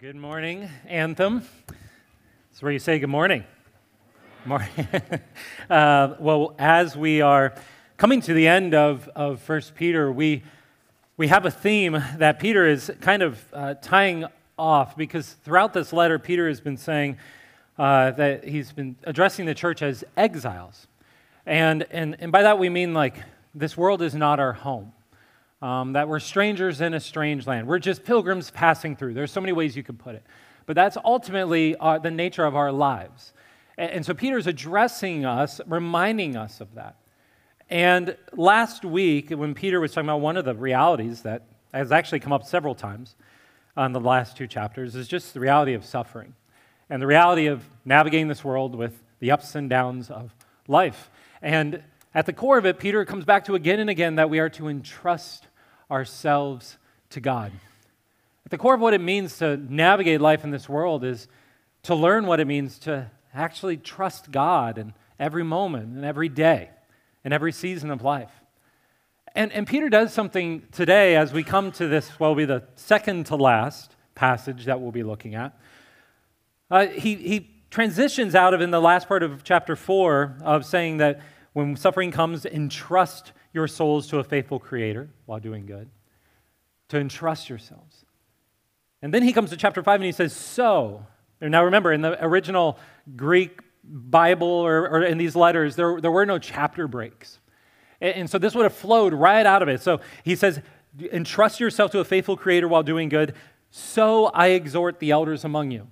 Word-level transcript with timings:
Good 0.00 0.16
morning, 0.16 0.68
Anthem. 0.88 1.42
It's 2.50 2.60
where 2.60 2.72
you 2.72 2.80
say 2.80 2.98
good 2.98 3.08
morning. 3.08 3.44
Morning. 4.44 4.68
uh, 5.70 6.16
well, 6.18 6.56
as 6.58 6.96
we 6.96 7.20
are 7.20 7.54
coming 7.96 8.20
to 8.22 8.34
the 8.34 8.48
end 8.48 8.74
of, 8.74 9.08
of 9.14 9.48
1 9.48 9.62
Peter, 9.76 10.10
we, 10.10 10.42
we 11.16 11.28
have 11.28 11.46
a 11.46 11.52
theme 11.52 12.02
that 12.16 12.40
Peter 12.40 12.66
is 12.66 12.90
kind 13.00 13.22
of 13.22 13.44
uh, 13.52 13.74
tying 13.74 14.26
off 14.58 14.96
because 14.96 15.34
throughout 15.44 15.72
this 15.72 15.92
letter, 15.92 16.18
Peter 16.18 16.48
has 16.48 16.60
been 16.60 16.76
saying 16.76 17.16
uh, 17.78 18.10
that 18.10 18.42
he's 18.42 18.72
been 18.72 18.96
addressing 19.04 19.46
the 19.46 19.54
church 19.54 19.82
as 19.82 20.02
exiles. 20.16 20.88
And, 21.46 21.86
and, 21.92 22.16
and 22.18 22.32
by 22.32 22.42
that 22.42 22.58
we 22.58 22.68
mean 22.68 22.92
like 22.92 23.22
this 23.54 23.76
world 23.76 24.02
is 24.02 24.16
not 24.16 24.40
our 24.40 24.52
home 24.52 24.92
um, 25.62 25.94
that 25.94 26.08
we're 26.08 26.20
strangers 26.20 26.80
in 26.80 26.94
a 26.94 27.00
strange 27.00 27.46
land. 27.46 27.66
We're 27.66 27.78
just 27.78 28.04
pilgrims 28.04 28.50
passing 28.50 28.96
through. 28.96 29.14
There's 29.14 29.32
so 29.32 29.40
many 29.40 29.52
ways 29.52 29.76
you 29.76 29.82
could 29.82 29.98
put 29.98 30.14
it. 30.14 30.24
But 30.66 30.74
that's 30.74 30.96
ultimately 31.04 31.76
uh, 31.76 31.98
the 31.98 32.10
nature 32.10 32.44
of 32.44 32.56
our 32.56 32.72
lives. 32.72 33.32
And, 33.78 33.90
and 33.90 34.06
so 34.06 34.14
Peter's 34.14 34.46
addressing 34.46 35.24
us, 35.24 35.60
reminding 35.66 36.36
us 36.36 36.60
of 36.60 36.74
that. 36.74 36.96
And 37.68 38.16
last 38.32 38.84
week, 38.84 39.30
when 39.30 39.54
Peter 39.54 39.80
was 39.80 39.92
talking 39.92 40.08
about 40.08 40.20
one 40.20 40.36
of 40.36 40.44
the 40.44 40.54
realities 40.54 41.22
that 41.22 41.42
has 41.72 41.90
actually 41.90 42.20
come 42.20 42.32
up 42.32 42.44
several 42.44 42.74
times 42.74 43.16
on 43.76 43.92
the 43.92 44.00
last 44.00 44.36
two 44.36 44.46
chapters, 44.46 44.94
is 44.94 45.08
just 45.08 45.34
the 45.34 45.40
reality 45.40 45.74
of 45.74 45.84
suffering 45.84 46.34
and 46.88 47.02
the 47.02 47.06
reality 47.06 47.46
of 47.46 47.64
navigating 47.84 48.28
this 48.28 48.44
world 48.44 48.74
with 48.74 49.02
the 49.18 49.30
ups 49.30 49.54
and 49.54 49.68
downs 49.68 50.10
of 50.10 50.32
life. 50.68 51.10
And 51.42 51.82
at 52.16 52.24
the 52.24 52.32
core 52.32 52.56
of 52.56 52.64
it, 52.64 52.78
Peter 52.78 53.04
comes 53.04 53.26
back 53.26 53.44
to 53.44 53.54
again 53.54 53.78
and 53.78 53.90
again 53.90 54.14
that 54.14 54.30
we 54.30 54.38
are 54.38 54.48
to 54.48 54.68
entrust 54.68 55.48
ourselves 55.90 56.78
to 57.10 57.20
God. 57.20 57.52
At 58.46 58.50
the 58.50 58.56
core 58.56 58.72
of 58.72 58.80
what 58.80 58.94
it 58.94 59.02
means 59.02 59.36
to 59.38 59.58
navigate 59.58 60.22
life 60.22 60.42
in 60.42 60.50
this 60.50 60.66
world 60.66 61.04
is 61.04 61.28
to 61.82 61.94
learn 61.94 62.26
what 62.26 62.40
it 62.40 62.46
means 62.46 62.78
to 62.80 63.10
actually 63.34 63.76
trust 63.76 64.30
God 64.30 64.78
in 64.78 64.94
every 65.18 65.44
moment 65.44 65.94
and 65.94 66.06
every 66.06 66.30
day 66.30 66.70
and 67.22 67.34
every 67.34 67.52
season 67.52 67.90
of 67.90 68.00
life. 68.00 68.32
And, 69.34 69.52
and 69.52 69.66
Peter 69.66 69.90
does 69.90 70.14
something 70.14 70.62
today 70.72 71.16
as 71.16 71.34
we 71.34 71.44
come 71.44 71.70
to 71.72 71.86
this, 71.86 72.18
well, 72.18 72.30
will 72.30 72.36
be 72.36 72.44
the 72.46 72.62
second 72.76 73.26
to 73.26 73.36
last 73.36 73.94
passage 74.14 74.64
that 74.64 74.80
we'll 74.80 74.90
be 74.90 75.02
looking 75.02 75.34
at. 75.34 75.54
Uh, 76.70 76.86
he, 76.86 77.16
he 77.16 77.50
transitions 77.68 78.34
out 78.34 78.54
of, 78.54 78.62
in 78.62 78.70
the 78.70 78.80
last 78.80 79.06
part 79.06 79.22
of 79.22 79.44
chapter 79.44 79.76
4, 79.76 80.38
of 80.40 80.64
saying 80.64 80.96
that 80.96 81.20
when 81.56 81.74
suffering 81.74 82.10
comes, 82.10 82.44
entrust 82.44 83.32
your 83.54 83.66
souls 83.66 84.08
to 84.08 84.18
a 84.18 84.24
faithful 84.24 84.58
Creator 84.58 85.08
while 85.24 85.40
doing 85.40 85.64
good. 85.64 85.88
To 86.90 86.98
entrust 86.98 87.48
yourselves. 87.48 88.04
And 89.00 89.14
then 89.14 89.22
he 89.22 89.32
comes 89.32 89.48
to 89.48 89.56
chapter 89.56 89.82
5 89.82 89.94
and 89.94 90.04
he 90.04 90.12
says, 90.12 90.34
So. 90.34 91.06
Now 91.40 91.64
remember, 91.64 91.94
in 91.94 92.02
the 92.02 92.22
original 92.22 92.78
Greek 93.16 93.60
Bible 93.82 94.46
or, 94.46 94.86
or 94.86 95.02
in 95.02 95.16
these 95.16 95.34
letters, 95.34 95.76
there, 95.76 95.98
there 95.98 96.10
were 96.10 96.26
no 96.26 96.38
chapter 96.38 96.86
breaks. 96.86 97.40
And, 98.02 98.14
and 98.16 98.30
so 98.30 98.36
this 98.36 98.54
would 98.54 98.64
have 98.64 98.74
flowed 98.74 99.14
right 99.14 99.46
out 99.46 99.62
of 99.62 99.68
it. 99.68 99.80
So 99.80 100.00
he 100.24 100.36
says, 100.36 100.60
Entrust 101.10 101.58
yourself 101.58 101.90
to 101.92 102.00
a 102.00 102.04
faithful 102.04 102.36
Creator 102.36 102.68
while 102.68 102.82
doing 102.82 103.08
good. 103.08 103.32
So 103.70 104.26
I 104.26 104.48
exhort 104.48 104.98
the 104.98 105.10
elders 105.10 105.42
among 105.42 105.70
you. 105.70 105.88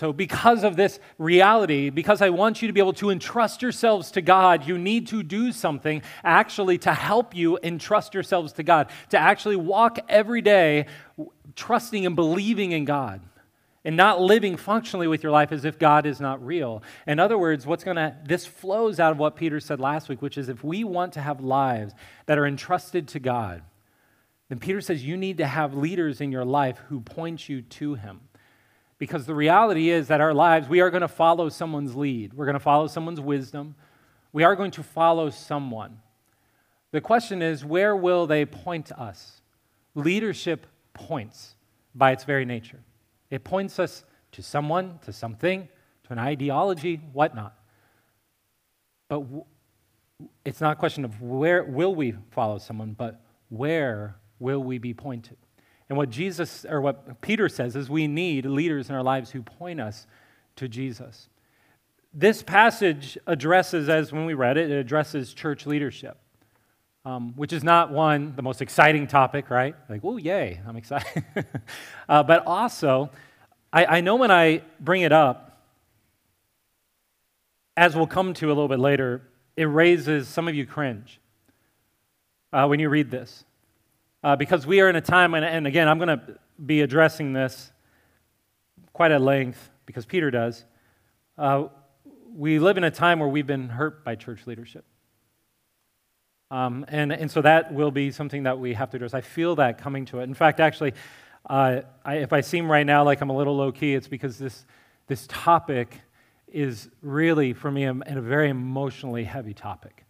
So, 0.00 0.14
because 0.14 0.64
of 0.64 0.76
this 0.76 0.98
reality, 1.18 1.90
because 1.90 2.22
I 2.22 2.30
want 2.30 2.62
you 2.62 2.68
to 2.68 2.72
be 2.72 2.80
able 2.80 2.94
to 2.94 3.10
entrust 3.10 3.60
yourselves 3.60 4.10
to 4.12 4.22
God, 4.22 4.66
you 4.66 4.78
need 4.78 5.08
to 5.08 5.22
do 5.22 5.52
something 5.52 6.00
actually 6.24 6.78
to 6.78 6.94
help 6.94 7.36
you 7.36 7.58
entrust 7.62 8.14
yourselves 8.14 8.54
to 8.54 8.62
God, 8.62 8.88
to 9.10 9.18
actually 9.18 9.56
walk 9.56 9.98
every 10.08 10.40
day 10.40 10.86
trusting 11.54 12.06
and 12.06 12.16
believing 12.16 12.72
in 12.72 12.86
God 12.86 13.20
and 13.84 13.94
not 13.94 14.22
living 14.22 14.56
functionally 14.56 15.06
with 15.06 15.22
your 15.22 15.32
life 15.32 15.52
as 15.52 15.66
if 15.66 15.78
God 15.78 16.06
is 16.06 16.18
not 16.18 16.42
real. 16.42 16.82
In 17.06 17.18
other 17.18 17.36
words, 17.36 17.66
what's 17.66 17.84
going 17.84 17.98
to, 17.98 18.16
this 18.24 18.46
flows 18.46 19.00
out 19.00 19.12
of 19.12 19.18
what 19.18 19.36
Peter 19.36 19.60
said 19.60 19.80
last 19.80 20.08
week, 20.08 20.22
which 20.22 20.38
is 20.38 20.48
if 20.48 20.64
we 20.64 20.82
want 20.82 21.12
to 21.12 21.20
have 21.20 21.42
lives 21.42 21.92
that 22.24 22.38
are 22.38 22.46
entrusted 22.46 23.06
to 23.08 23.20
God, 23.20 23.60
then 24.48 24.60
Peter 24.60 24.80
says 24.80 25.04
you 25.04 25.18
need 25.18 25.36
to 25.36 25.46
have 25.46 25.74
leaders 25.74 26.22
in 26.22 26.32
your 26.32 26.46
life 26.46 26.78
who 26.88 27.02
point 27.02 27.50
you 27.50 27.60
to 27.60 27.96
Him. 27.96 28.20
Because 29.00 29.24
the 29.24 29.34
reality 29.34 29.88
is 29.88 30.08
that 30.08 30.20
our 30.20 30.34
lives, 30.34 30.68
we 30.68 30.80
are 30.80 30.90
going 30.90 31.00
to 31.00 31.08
follow 31.08 31.48
someone's 31.48 31.96
lead. 31.96 32.34
We're 32.34 32.44
going 32.44 32.52
to 32.52 32.60
follow 32.60 32.86
someone's 32.86 33.18
wisdom. 33.18 33.74
We 34.30 34.44
are 34.44 34.54
going 34.54 34.72
to 34.72 34.82
follow 34.82 35.30
someone. 35.30 36.00
The 36.92 37.00
question 37.00 37.40
is, 37.40 37.64
where 37.64 37.96
will 37.96 38.26
they 38.26 38.44
point 38.44 38.92
us? 38.92 39.40
Leadership 39.94 40.66
points 40.92 41.54
by 41.94 42.12
its 42.12 42.24
very 42.24 42.44
nature. 42.44 42.80
It 43.30 43.42
points 43.42 43.78
us 43.78 44.04
to 44.32 44.42
someone, 44.42 44.98
to 45.06 45.14
something, 45.14 45.68
to 46.04 46.12
an 46.12 46.18
ideology, 46.18 46.96
whatnot. 47.14 47.54
But 49.08 49.20
w- 49.20 49.44
it's 50.44 50.60
not 50.60 50.74
a 50.74 50.76
question 50.76 51.06
of 51.06 51.22
where 51.22 51.64
will 51.64 51.94
we 51.94 52.14
follow 52.32 52.58
someone, 52.58 52.92
but 52.92 53.22
where 53.48 54.16
will 54.38 54.62
we 54.62 54.76
be 54.76 54.92
pointed? 54.92 55.38
And 55.90 55.96
what 55.96 56.08
Jesus 56.08 56.64
or 56.64 56.80
what 56.80 57.20
Peter 57.20 57.48
says 57.48 57.74
is 57.74 57.90
we 57.90 58.06
need 58.06 58.46
leaders 58.46 58.88
in 58.88 58.94
our 58.94 59.02
lives 59.02 59.32
who 59.32 59.42
point 59.42 59.80
us 59.80 60.06
to 60.54 60.68
Jesus. 60.68 61.28
This 62.14 62.44
passage 62.44 63.18
addresses, 63.26 63.88
as 63.88 64.12
when 64.12 64.24
we 64.24 64.34
read 64.34 64.56
it, 64.56 64.70
it 64.70 64.76
addresses 64.76 65.34
church 65.34 65.66
leadership, 65.66 66.16
um, 67.04 67.32
which 67.34 67.52
is 67.52 67.64
not 67.64 67.90
one, 67.90 68.34
the 68.36 68.42
most 68.42 68.62
exciting 68.62 69.08
topic, 69.08 69.50
right? 69.50 69.74
Like, 69.88 70.02
oh, 70.04 70.16
yay, 70.16 70.60
I'm 70.64 70.76
excited. 70.76 71.24
uh, 72.08 72.22
but 72.22 72.46
also, 72.46 73.10
I, 73.72 73.84
I 73.84 74.00
know 74.00 74.14
when 74.14 74.30
I 74.30 74.62
bring 74.78 75.02
it 75.02 75.12
up, 75.12 75.60
as 77.76 77.96
we'll 77.96 78.06
come 78.06 78.32
to 78.34 78.46
a 78.46 78.48
little 78.48 78.68
bit 78.68 78.78
later, 78.78 79.22
it 79.56 79.64
raises 79.64 80.28
some 80.28 80.46
of 80.46 80.54
you 80.54 80.66
cringe 80.66 81.20
uh, 82.52 82.66
when 82.66 82.78
you 82.78 82.88
read 82.88 83.10
this 83.10 83.44
uh, 84.22 84.36
because 84.36 84.66
we 84.66 84.80
are 84.80 84.88
in 84.88 84.96
a 84.96 85.00
time, 85.00 85.34
and, 85.34 85.44
and 85.44 85.66
again, 85.66 85.88
I'm 85.88 85.98
going 85.98 86.18
to 86.18 86.38
be 86.64 86.82
addressing 86.82 87.32
this 87.32 87.72
quite 88.92 89.10
at 89.10 89.20
length 89.20 89.70
because 89.86 90.04
Peter 90.04 90.30
does. 90.30 90.64
Uh, 91.38 91.68
we 92.34 92.58
live 92.58 92.76
in 92.76 92.84
a 92.84 92.90
time 92.90 93.18
where 93.18 93.28
we've 93.28 93.46
been 93.46 93.68
hurt 93.68 94.04
by 94.04 94.14
church 94.14 94.46
leadership. 94.46 94.84
Um, 96.50 96.84
and, 96.88 97.12
and 97.12 97.30
so 97.30 97.42
that 97.42 97.72
will 97.72 97.90
be 97.90 98.10
something 98.10 98.42
that 98.42 98.58
we 98.58 98.74
have 98.74 98.90
to 98.90 98.96
address. 98.96 99.14
I 99.14 99.20
feel 99.20 99.56
that 99.56 99.78
coming 99.78 100.04
to 100.06 100.20
it. 100.20 100.24
In 100.24 100.34
fact, 100.34 100.60
actually, 100.60 100.94
uh, 101.48 101.80
I, 102.04 102.16
if 102.16 102.32
I 102.32 102.40
seem 102.40 102.70
right 102.70 102.84
now 102.84 103.04
like 103.04 103.20
I'm 103.20 103.30
a 103.30 103.36
little 103.36 103.56
low 103.56 103.72
key, 103.72 103.94
it's 103.94 104.08
because 104.08 104.36
this, 104.36 104.64
this 105.06 105.26
topic 105.28 106.00
is 106.48 106.88
really, 107.02 107.52
for 107.52 107.70
me, 107.70 107.84
a, 107.84 107.92
a 107.92 108.20
very 108.20 108.50
emotionally 108.50 109.24
heavy 109.24 109.54
topic. 109.54 110.04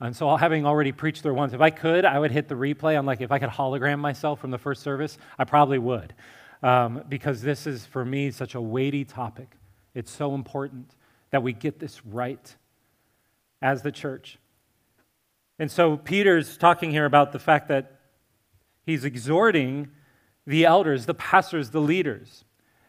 And 0.00 0.14
so, 0.14 0.36
having 0.36 0.66
already 0.66 0.92
preached 0.92 1.22
there 1.22 1.32
once, 1.32 1.54
if 1.54 1.60
I 1.60 1.70
could, 1.70 2.04
I 2.04 2.18
would 2.18 2.30
hit 2.30 2.48
the 2.48 2.54
replay. 2.54 2.98
I'm 2.98 3.06
like, 3.06 3.22
if 3.22 3.32
I 3.32 3.38
could 3.38 3.48
hologram 3.48 3.98
myself 3.98 4.40
from 4.40 4.50
the 4.50 4.58
first 4.58 4.82
service, 4.82 5.16
I 5.38 5.44
probably 5.44 5.78
would. 5.78 6.14
Um, 6.62 7.02
because 7.08 7.40
this 7.42 7.66
is, 7.66 7.86
for 7.86 8.04
me, 8.04 8.30
such 8.30 8.54
a 8.54 8.60
weighty 8.60 9.04
topic. 9.04 9.56
It's 9.94 10.10
so 10.10 10.34
important 10.34 10.94
that 11.30 11.42
we 11.42 11.52
get 11.54 11.78
this 11.78 12.04
right 12.04 12.54
as 13.62 13.82
the 13.82 13.92
church. 13.92 14.38
And 15.58 15.70
so, 15.70 15.96
Peter's 15.96 16.58
talking 16.58 16.90
here 16.90 17.06
about 17.06 17.32
the 17.32 17.38
fact 17.38 17.68
that 17.68 18.00
he's 18.84 19.04
exhorting 19.04 19.88
the 20.46 20.66
elders, 20.66 21.06
the 21.06 21.14
pastors, 21.14 21.70
the 21.70 21.80
leaders 21.80 22.44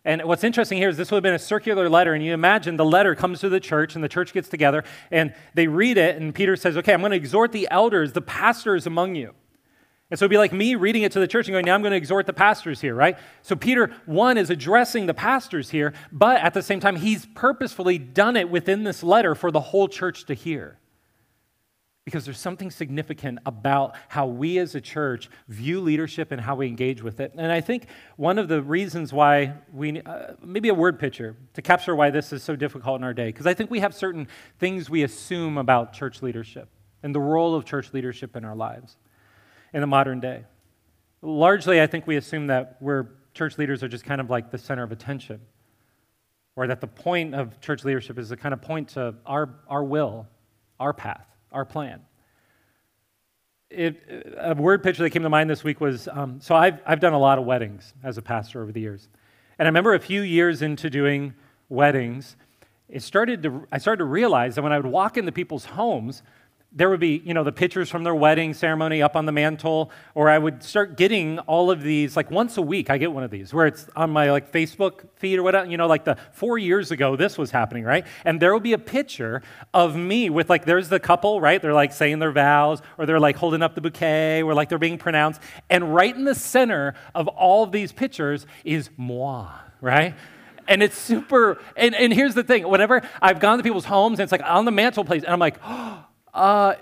and 0.07 0.23
what's 0.23 0.45
interesting 0.45 0.77
here 0.77 0.87
is 0.87 0.95
this 0.95 1.11
would 1.11 1.17
have 1.17 1.23
been 1.23 1.33
a 1.33 1.39
circular 1.39 1.89
letter, 1.89 2.13
and 2.13 2.23
you 2.23 2.33
imagine 2.33 2.77
the 2.77 2.85
letter 2.85 3.13
comes 3.13 3.41
to 3.41 3.49
the 3.49 3.59
church, 3.59 3.93
and 3.93 4.01
the 4.01 4.07
church 4.07 4.31
gets 4.31 4.47
together, 4.47 4.85
and 5.11 5.33
they 5.53 5.67
read 5.67 5.97
it, 5.97 6.15
and 6.15 6.33
Peter 6.33 6.55
says, 6.55 6.77
Okay, 6.77 6.93
I'm 6.93 7.01
going 7.01 7.11
to 7.11 7.17
exhort 7.17 7.51
the 7.51 7.67
elders, 7.69 8.13
the 8.13 8.21
pastors 8.21 8.87
among 8.87 9.15
you. 9.15 9.33
And 10.09 10.17
so 10.17 10.23
it'd 10.23 10.29
be 10.29 10.37
like 10.37 10.53
me 10.53 10.75
reading 10.75 11.03
it 11.03 11.11
to 11.11 11.19
the 11.19 11.27
church 11.27 11.47
and 11.47 11.53
going, 11.53 11.65
Now 11.65 11.75
I'm 11.75 11.81
going 11.81 11.91
to 11.91 11.97
exhort 11.97 12.25
the 12.25 12.31
pastors 12.31 12.79
here, 12.79 12.95
right? 12.95 13.17
So 13.41 13.57
Peter, 13.57 13.93
one, 14.05 14.37
is 14.37 14.49
addressing 14.49 15.07
the 15.07 15.13
pastors 15.13 15.71
here, 15.71 15.93
but 16.09 16.39
at 16.39 16.53
the 16.53 16.61
same 16.61 16.79
time, 16.79 16.95
he's 16.95 17.25
purposefully 17.35 17.97
done 17.97 18.37
it 18.37 18.49
within 18.49 18.85
this 18.85 19.03
letter 19.03 19.35
for 19.35 19.51
the 19.51 19.59
whole 19.59 19.89
church 19.89 20.25
to 20.27 20.33
hear 20.33 20.79
because 22.07 22.23
there's 22.23 22.39
something 22.39 22.71
significant 22.71 23.37
about 23.45 23.93
how 24.07 24.25
we 24.25 24.59
as 24.59 24.75
a 24.75 24.79
church 24.79 25.29
view 25.49 25.81
leadership 25.81 26.31
and 26.31 26.39
how 26.39 26.55
we 26.55 26.65
engage 26.65 27.03
with 27.03 27.19
it. 27.19 27.33
And 27.35 27.51
I 27.51 27.59
think 27.59 27.87
one 28.15 28.39
of 28.39 28.47
the 28.47 28.61
reasons 28.61 29.11
why 29.11 29.55
we, 29.73 30.01
uh, 30.03 30.35
maybe 30.41 30.69
a 30.69 30.73
word 30.73 30.99
picture 30.99 31.35
to 31.55 31.61
capture 31.61 31.97
why 31.97 32.09
this 32.09 32.31
is 32.31 32.41
so 32.41 32.55
difficult 32.55 32.97
in 33.01 33.03
our 33.03 33.13
day, 33.13 33.25
because 33.25 33.45
I 33.45 33.53
think 33.53 33.69
we 33.69 33.81
have 33.81 33.93
certain 33.93 34.29
things 34.57 34.89
we 34.89 35.03
assume 35.03 35.57
about 35.57 35.91
church 35.91 36.21
leadership 36.21 36.69
and 37.03 37.13
the 37.13 37.19
role 37.19 37.53
of 37.53 37.65
church 37.65 37.91
leadership 37.91 38.37
in 38.37 38.45
our 38.45 38.55
lives 38.55 38.95
in 39.73 39.81
the 39.81 39.87
modern 39.87 40.21
day. 40.21 40.45
Largely, 41.21 41.81
I 41.81 41.87
think 41.87 42.07
we 42.07 42.15
assume 42.15 42.47
that 42.47 42.77
we're 42.79 43.07
church 43.33 43.57
leaders 43.57 43.83
are 43.83 43.89
just 43.89 44.05
kind 44.05 44.21
of 44.21 44.29
like 44.29 44.49
the 44.49 44.57
center 44.57 44.83
of 44.83 44.93
attention, 44.93 45.41
or 46.55 46.67
that 46.67 46.79
the 46.79 46.87
point 46.87 47.35
of 47.35 47.59
church 47.59 47.83
leadership 47.83 48.17
is 48.17 48.29
to 48.29 48.37
kind 48.37 48.53
of 48.53 48.61
point 48.61 48.87
to 48.87 49.13
our, 49.25 49.55
our 49.67 49.83
will, 49.83 50.25
our 50.79 50.93
path 50.93 51.27
our 51.57 51.65
plan. 51.65 52.01
it, 53.71 54.35
a 54.37 54.53
word 54.53 54.83
picture 54.83 55.01
that 55.01 55.09
came 55.09 55.23
to 55.23 55.29
mind 55.29 55.49
this 55.49 55.63
week 55.63 55.81
was 55.81 56.07
um, 56.11 56.39
so 56.39 56.55
I've, 56.55 56.79
I've 56.85 56.99
done 56.99 57.13
a 57.13 57.19
lot 57.19 57.39
of 57.39 57.45
weddings 57.45 57.95
as 58.03 58.19
a 58.19 58.21
pastor 58.21 58.61
over 58.61 58.71
the 58.71 58.79
years. 58.79 59.09
And 59.57 59.67
I 59.67 59.69
remember 59.69 59.95
a 59.95 59.99
few 59.99 60.21
years 60.21 60.61
into 60.61 60.87
doing 60.91 61.33
weddings, 61.67 62.35
it 62.87 63.01
started 63.01 63.41
to, 63.41 63.67
I 63.71 63.79
started 63.79 63.97
to 63.97 64.05
realize 64.05 64.53
that 64.53 64.61
when 64.61 64.71
I 64.71 64.77
would 64.77 64.85
walk 64.85 65.17
into 65.17 65.31
people's 65.31 65.65
homes, 65.65 66.21
there 66.77 66.91
would 66.91 66.99
be, 66.99 67.23
you 67.25 67.33
know, 67.33 67.43
the 67.43 67.51
pictures 67.51 67.89
from 67.89 68.03
their 68.03 68.13
wedding 68.13 68.53
ceremony 68.53 69.01
up 69.01 69.15
on 69.15 69.25
the 69.25 69.31
mantle, 69.31 69.89
or 70.13 70.29
I 70.29 70.37
would 70.37 70.61
start 70.61 70.95
getting 70.95 71.39
all 71.39 71.71
of 71.71 71.81
these, 71.81 72.15
like 72.15 72.29
once 72.29 72.55
a 72.57 72.61
week, 72.61 72.91
I 72.91 72.99
get 72.99 73.11
one 73.11 73.23
of 73.23 73.31
these 73.31 73.51
where 73.51 73.65
it's 73.65 73.87
on 73.95 74.11
my 74.11 74.29
like 74.29 74.51
Facebook 74.51 75.07
feed 75.15 75.39
or 75.39 75.43
whatever, 75.43 75.67
you 75.67 75.75
know, 75.75 75.87
like 75.87 76.05
the 76.05 76.17
four 76.31 76.59
years 76.59 76.91
ago 76.91 77.15
this 77.15 77.35
was 77.35 77.49
happening, 77.49 77.83
right? 77.83 78.05
And 78.25 78.39
there 78.39 78.53
will 78.53 78.59
be 78.59 78.73
a 78.73 78.77
picture 78.77 79.41
of 79.73 79.95
me 79.95 80.29
with 80.29 80.51
like, 80.51 80.65
there's 80.65 80.87
the 80.87 80.99
couple, 80.99 81.41
right? 81.41 81.59
They're 81.59 81.73
like 81.73 81.93
saying 81.93 82.19
their 82.19 82.31
vows, 82.31 82.83
or 82.99 83.07
they're 83.07 83.19
like 83.19 83.37
holding 83.37 83.63
up 83.63 83.73
the 83.73 83.81
bouquet, 83.81 84.43
or 84.43 84.53
like 84.53 84.69
they're 84.69 84.77
being 84.77 84.99
pronounced. 84.99 85.41
And 85.71 85.95
right 85.95 86.15
in 86.15 86.25
the 86.25 86.35
center 86.35 86.93
of 87.15 87.27
all 87.27 87.63
of 87.63 87.71
these 87.71 87.91
pictures 87.91 88.45
is 88.63 88.91
moi, 88.97 89.49
right? 89.81 90.13
and 90.67 90.83
it's 90.83 90.97
super 90.97 91.57
and, 91.77 91.95
and 91.95 92.13
here's 92.13 92.33
the 92.33 92.43
thing 92.43 92.67
whenever 92.67 93.01
i've 93.21 93.39
gone 93.39 93.57
to 93.57 93.63
people's 93.63 93.85
homes 93.85 94.19
and 94.19 94.25
it's 94.25 94.33
like 94.33 94.43
on 94.43 94.65
the 94.65 94.71
mantelpiece 94.71 95.23
and 95.23 95.31
i'm 95.31 95.39
like 95.39 95.57
oh 95.63 96.06
uh, 96.37 96.75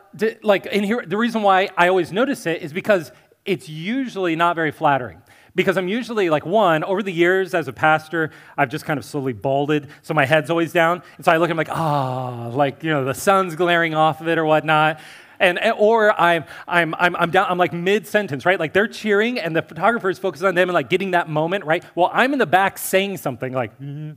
like, 0.44 0.68
and 0.72 0.84
here, 0.86 1.04
the 1.06 1.18
reason 1.18 1.42
why 1.42 1.70
I 1.78 1.88
always 1.88 2.12
notice 2.12 2.46
it 2.46 2.62
is 2.62 2.74
because 2.74 3.12
it's 3.46 3.70
usually 3.70 4.36
not 4.36 4.56
very 4.56 4.72
flattering. 4.72 5.22
Because 5.56 5.78
I'm 5.78 5.88
usually 5.88 6.30
like, 6.30 6.46
one, 6.46 6.84
over 6.84 7.02
the 7.02 7.14
years 7.14 7.54
as 7.54 7.70
a 7.70 7.74
pastor, 7.74 8.32
I've 8.58 8.70
just 8.70 8.84
kind 8.84 8.98
of 8.98 9.06
slowly 9.06 9.32
balded, 9.32 9.88
so 10.02 10.14
my 10.14 10.26
head's 10.26 10.50
always 10.50 10.74
down. 10.74 11.02
And 11.16 11.24
so 11.24 11.32
I 11.32 11.38
look, 11.38 11.50
I'm 11.50 11.56
like, 11.56 11.70
ah, 11.72 12.48
oh, 12.48 12.50
like, 12.50 12.84
you 12.84 12.90
know, 12.90 13.06
the 13.06 13.14
sun's 13.14 13.56
glaring 13.56 13.96
off 13.96 14.20
of 14.20 14.28
it 14.28 14.38
or 14.38 14.44
whatnot. 14.44 15.00
And, 15.40 15.58
or 15.78 16.20
I'm, 16.20 16.44
I'm, 16.68 16.94
I'm, 16.96 17.16
I'm 17.16 17.32
down, 17.32 17.48
I'm 17.50 17.58
like 17.58 17.72
mid 17.72 18.08
sentence, 18.08 18.46
right? 18.46 18.60
Like 18.60 18.74
they're 18.74 18.88
cheering 18.88 19.40
and 19.40 19.56
the 19.56 19.62
photographer 19.62 20.10
is 20.10 20.20
focused 20.20 20.44
on 20.44 20.56
them 20.56 20.68
and 20.70 20.74
like 20.74 20.90
getting 20.90 21.12
that 21.12 21.30
moment, 21.30 21.64
right? 21.64 21.84
Well, 21.96 22.10
I'm 22.14 22.34
in 22.34 22.40
the 22.40 22.46
back 22.46 22.78
saying 22.78 23.18
something 23.18 23.54
like, 23.54 23.74
mm-hmm. 23.80 24.12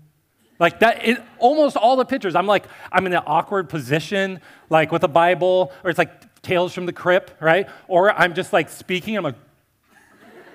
Like 0.58 0.80
that, 0.80 1.04
in 1.04 1.22
almost 1.38 1.76
all 1.76 1.96
the 1.96 2.04
pictures, 2.04 2.34
I'm 2.34 2.46
like, 2.46 2.64
I'm 2.90 3.06
in 3.06 3.12
an 3.12 3.22
awkward 3.26 3.68
position, 3.68 4.40
like 4.70 4.90
with 4.90 5.04
a 5.04 5.08
Bible, 5.08 5.72
or 5.84 5.90
it's 5.90 5.98
like 5.98 6.42
Tales 6.42 6.72
from 6.72 6.86
the 6.86 6.92
Crypt, 6.92 7.32
right? 7.40 7.68
Or 7.86 8.10
I'm 8.10 8.34
just 8.34 8.52
like 8.52 8.68
speaking, 8.68 9.16
I'm 9.16 9.24
like, 9.24 9.36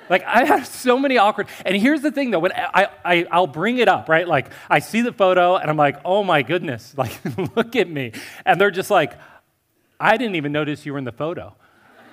like 0.10 0.24
I 0.26 0.44
have 0.44 0.68
so 0.68 1.00
many 1.00 1.18
awkward. 1.18 1.48
And 1.66 1.76
here's 1.78 2.02
the 2.02 2.12
thing, 2.12 2.32
though, 2.32 2.40
when 2.40 2.52
I, 2.52 2.90
I 3.06 3.28
I'll 3.32 3.48
bring 3.48 3.78
it 3.78 3.88
up, 3.88 4.10
right? 4.10 4.28
Like 4.28 4.52
I 4.70 4.80
see 4.80 5.02
the 5.02 5.14
photo, 5.14 5.56
and 5.56 5.70
I'm 5.70 5.78
like, 5.78 6.02
oh 6.04 6.24
my 6.24 6.42
goodness, 6.42 6.94
like 6.98 7.18
look 7.56 7.76
at 7.76 7.90
me, 7.90 8.12
and 8.46 8.60
they're 8.60 8.72
just 8.72 8.90
like, 8.90 9.14
I 10.00 10.18
didn't 10.18 10.36
even 10.36 10.52
notice 10.52 10.86
you 10.86 10.92
were 10.92 11.00
in 11.00 11.06
the 11.06 11.14
photo 11.14 11.56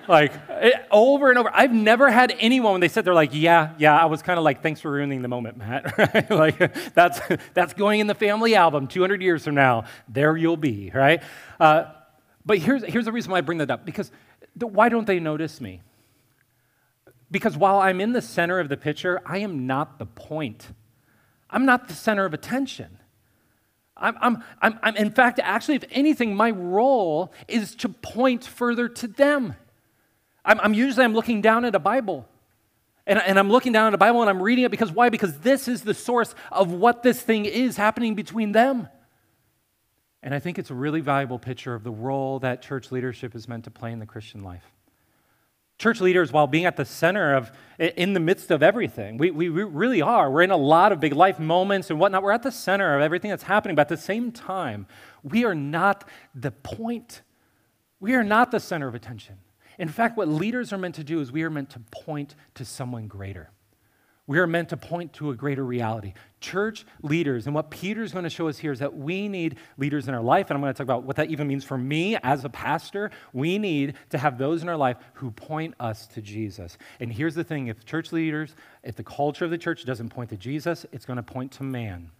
like 0.07 0.33
it, 0.49 0.85
over 0.91 1.29
and 1.29 1.39
over. 1.39 1.51
I've 1.53 1.73
never 1.73 2.09
had 2.09 2.35
anyone 2.39 2.73
when 2.73 2.81
they 2.81 2.87
said 2.87 3.05
they're 3.05 3.13
like, 3.13 3.31
yeah, 3.33 3.73
yeah. 3.77 3.97
I 3.97 4.05
was 4.05 4.21
kind 4.21 4.37
of 4.37 4.43
like, 4.43 4.61
thanks 4.61 4.81
for 4.81 4.91
ruining 4.91 5.21
the 5.21 5.27
moment, 5.27 5.57
Matt. 5.57 5.97
right? 5.97 6.31
like 6.31 6.93
that's 6.93 7.19
that's 7.53 7.73
going 7.73 7.99
in 7.99 8.07
the 8.07 8.15
family 8.15 8.55
album 8.55 8.87
200 8.87 9.21
years 9.21 9.43
from 9.43 9.55
now. 9.55 9.85
There 10.07 10.35
you'll 10.37 10.57
be, 10.57 10.91
right? 10.93 11.21
Uh, 11.59 11.85
but 12.45 12.57
here's 12.57 12.83
here's 12.83 13.05
the 13.05 13.11
reason 13.11 13.31
why 13.31 13.39
I 13.39 13.41
bring 13.41 13.59
that 13.59 13.71
up 13.71 13.85
because 13.85 14.11
the, 14.55 14.67
why 14.67 14.89
don't 14.89 15.07
they 15.07 15.19
notice 15.19 15.61
me? 15.61 15.81
Because 17.29 17.55
while 17.55 17.79
I'm 17.79 18.01
in 18.01 18.11
the 18.11 18.21
center 18.21 18.59
of 18.59 18.67
the 18.67 18.77
picture, 18.77 19.21
I 19.25 19.37
am 19.37 19.65
not 19.65 19.99
the 19.99 20.05
point. 20.05 20.67
I'm 21.49 21.65
not 21.65 21.87
the 21.87 21.93
center 21.93 22.25
of 22.25 22.33
attention. 22.33 22.97
I'm, 24.01 24.17
I'm, 24.19 24.43
I'm, 24.61 24.79
I'm, 24.81 24.95
in 24.95 25.11
fact, 25.11 25.39
actually, 25.41 25.75
if 25.75 25.85
anything, 25.91 26.35
my 26.35 26.51
role 26.51 27.31
is 27.47 27.75
to 27.75 27.89
point 27.89 28.43
further 28.43 28.89
to 28.89 29.07
them. 29.07 29.55
I'm, 30.43 30.59
I'm 30.59 30.73
usually 30.73 31.05
I'm 31.05 31.13
looking 31.13 31.41
down 31.41 31.65
at 31.65 31.75
a 31.75 31.79
Bible. 31.79 32.27
And, 33.07 33.19
and 33.19 33.39
I'm 33.39 33.49
looking 33.49 33.71
down 33.71 33.87
at 33.87 33.93
a 33.93 33.97
Bible 33.97 34.21
and 34.21 34.29
I'm 34.29 34.41
reading 34.41 34.63
it 34.63 34.71
because 34.71 34.91
why? 34.91 35.09
Because 35.09 35.39
this 35.39 35.67
is 35.67 35.81
the 35.81 35.93
source 35.93 36.35
of 36.51 36.71
what 36.71 37.03
this 37.03 37.21
thing 37.21 37.45
is 37.45 37.77
happening 37.77 38.15
between 38.15 38.51
them. 38.51 38.87
And 40.23 40.35
I 40.35 40.39
think 40.39 40.59
it's 40.59 40.69
a 40.69 40.75
really 40.75 41.01
valuable 41.01 41.39
picture 41.39 41.73
of 41.73 41.83
the 41.83 41.91
role 41.91 42.39
that 42.39 42.61
church 42.61 42.91
leadership 42.91 43.35
is 43.35 43.47
meant 43.47 43.63
to 43.63 43.71
play 43.71 43.91
in 43.91 43.99
the 43.99 44.05
Christian 44.05 44.43
life. 44.43 44.71
Church 45.79 45.99
leaders, 45.99 46.31
while 46.31 46.45
being 46.45 46.65
at 46.65 46.77
the 46.77 46.85
center 46.85 47.33
of, 47.33 47.51
in 47.79 48.13
the 48.13 48.19
midst 48.19 48.51
of 48.51 48.61
everything, 48.61 49.17
we, 49.17 49.31
we 49.31 49.49
really 49.49 49.99
are. 49.99 50.29
We're 50.29 50.43
in 50.43 50.51
a 50.51 50.57
lot 50.57 50.91
of 50.91 50.99
big 50.99 51.13
life 51.13 51.39
moments 51.39 51.89
and 51.89 51.99
whatnot. 51.99 52.21
We're 52.21 52.33
at 52.33 52.43
the 52.43 52.51
center 52.51 52.95
of 52.95 53.01
everything 53.01 53.31
that's 53.31 53.41
happening, 53.41 53.75
but 53.75 53.81
at 53.81 53.89
the 53.89 53.97
same 53.97 54.31
time, 54.31 54.85
we 55.23 55.43
are 55.43 55.55
not 55.55 56.07
the 56.35 56.51
point. 56.51 57.23
We 57.99 58.13
are 58.13 58.23
not 58.23 58.51
the 58.51 58.59
center 58.59 58.87
of 58.87 58.93
attention. 58.93 59.39
In 59.81 59.89
fact, 59.89 60.15
what 60.15 60.27
leaders 60.27 60.71
are 60.71 60.77
meant 60.77 60.93
to 60.95 61.03
do 61.03 61.21
is 61.21 61.31
we 61.31 61.41
are 61.41 61.49
meant 61.49 61.71
to 61.71 61.79
point 61.79 62.35
to 62.53 62.63
someone 62.63 63.07
greater. 63.07 63.49
We 64.27 64.37
are 64.37 64.45
meant 64.45 64.69
to 64.69 64.77
point 64.77 65.13
to 65.13 65.31
a 65.31 65.35
greater 65.35 65.65
reality. 65.65 66.13
Church 66.39 66.85
leaders, 67.01 67.47
and 67.47 67.55
what 67.55 67.71
Peter's 67.71 68.11
going 68.11 68.23
to 68.23 68.29
show 68.29 68.47
us 68.47 68.59
here 68.59 68.71
is 68.71 68.77
that 68.77 68.95
we 68.95 69.27
need 69.27 69.55
leaders 69.79 70.07
in 70.07 70.13
our 70.13 70.21
life, 70.21 70.51
and 70.51 70.55
I'm 70.55 70.61
going 70.61 70.71
to 70.71 70.77
talk 70.77 70.85
about 70.85 71.05
what 71.05 71.15
that 71.15 71.31
even 71.31 71.47
means 71.47 71.63
for 71.63 71.79
me 71.79 72.15
as 72.21 72.45
a 72.45 72.49
pastor. 72.49 73.09
We 73.33 73.57
need 73.57 73.95
to 74.11 74.19
have 74.19 74.37
those 74.37 74.61
in 74.61 74.69
our 74.69 74.77
life 74.77 74.97
who 75.13 75.31
point 75.31 75.73
us 75.79 76.05
to 76.09 76.21
Jesus. 76.21 76.77
And 76.99 77.11
here's 77.11 77.33
the 77.33 77.43
thing 77.43 77.65
if 77.65 77.83
church 77.83 78.11
leaders, 78.11 78.55
if 78.83 78.95
the 78.95 79.03
culture 79.03 79.45
of 79.45 79.51
the 79.51 79.57
church 79.57 79.83
doesn't 79.83 80.09
point 80.09 80.29
to 80.29 80.37
Jesus, 80.37 80.85
it's 80.91 81.07
going 81.07 81.17
to 81.17 81.23
point 81.23 81.53
to 81.53 81.63
man. 81.63 82.11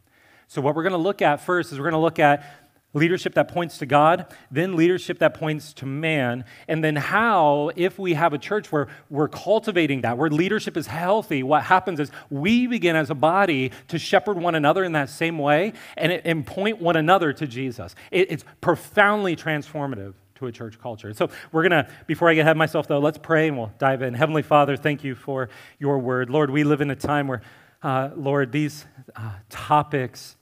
So, 0.52 0.62
what 0.62 0.75
we're 0.75 0.84
going 0.84 0.92
to 0.92 0.98
look 0.98 1.22
at 1.22 1.40
first 1.40 1.72
is 1.72 1.78
we're 1.80 1.92
going 1.92 1.94
to 1.94 2.00
look 2.00 2.19
at 2.19 2.61
leadership 2.94 3.34
that 3.36 3.48
points 3.48 3.78
to 3.78 3.86
God, 3.86 4.26
then 4.50 4.76
leadership 4.76 5.20
that 5.20 5.34
points 5.34 5.74
to 5.74 5.86
man, 5.86 6.44
and 6.68 6.84
then 6.84 6.96
how, 6.96 7.72
if 7.76 7.98
we 7.98 8.14
have 8.14 8.34
a 8.34 8.38
church 8.38 8.72
where 8.72 8.88
we're 9.10 9.30
cultivating 9.30 10.02
that, 10.02 10.18
where 10.18 10.30
leadership 10.30 10.76
is 10.76 10.88
healthy, 10.88 11.44
what 11.44 11.64
happens 11.64 12.00
is 12.00 12.12
we 12.30 12.68
begin 12.68 12.96
as 12.96 13.10
a 13.10 13.16
body 13.16 13.72
to 13.88 13.98
shepherd 13.98 14.38
one 14.38 14.56
another 14.56 14.84
in 14.84 14.92
that 14.92 15.10
same 15.10 15.38
way 15.38 15.74
and, 15.96 16.12
and 16.12 16.46
point 16.46 16.82
one 16.82 16.96
another 16.96 17.32
to 17.34 17.48
Jesus. 17.48 17.96
It, 18.12 18.32
it's 18.32 18.46
profoundly 18.60 19.36
transformative 19.36 20.14
to 20.36 20.48
a 20.48 20.52
church 20.52 20.80
culture. 20.80 21.14
So 21.14 21.30
we're 21.52 21.68
going 21.68 21.86
to, 21.86 21.90
before 22.08 22.30
I 22.30 22.34
get 22.34 22.42
ahead 22.42 22.52
of 22.52 22.58
myself 22.58 22.88
though, 22.88 23.00
let's 23.00 23.18
pray 23.18 23.48
and 23.48 23.58
we'll 23.58 23.72
dive 23.78 24.02
in. 24.02 24.14
Heavenly 24.14 24.42
Father, 24.42 24.76
thank 24.76 25.04
you 25.04 25.16
for 25.16 25.50
your 25.80 26.00
word. 26.00 26.30
Lord, 26.30 26.50
we 26.50 26.64
live 26.64 26.82
in 26.82 26.90
a 26.90 26.96
time 26.96 27.28
where, 27.28 27.42
uh, 27.84 28.10
Lord, 28.16 28.52
these 28.52 28.86
uh, 29.16 29.34
topics, 29.50 30.36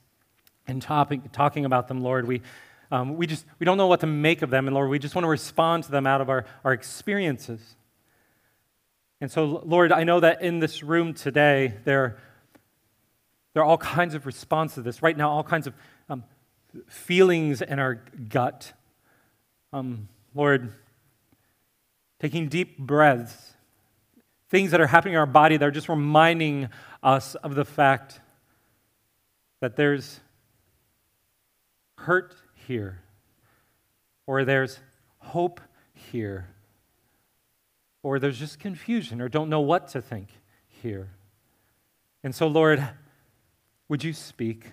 and 0.70 0.80
topic, 0.80 1.32
talking 1.32 1.64
about 1.64 1.88
them, 1.88 2.00
Lord, 2.00 2.26
we, 2.26 2.42
um, 2.90 3.16
we 3.16 3.26
just 3.26 3.44
we 3.58 3.64
don't 3.64 3.76
know 3.76 3.86
what 3.86 4.00
to 4.00 4.06
make 4.06 4.42
of 4.42 4.50
them, 4.50 4.66
and 4.66 4.74
Lord, 4.74 4.88
we 4.88 4.98
just 4.98 5.14
want 5.14 5.24
to 5.24 5.28
respond 5.28 5.84
to 5.84 5.90
them 5.90 6.06
out 6.06 6.20
of 6.20 6.30
our, 6.30 6.44
our 6.64 6.72
experiences. 6.72 7.60
And 9.20 9.30
so, 9.30 9.62
Lord, 9.66 9.92
I 9.92 10.04
know 10.04 10.20
that 10.20 10.40
in 10.40 10.60
this 10.60 10.82
room 10.82 11.12
today, 11.12 11.74
there, 11.84 12.18
there 13.52 13.62
are 13.62 13.66
all 13.66 13.76
kinds 13.76 14.14
of 14.14 14.24
responses 14.24 14.76
to 14.76 14.82
this. 14.82 15.02
Right 15.02 15.16
now, 15.16 15.30
all 15.30 15.42
kinds 15.42 15.66
of 15.66 15.74
um, 16.08 16.24
feelings 16.88 17.60
in 17.60 17.78
our 17.78 18.02
gut. 18.28 18.72
Um, 19.72 20.08
Lord, 20.34 20.72
taking 22.18 22.48
deep 22.48 22.78
breaths, 22.78 23.54
things 24.48 24.70
that 24.70 24.80
are 24.80 24.86
happening 24.86 25.14
in 25.14 25.20
our 25.20 25.26
body 25.26 25.56
that 25.56 25.66
are 25.66 25.70
just 25.70 25.88
reminding 25.88 26.68
us 27.02 27.34
of 27.36 27.54
the 27.54 27.64
fact 27.64 28.20
that 29.60 29.76
there's 29.76 30.20
hurt 32.00 32.34
here, 32.66 33.02
or 34.26 34.44
there's 34.44 34.80
hope 35.18 35.60
here, 35.92 36.48
or 38.02 38.18
there's 38.18 38.38
just 38.38 38.58
confusion 38.58 39.20
or 39.20 39.28
don't 39.28 39.50
know 39.50 39.60
what 39.60 39.88
to 39.88 40.00
think 40.00 40.28
here. 40.66 41.10
And 42.22 42.34
so, 42.34 42.46
Lord, 42.46 42.86
would 43.88 44.02
you 44.02 44.12
speak? 44.14 44.72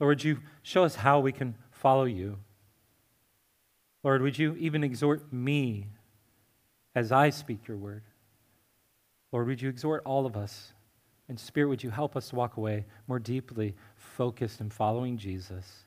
Lord, 0.00 0.18
would 0.18 0.24
you 0.24 0.38
show 0.62 0.82
us 0.84 0.96
how 0.96 1.20
we 1.20 1.30
can 1.30 1.54
follow 1.70 2.04
you? 2.04 2.38
Lord, 4.02 4.22
would 4.22 4.38
you 4.38 4.56
even 4.56 4.82
exhort 4.82 5.32
me 5.32 5.86
as 6.94 7.12
I 7.12 7.30
speak 7.30 7.68
your 7.68 7.76
word? 7.76 8.02
Lord, 9.30 9.46
would 9.46 9.62
you 9.62 9.68
exhort 9.68 10.02
all 10.04 10.26
of 10.26 10.36
us? 10.36 10.72
And 11.28 11.38
Spirit, 11.38 11.68
would 11.68 11.84
you 11.84 11.90
help 11.90 12.16
us 12.16 12.32
walk 12.32 12.56
away 12.56 12.86
more 13.06 13.20
deeply 13.20 13.76
focused 13.94 14.60
in 14.60 14.70
following 14.70 15.16
Jesus? 15.16 15.84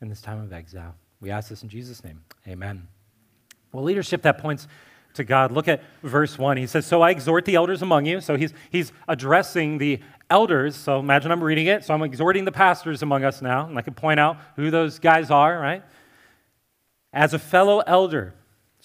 In 0.00 0.08
this 0.08 0.20
time 0.20 0.40
of 0.40 0.52
exile. 0.52 0.94
We 1.20 1.30
ask 1.30 1.48
this 1.48 1.62
in 1.62 1.68
Jesus' 1.68 2.04
name. 2.04 2.22
Amen. 2.46 2.88
Well, 3.72 3.84
leadership 3.84 4.22
that 4.22 4.38
points 4.38 4.68
to 5.14 5.24
God. 5.24 5.52
Look 5.52 5.68
at 5.68 5.82
verse 6.02 6.38
1. 6.38 6.56
He 6.56 6.66
says, 6.66 6.86
So 6.86 7.02
I 7.02 7.10
exhort 7.10 7.44
the 7.44 7.54
elders 7.54 7.82
among 7.82 8.06
you. 8.06 8.20
So 8.20 8.36
he's, 8.36 8.52
he's 8.70 8.92
addressing 9.08 9.78
the 9.78 10.00
elders. 10.30 10.76
So 10.76 10.98
imagine 10.98 11.32
I'm 11.32 11.42
reading 11.42 11.66
it. 11.66 11.84
So 11.84 11.94
I'm 11.94 12.02
exhorting 12.02 12.44
the 12.44 12.52
pastors 12.52 13.02
among 13.02 13.24
us 13.24 13.42
now. 13.42 13.66
And 13.66 13.78
I 13.78 13.82
can 13.82 13.94
point 13.94 14.20
out 14.20 14.36
who 14.56 14.70
those 14.70 14.98
guys 14.98 15.30
are, 15.30 15.58
right? 15.58 15.82
As 17.12 17.34
a 17.34 17.38
fellow 17.38 17.80
elder. 17.80 18.34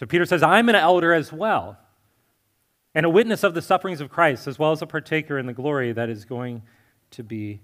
So 0.02 0.08
Peter 0.08 0.26
says, 0.26 0.42
I'm 0.42 0.68
an 0.68 0.74
elder 0.74 1.14
as 1.14 1.32
well, 1.32 1.78
and 2.96 3.06
a 3.06 3.10
witness 3.10 3.44
of 3.44 3.54
the 3.54 3.62
sufferings 3.62 4.02
of 4.02 4.10
Christ, 4.10 4.48
as 4.48 4.58
well 4.58 4.72
as 4.72 4.82
a 4.82 4.88
partaker 4.88 5.38
in 5.38 5.46
the 5.46 5.54
glory 5.54 5.92
that 5.92 6.10
is 6.10 6.26
going 6.26 6.64
to 7.12 7.24
be 7.24 7.62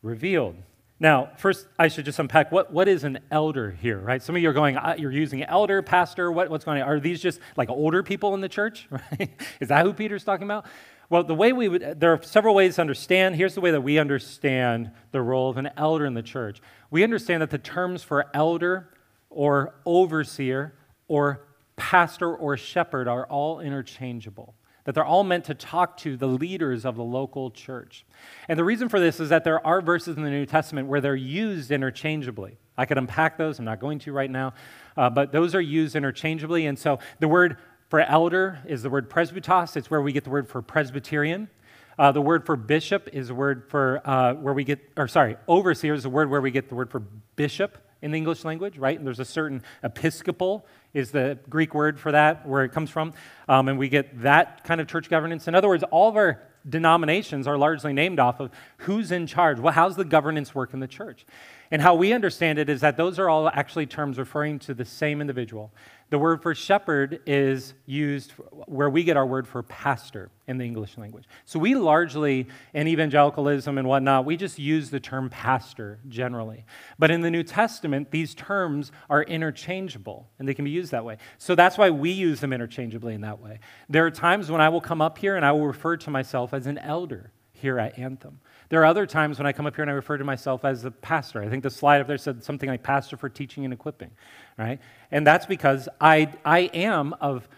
revealed. 0.00 0.54
Now, 1.02 1.30
first, 1.38 1.66
I 1.78 1.88
should 1.88 2.04
just 2.04 2.18
unpack 2.18 2.52
what, 2.52 2.70
what 2.70 2.86
is 2.86 3.04
an 3.04 3.20
elder 3.30 3.70
here, 3.70 3.98
right? 3.98 4.22
Some 4.22 4.36
of 4.36 4.42
you 4.42 4.50
are 4.50 4.52
going, 4.52 4.76
you're 4.98 5.10
using 5.10 5.42
elder, 5.42 5.80
pastor, 5.80 6.30
what, 6.30 6.50
what's 6.50 6.66
going 6.66 6.82
on? 6.82 6.86
Are 6.86 7.00
these 7.00 7.22
just 7.22 7.40
like 7.56 7.70
older 7.70 8.02
people 8.02 8.34
in 8.34 8.42
the 8.42 8.50
church, 8.50 8.86
right? 8.90 9.30
is 9.60 9.68
that 9.68 9.86
who 9.86 9.94
Peter's 9.94 10.24
talking 10.24 10.44
about? 10.44 10.66
Well, 11.08 11.24
the 11.24 11.34
way 11.34 11.54
we 11.54 11.68
would, 11.68 11.98
there 11.98 12.12
are 12.12 12.22
several 12.22 12.54
ways 12.54 12.74
to 12.74 12.82
understand. 12.82 13.34
Here's 13.34 13.54
the 13.54 13.62
way 13.62 13.70
that 13.70 13.80
we 13.80 13.98
understand 13.98 14.90
the 15.10 15.22
role 15.22 15.48
of 15.48 15.56
an 15.56 15.70
elder 15.78 16.04
in 16.04 16.12
the 16.12 16.22
church. 16.22 16.60
We 16.90 17.02
understand 17.02 17.40
that 17.40 17.50
the 17.50 17.58
terms 17.58 18.02
for 18.02 18.26
elder 18.34 18.90
or 19.30 19.74
overseer 19.86 20.74
or 21.08 21.46
pastor 21.76 22.36
or 22.36 22.58
shepherd 22.58 23.08
are 23.08 23.24
all 23.26 23.60
interchangeable 23.60 24.54
that 24.90 24.94
they're 24.94 25.04
all 25.04 25.22
meant 25.22 25.44
to 25.44 25.54
talk 25.54 25.96
to 25.96 26.16
the 26.16 26.26
leaders 26.26 26.84
of 26.84 26.96
the 26.96 27.04
local 27.04 27.52
church. 27.52 28.04
And 28.48 28.58
the 28.58 28.64
reason 28.64 28.88
for 28.88 28.98
this 28.98 29.20
is 29.20 29.28
that 29.28 29.44
there 29.44 29.64
are 29.64 29.80
verses 29.80 30.16
in 30.16 30.24
the 30.24 30.30
New 30.30 30.46
Testament 30.46 30.88
where 30.88 31.00
they're 31.00 31.14
used 31.14 31.70
interchangeably. 31.70 32.58
I 32.76 32.86
could 32.86 32.98
unpack 32.98 33.38
those, 33.38 33.60
I'm 33.60 33.64
not 33.64 33.78
going 33.78 34.00
to 34.00 34.12
right 34.12 34.28
now, 34.28 34.52
uh, 34.96 35.08
but 35.08 35.30
those 35.30 35.54
are 35.54 35.60
used 35.60 35.94
interchangeably. 35.94 36.66
And 36.66 36.76
so 36.76 36.98
the 37.20 37.28
word 37.28 37.58
for 37.88 38.00
elder 38.00 38.58
is 38.66 38.82
the 38.82 38.90
word 38.90 39.08
presbyteros, 39.08 39.76
it's 39.76 39.92
where 39.92 40.02
we 40.02 40.10
get 40.10 40.24
the 40.24 40.30
word 40.30 40.48
for 40.48 40.60
Presbyterian. 40.60 41.48
Uh, 41.96 42.10
the 42.10 42.20
word 42.20 42.44
for 42.44 42.56
bishop 42.56 43.08
is 43.12 43.30
a 43.30 43.34
word 43.34 43.70
for 43.70 44.02
uh, 44.04 44.34
where 44.34 44.54
we 44.54 44.64
get, 44.64 44.80
or 44.96 45.06
sorry, 45.06 45.36
overseer 45.46 45.94
is 45.94 46.04
a 46.04 46.10
word 46.10 46.28
where 46.28 46.40
we 46.40 46.50
get 46.50 46.68
the 46.68 46.74
word 46.74 46.90
for 46.90 46.98
bishop 47.36 47.78
in 48.02 48.10
the 48.10 48.16
English 48.16 48.44
language, 48.44 48.78
right? 48.78 48.96
And 48.96 49.06
there's 49.06 49.20
a 49.20 49.24
certain 49.24 49.62
episcopal 49.82 50.66
is 50.92 51.10
the 51.12 51.38
Greek 51.48 51.74
word 51.74 52.00
for 52.00 52.12
that, 52.12 52.46
where 52.46 52.64
it 52.64 52.72
comes 52.72 52.90
from. 52.90 53.12
Um, 53.48 53.68
and 53.68 53.78
we 53.78 53.88
get 53.88 54.22
that 54.22 54.64
kind 54.64 54.80
of 54.80 54.88
church 54.88 55.08
governance. 55.08 55.46
In 55.46 55.54
other 55.54 55.68
words, 55.68 55.84
all 55.90 56.08
of 56.08 56.16
our 56.16 56.42
denominations 56.68 57.46
are 57.46 57.56
largely 57.56 57.92
named 57.92 58.18
off 58.18 58.40
of 58.40 58.50
who's 58.78 59.12
in 59.12 59.26
charge. 59.26 59.58
Well, 59.58 59.72
how's 59.72 59.96
the 59.96 60.04
governance 60.04 60.54
work 60.54 60.74
in 60.74 60.80
the 60.80 60.88
church? 60.88 61.24
And 61.70 61.80
how 61.80 61.94
we 61.94 62.12
understand 62.12 62.58
it 62.58 62.68
is 62.68 62.80
that 62.80 62.96
those 62.96 63.18
are 63.18 63.28
all 63.28 63.48
actually 63.48 63.86
terms 63.86 64.18
referring 64.18 64.58
to 64.60 64.74
the 64.74 64.84
same 64.84 65.20
individual. 65.20 65.72
The 66.10 66.18
word 66.18 66.42
for 66.42 66.52
shepherd 66.52 67.20
is 67.24 67.74
used 67.86 68.32
where 68.66 68.90
we 68.90 69.04
get 69.04 69.16
our 69.16 69.24
word 69.24 69.46
for 69.46 69.62
pastor 69.62 70.30
in 70.48 70.58
the 70.58 70.64
English 70.64 70.98
language. 70.98 71.26
So 71.44 71.60
we 71.60 71.76
largely, 71.76 72.48
in 72.74 72.88
evangelicalism 72.88 73.78
and 73.78 73.86
whatnot, 73.86 74.24
we 74.24 74.36
just 74.36 74.58
use 74.58 74.90
the 74.90 74.98
term 74.98 75.30
pastor 75.30 76.00
generally. 76.08 76.64
But 76.98 77.12
in 77.12 77.20
the 77.20 77.30
New 77.30 77.44
Testament, 77.44 78.10
these 78.10 78.34
terms 78.34 78.90
are 79.08 79.22
interchangeable 79.22 80.28
and 80.40 80.48
they 80.48 80.54
can 80.54 80.64
be 80.64 80.72
used 80.72 80.90
that 80.90 81.04
way. 81.04 81.18
So 81.38 81.54
that's 81.54 81.78
why 81.78 81.90
we 81.90 82.10
use 82.10 82.40
them 82.40 82.52
interchangeably 82.52 83.14
in 83.14 83.20
that 83.20 83.38
way. 83.38 83.60
There 83.88 84.04
are 84.04 84.10
times 84.10 84.50
when 84.50 84.60
I 84.60 84.70
will 84.70 84.80
come 84.80 85.00
up 85.00 85.18
here 85.18 85.36
and 85.36 85.46
I 85.46 85.52
will 85.52 85.66
refer 85.68 85.96
to 85.98 86.10
myself 86.10 86.52
as 86.52 86.66
an 86.66 86.78
elder 86.78 87.30
here 87.52 87.78
at 87.78 87.96
Anthem. 87.96 88.40
There 88.70 88.80
are 88.80 88.86
other 88.86 89.04
times 89.04 89.36
when 89.38 89.46
I 89.46 89.52
come 89.52 89.66
up 89.66 89.74
here 89.74 89.82
and 89.82 89.90
I 89.90 89.94
refer 89.94 90.16
to 90.16 90.24
myself 90.24 90.64
as 90.64 90.84
a 90.84 90.92
pastor. 90.92 91.42
I 91.42 91.48
think 91.48 91.64
the 91.64 91.70
slide 91.70 92.00
up 92.00 92.06
there 92.06 92.16
said 92.16 92.44
something 92.44 92.68
like 92.68 92.84
pastor 92.84 93.16
for 93.16 93.28
teaching 93.28 93.64
and 93.64 93.74
equipping, 93.74 94.12
right? 94.56 94.78
And 95.10 95.26
that's 95.26 95.44
because 95.44 95.88
I, 96.00 96.32
I 96.44 96.60
am 96.72 97.12
of 97.20 97.48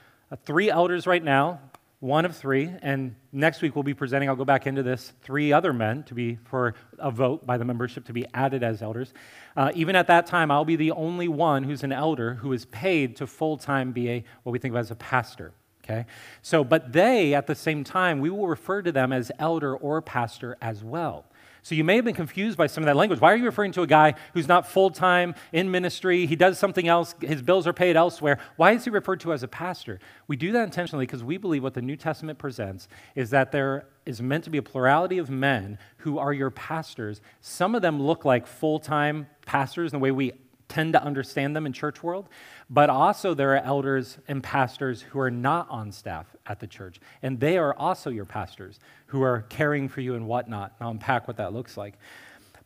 three 0.46 0.70
elders 0.70 1.06
right 1.06 1.22
now, 1.22 1.60
one 2.00 2.24
of 2.24 2.34
three, 2.34 2.72
and 2.80 3.14
next 3.30 3.60
week 3.60 3.76
we'll 3.76 3.82
be 3.82 3.92
presenting, 3.92 4.30
I'll 4.30 4.36
go 4.36 4.46
back 4.46 4.66
into 4.66 4.82
this, 4.82 5.12
three 5.20 5.52
other 5.52 5.74
men 5.74 6.02
to 6.04 6.14
be 6.14 6.38
for 6.46 6.74
a 6.98 7.10
vote 7.10 7.44
by 7.44 7.58
the 7.58 7.64
membership 7.66 8.06
to 8.06 8.14
be 8.14 8.24
added 8.32 8.62
as 8.62 8.80
elders. 8.80 9.12
Uh, 9.54 9.70
even 9.74 9.94
at 9.94 10.06
that 10.06 10.26
time, 10.26 10.50
I'll 10.50 10.64
be 10.64 10.76
the 10.76 10.92
only 10.92 11.28
one 11.28 11.62
who's 11.62 11.84
an 11.84 11.92
elder 11.92 12.36
who 12.36 12.54
is 12.54 12.64
paid 12.64 13.16
to 13.16 13.26
full 13.26 13.58
time 13.58 13.92
be 13.92 14.08
a, 14.08 14.24
what 14.44 14.52
we 14.52 14.58
think 14.58 14.72
of 14.72 14.78
as 14.78 14.90
a 14.90 14.96
pastor. 14.96 15.52
Okay? 15.84 16.06
So, 16.42 16.62
but 16.62 16.92
they, 16.92 17.34
at 17.34 17.46
the 17.46 17.54
same 17.54 17.84
time, 17.84 18.20
we 18.20 18.30
will 18.30 18.46
refer 18.46 18.82
to 18.82 18.92
them 18.92 19.12
as 19.12 19.32
elder 19.38 19.76
or 19.76 20.00
pastor 20.00 20.56
as 20.60 20.84
well. 20.84 21.24
So 21.64 21.76
you 21.76 21.84
may 21.84 21.94
have 21.94 22.04
been 22.04 22.14
confused 22.14 22.58
by 22.58 22.66
some 22.66 22.82
of 22.82 22.86
that 22.86 22.96
language. 22.96 23.20
Why 23.20 23.32
are 23.32 23.36
you 23.36 23.44
referring 23.44 23.70
to 23.72 23.82
a 23.82 23.86
guy 23.86 24.14
who's 24.34 24.48
not 24.48 24.66
full 24.66 24.90
time 24.90 25.36
in 25.52 25.70
ministry? 25.70 26.26
He 26.26 26.34
does 26.34 26.58
something 26.58 26.88
else, 26.88 27.14
his 27.20 27.40
bills 27.40 27.68
are 27.68 27.72
paid 27.72 27.96
elsewhere. 27.96 28.38
Why 28.56 28.72
is 28.72 28.82
he 28.82 28.90
referred 28.90 29.20
to 29.20 29.32
as 29.32 29.44
a 29.44 29.48
pastor? 29.48 30.00
We 30.26 30.36
do 30.36 30.50
that 30.52 30.64
intentionally 30.64 31.06
because 31.06 31.22
we 31.22 31.36
believe 31.36 31.62
what 31.62 31.74
the 31.74 31.82
New 31.82 31.94
Testament 31.94 32.40
presents 32.40 32.88
is 33.14 33.30
that 33.30 33.52
there 33.52 33.86
is 34.04 34.20
meant 34.20 34.42
to 34.44 34.50
be 34.50 34.58
a 34.58 34.62
plurality 34.62 35.18
of 35.18 35.30
men 35.30 35.78
who 35.98 36.18
are 36.18 36.32
your 36.32 36.50
pastors. 36.50 37.20
Some 37.40 37.76
of 37.76 37.82
them 37.82 38.02
look 38.02 38.24
like 38.24 38.48
full 38.48 38.80
time 38.80 39.28
pastors 39.46 39.92
in 39.92 40.00
the 40.00 40.02
way 40.02 40.10
we 40.10 40.32
tend 40.72 40.94
to 40.94 41.02
understand 41.02 41.54
them 41.54 41.66
in 41.66 41.72
church 41.72 42.02
world, 42.02 42.28
but 42.70 42.88
also 42.88 43.34
there 43.34 43.54
are 43.54 43.62
elders 43.62 44.16
and 44.26 44.42
pastors 44.42 45.02
who 45.02 45.20
are 45.20 45.30
not 45.30 45.68
on 45.68 45.92
staff 45.92 46.34
at 46.46 46.60
the 46.60 46.66
church, 46.66 46.98
and 47.22 47.38
they 47.38 47.58
are 47.58 47.74
also 47.74 48.08
your 48.08 48.24
pastors 48.24 48.80
who 49.06 49.22
are 49.22 49.42
caring 49.50 49.88
for 49.88 50.00
you 50.00 50.14
and 50.14 50.26
whatnot. 50.26 50.72
And 50.78 50.86
I'll 50.86 50.92
unpack 50.92 51.28
what 51.28 51.36
that 51.36 51.52
looks 51.52 51.76
like. 51.76 51.98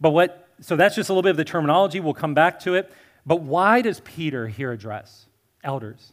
But 0.00 0.10
what, 0.10 0.48
so 0.60 0.76
that's 0.76 0.94
just 0.94 1.08
a 1.08 1.12
little 1.12 1.22
bit 1.22 1.30
of 1.30 1.36
the 1.36 1.44
terminology. 1.44 1.98
We'll 1.98 2.14
come 2.14 2.34
back 2.34 2.60
to 2.60 2.75
it. 2.75 2.92
But 3.26 3.40
why 3.40 3.82
does 3.82 4.00
Peter 4.00 4.46
here 4.46 4.70
address 4.70 5.26
elders? 5.64 6.12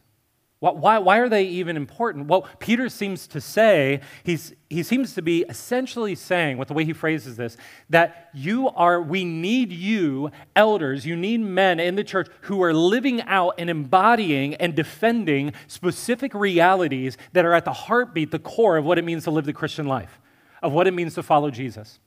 Why, 0.60 0.96
why 0.96 1.18
are 1.18 1.28
they 1.28 1.44
even 1.44 1.76
important? 1.76 2.26
Well, 2.26 2.48
Peter 2.58 2.88
seems 2.88 3.26
to 3.26 3.40
say, 3.40 4.00
he's, 4.22 4.54
he 4.70 4.82
seems 4.82 5.12
to 5.14 5.20
be 5.20 5.44
essentially 5.46 6.14
saying, 6.14 6.56
with 6.56 6.68
the 6.68 6.74
way 6.74 6.86
he 6.86 6.94
phrases 6.94 7.36
this, 7.36 7.58
that 7.90 8.30
you 8.32 8.70
are, 8.70 9.02
we 9.02 9.24
need 9.26 9.72
you, 9.72 10.30
elders, 10.56 11.04
you 11.04 11.16
need 11.16 11.42
men 11.42 11.80
in 11.80 11.96
the 11.96 12.04
church 12.04 12.28
who 12.42 12.62
are 12.62 12.72
living 12.72 13.20
out 13.22 13.56
and 13.58 13.68
embodying 13.68 14.54
and 14.54 14.74
defending 14.74 15.52
specific 15.66 16.32
realities 16.32 17.18
that 17.34 17.44
are 17.44 17.52
at 17.52 17.66
the 17.66 17.72
heartbeat, 17.72 18.30
the 18.30 18.38
core 18.38 18.78
of 18.78 18.86
what 18.86 18.98
it 18.98 19.04
means 19.04 19.24
to 19.24 19.30
live 19.30 19.44
the 19.44 19.52
Christian 19.52 19.86
life, 19.86 20.18
of 20.62 20.72
what 20.72 20.86
it 20.86 20.94
means 20.94 21.14
to 21.16 21.22
follow 21.22 21.50
Jesus. 21.50 21.98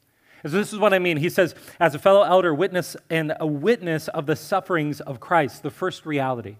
So 0.41 0.49
this 0.49 0.73
is 0.73 0.79
what 0.79 0.93
I 0.93 0.99
mean. 0.99 1.17
He 1.17 1.29
says, 1.29 1.53
as 1.79 1.93
a 1.93 1.99
fellow 1.99 2.23
elder, 2.23 2.55
witness 2.55 2.95
and 3.09 3.33
a 3.39 3.45
witness 3.45 4.07
of 4.07 4.25
the 4.25 4.35
sufferings 4.35 4.99
of 4.99 5.19
Christ, 5.19 5.61
the 5.61 5.69
first 5.69 6.07
reality. 6.07 6.55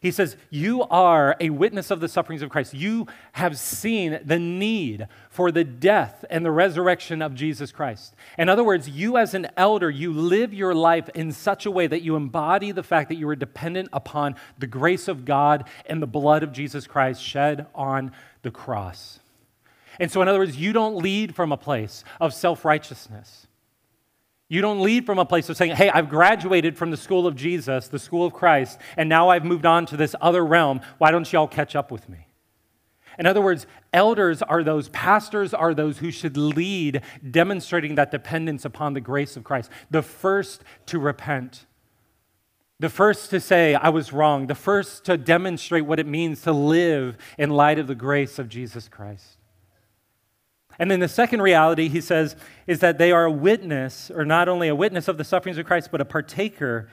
He 0.00 0.10
says, 0.10 0.36
You 0.50 0.82
are 0.84 1.36
a 1.40 1.50
witness 1.50 1.90
of 1.90 2.00
the 2.00 2.08
sufferings 2.08 2.42
of 2.42 2.50
Christ. 2.50 2.74
You 2.74 3.06
have 3.32 3.58
seen 3.58 4.20
the 4.24 4.38
need 4.38 5.08
for 5.30 5.50
the 5.50 5.64
death 5.64 6.24
and 6.30 6.44
the 6.44 6.50
resurrection 6.50 7.20
of 7.20 7.34
Jesus 7.34 7.72
Christ. 7.72 8.14
In 8.38 8.48
other 8.48 8.62
words, 8.64 8.88
you 8.88 9.16
as 9.16 9.34
an 9.34 9.48
elder, 9.56 9.90
you 9.90 10.12
live 10.12 10.54
your 10.54 10.74
life 10.74 11.08
in 11.14 11.32
such 11.32 11.66
a 11.66 11.70
way 11.70 11.86
that 11.86 12.02
you 12.02 12.14
embody 12.14 12.70
the 12.70 12.82
fact 12.82 13.08
that 13.08 13.16
you 13.16 13.28
are 13.28 13.36
dependent 13.36 13.88
upon 13.92 14.36
the 14.58 14.66
grace 14.66 15.08
of 15.08 15.24
God 15.24 15.68
and 15.86 16.00
the 16.00 16.06
blood 16.06 16.42
of 16.42 16.52
Jesus 16.52 16.86
Christ 16.86 17.22
shed 17.22 17.66
on 17.74 18.12
the 18.42 18.50
cross. 18.50 19.18
And 19.98 20.12
so, 20.12 20.22
in 20.22 20.28
other 20.28 20.38
words, 20.38 20.56
you 20.56 20.72
don't 20.72 20.96
lead 20.96 21.34
from 21.34 21.50
a 21.50 21.56
place 21.56 22.04
of 22.20 22.32
self 22.32 22.64
righteousness. 22.64 23.47
You 24.48 24.62
don't 24.62 24.80
lead 24.80 25.04
from 25.04 25.18
a 25.18 25.26
place 25.26 25.48
of 25.50 25.56
saying, 25.56 25.76
hey, 25.76 25.90
I've 25.90 26.08
graduated 26.08 26.78
from 26.78 26.90
the 26.90 26.96
school 26.96 27.26
of 27.26 27.36
Jesus, 27.36 27.88
the 27.88 27.98
school 27.98 28.24
of 28.24 28.32
Christ, 28.32 28.78
and 28.96 29.08
now 29.08 29.28
I've 29.28 29.44
moved 29.44 29.66
on 29.66 29.84
to 29.86 29.96
this 29.96 30.14
other 30.20 30.44
realm. 30.44 30.80
Why 30.96 31.10
don't 31.10 31.30
y'all 31.30 31.46
catch 31.46 31.76
up 31.76 31.90
with 31.90 32.08
me? 32.08 32.28
In 33.18 33.26
other 33.26 33.42
words, 33.42 33.66
elders 33.92 34.42
are 34.42 34.62
those, 34.62 34.88
pastors 34.90 35.52
are 35.52 35.74
those 35.74 35.98
who 35.98 36.10
should 36.10 36.36
lead, 36.36 37.02
demonstrating 37.28 37.96
that 37.96 38.10
dependence 38.10 38.64
upon 38.64 38.94
the 38.94 39.00
grace 39.00 39.36
of 39.36 39.44
Christ. 39.44 39.70
The 39.90 40.02
first 40.02 40.62
to 40.86 40.98
repent, 40.98 41.66
the 42.78 42.88
first 42.88 43.30
to 43.30 43.40
say, 43.40 43.74
I 43.74 43.88
was 43.88 44.12
wrong, 44.12 44.46
the 44.46 44.54
first 44.54 45.04
to 45.06 45.18
demonstrate 45.18 45.84
what 45.84 45.98
it 45.98 46.06
means 46.06 46.42
to 46.42 46.52
live 46.52 47.18
in 47.36 47.50
light 47.50 47.80
of 47.80 47.88
the 47.88 47.96
grace 47.96 48.38
of 48.38 48.48
Jesus 48.48 48.88
Christ. 48.88 49.37
And 50.78 50.90
then 50.90 51.00
the 51.00 51.08
second 51.08 51.42
reality, 51.42 51.88
he 51.88 52.00
says, 52.00 52.36
is 52.66 52.80
that 52.80 52.98
they 52.98 53.10
are 53.10 53.24
a 53.24 53.32
witness, 53.32 54.10
or 54.10 54.24
not 54.24 54.48
only 54.48 54.68
a 54.68 54.74
witness 54.74 55.08
of 55.08 55.18
the 55.18 55.24
sufferings 55.24 55.58
of 55.58 55.66
Christ, 55.66 55.90
but 55.90 56.00
a 56.00 56.04
partaker 56.04 56.88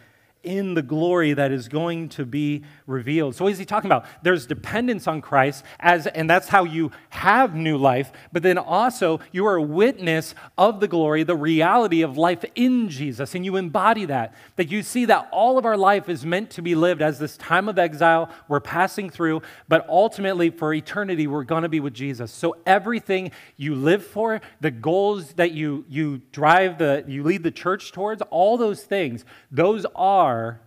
in 0.46 0.76
the 0.76 0.82
glory 0.82 1.34
that 1.34 1.52
is 1.52 1.68
going 1.68 2.10
to 2.10 2.26
be 2.26 2.64
revealed. 2.88 3.36
So 3.36 3.44
what 3.46 3.54
is 3.54 3.60
he 3.60 3.66
talking 3.66 3.90
about? 3.90 4.06
There's 4.22 4.46
dependence 4.46 5.08
on 5.08 5.22
Christ 5.22 5.66
as 5.80 6.08
and 6.08 6.30
that's 6.30 6.48
how 6.48 6.64
you 6.64 6.92
have 7.10 7.56
new 7.56 7.78
life, 7.78 8.12
but 8.32 8.44
then 8.44 8.58
also 8.58 9.20
you 9.32 9.46
are 9.48 9.56
a 9.56 9.62
witness 9.62 10.36
of 10.58 10.80
the 10.80 10.88
glory, 10.88 11.24
the 11.24 11.36
reality 11.36 12.04
of 12.04 12.18
life 12.18 12.46
in 12.56 12.90
Jesus 12.90 13.36
and 13.36 13.44
you 13.44 13.56
embody 13.56 14.06
that. 14.06 14.36
That 14.56 14.70
you 14.70 14.84
see 14.84 15.06
that 15.06 15.28
all 15.32 15.58
of 15.58 15.66
our 15.66 15.78
life 15.78 16.08
is 16.08 16.26
meant 16.26 16.52
to 16.52 16.62
be 16.62 16.76
lived 16.76 17.02
as 17.02 17.20
this 17.20 17.38
time 17.38 17.68
of 17.68 17.80
exile 17.80 18.30
we're 18.48 18.60
passing 18.60 19.10
through, 19.10 19.42
but 19.68 19.88
ultimately 19.90 20.52
for 20.52 20.74
eternity 20.74 21.28
we're 21.28 21.44
going 21.44 21.64
to 21.64 21.70
be 21.70 21.80
with 21.80 21.94
Jesus. 21.94 22.32
So 22.32 22.56
everything 22.66 23.32
you 23.58 23.74
live 23.74 24.06
for, 24.06 24.42
the 24.62 24.72
goals 24.72 25.34
that 25.34 25.52
you 25.52 25.86
you 25.90 26.22
drive 26.32 26.78
the 26.78 27.04
you 27.08 27.24
lead 27.24 27.44
the 27.44 27.52
church 27.52 27.92
towards, 27.92 28.22
all 28.30 28.58
those 28.58 28.84
things, 28.84 29.26
those 29.52 29.86
are 29.96 30.35
are 30.36 30.62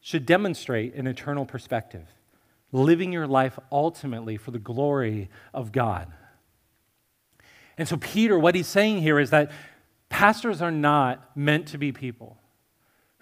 should 0.00 0.26
demonstrate 0.26 0.94
an 0.94 1.06
eternal 1.06 1.46
perspective, 1.46 2.06
living 2.72 3.12
your 3.12 3.26
life 3.26 3.58
ultimately 3.72 4.36
for 4.36 4.50
the 4.50 4.58
glory 4.58 5.30
of 5.52 5.72
God. 5.72 6.12
And 7.78 7.88
so, 7.88 7.96
Peter, 7.96 8.38
what 8.38 8.54
he's 8.54 8.66
saying 8.66 9.00
here 9.00 9.18
is 9.18 9.30
that 9.30 9.50
pastors 10.08 10.60
are 10.60 10.70
not 10.70 11.36
meant 11.36 11.68
to 11.68 11.78
be 11.78 11.90
people 11.90 12.38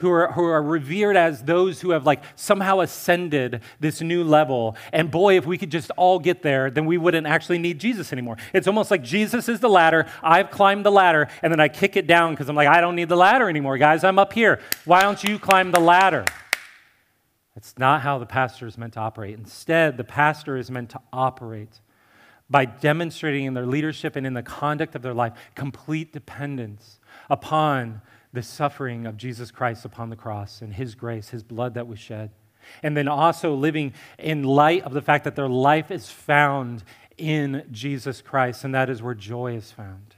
who 0.02 0.11
are, 0.11 0.32
who 0.32 0.44
are 0.44 0.62
revered 0.62 1.16
as 1.16 1.44
those 1.44 1.80
who 1.80 1.90
have 1.90 2.04
like 2.04 2.23
somehow 2.37 2.80
ascended 2.80 3.62
this 3.80 4.02
new 4.02 4.25
level. 4.25 4.76
And 4.92 5.11
boy, 5.11 5.38
if 5.38 5.47
we 5.47 5.56
could 5.56 5.71
just 5.71 5.90
all 5.92 6.18
get 6.18 6.42
there, 6.42 6.71
then 6.71 6.87
we 6.87 6.99
wouldn't 6.99 7.26
actually 7.26 7.59
need 7.59 7.78
Jesus 7.78 8.12
anymore. 8.12 8.37
It's 8.52 8.66
almost 8.66 8.90
like 8.90 9.02
Jesus 9.02 9.49
is 9.49 9.61
the 9.61 9.68
ladder. 9.68 10.06
I've 10.23 10.50
climbed 10.50 10.85
the 10.85 10.90
ladder, 10.90 11.28
and 11.40 11.52
then 11.52 11.61
I 11.61 11.68
kick 11.68 11.97
it 11.97 12.06
down 12.06 12.32
because 12.32 12.49
I'm 12.49 12.56
like, 12.56 12.68
I 12.68 12.80
don't 12.80 12.97
need 12.97 13.09
the 13.09 13.16
ladder 13.16 13.49
anymore, 13.49 13.78
guys. 13.78 14.02
I'm 14.04 14.18
up 14.18 14.32
here. 14.32 14.61
Why 14.85 15.02
don't 15.02 15.23
you 15.23 15.38
climb 15.38 15.71
the 15.71 15.80
ladder? 15.80 16.25
It's 17.54 17.78
not 17.78 18.00
how 18.00 18.18
the 18.18 18.26
pastor 18.26 18.66
is 18.66 18.76
meant 18.76 18.94
to 18.94 19.00
operate. 19.00 19.38
Instead, 19.38 19.97
the 19.97 20.04
pastor 20.04 20.56
is 20.56 20.71
meant 20.71 20.90
to 20.90 21.00
operate 21.12 21.80
by 22.52 22.66
demonstrating 22.66 23.47
in 23.47 23.54
their 23.54 23.66
leadership 23.66 24.14
and 24.14 24.26
in 24.26 24.35
the 24.35 24.42
conduct 24.42 24.94
of 24.94 25.02
their 25.02 25.14
life 25.14 25.32
complete 25.54 26.12
dependence 26.12 27.00
upon 27.30 28.02
the 28.32 28.42
suffering 28.42 29.06
of 29.06 29.16
Jesus 29.16 29.50
Christ 29.50 29.85
upon 29.85 30.11
the 30.11 30.16
cross 30.16 30.62
and 30.62 30.73
his 30.73 30.94
grace, 30.94 31.30
his 31.30 31.42
blood 31.42 31.75
that 31.75 31.88
was 31.88 31.99
shed. 31.99 32.30
And 32.82 32.97
then 32.97 33.09
also 33.09 33.54
living 33.54 33.94
in 34.18 34.44
light 34.44 34.85
of 34.85 34.92
the 34.92 35.02
fact 35.02 35.25
that 35.25 35.35
their 35.35 35.49
life 35.49 35.90
is 35.90 36.11
found 36.11 36.85
in 37.18 37.66
Jesus 37.71 38.23
Christ, 38.23 38.64
and 38.64 38.75
that 38.75 38.88
is 38.88 39.02
where 39.02 39.14
joy 39.14 39.56
is 39.56 39.73
found. 39.73 40.12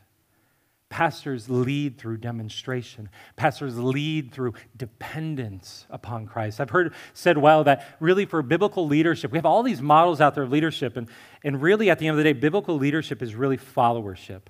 Pastors 0.95 1.51
lead 1.51 1.99
through 1.99 2.19
demonstration. 2.19 3.09
Pastors 3.35 3.77
lead 3.77 4.31
through 4.31 4.55
dependence 4.77 5.89
upon 5.91 6.25
Christ. 6.25 6.61
I've 6.61 6.71
heard 6.71 6.95
said 7.15 7.37
well 7.37 7.65
that 7.65 7.97
really 7.99 8.27
for 8.27 8.43
biblical 8.43 8.87
leadership, 8.87 9.33
we 9.33 9.39
have 9.39 9.45
all 9.45 9.65
these 9.65 9.83
models 9.83 10.21
out 10.21 10.37
there 10.37 10.45
of 10.45 10.53
leadership, 10.53 10.97
and, 10.97 11.09
and 11.43 11.61
really 11.61 11.91
at 11.91 11.99
the 11.99 12.07
end 12.07 12.13
of 12.17 12.19
the 12.19 12.23
day, 12.23 12.33
biblical 12.33 12.77
leadership 12.77 13.23
is 13.23 13.35
really 13.35 13.57
followership. 13.57 14.43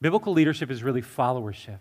Biblical 0.00 0.32
leadership 0.32 0.72
is 0.72 0.82
really 0.82 1.02
followership. 1.02 1.78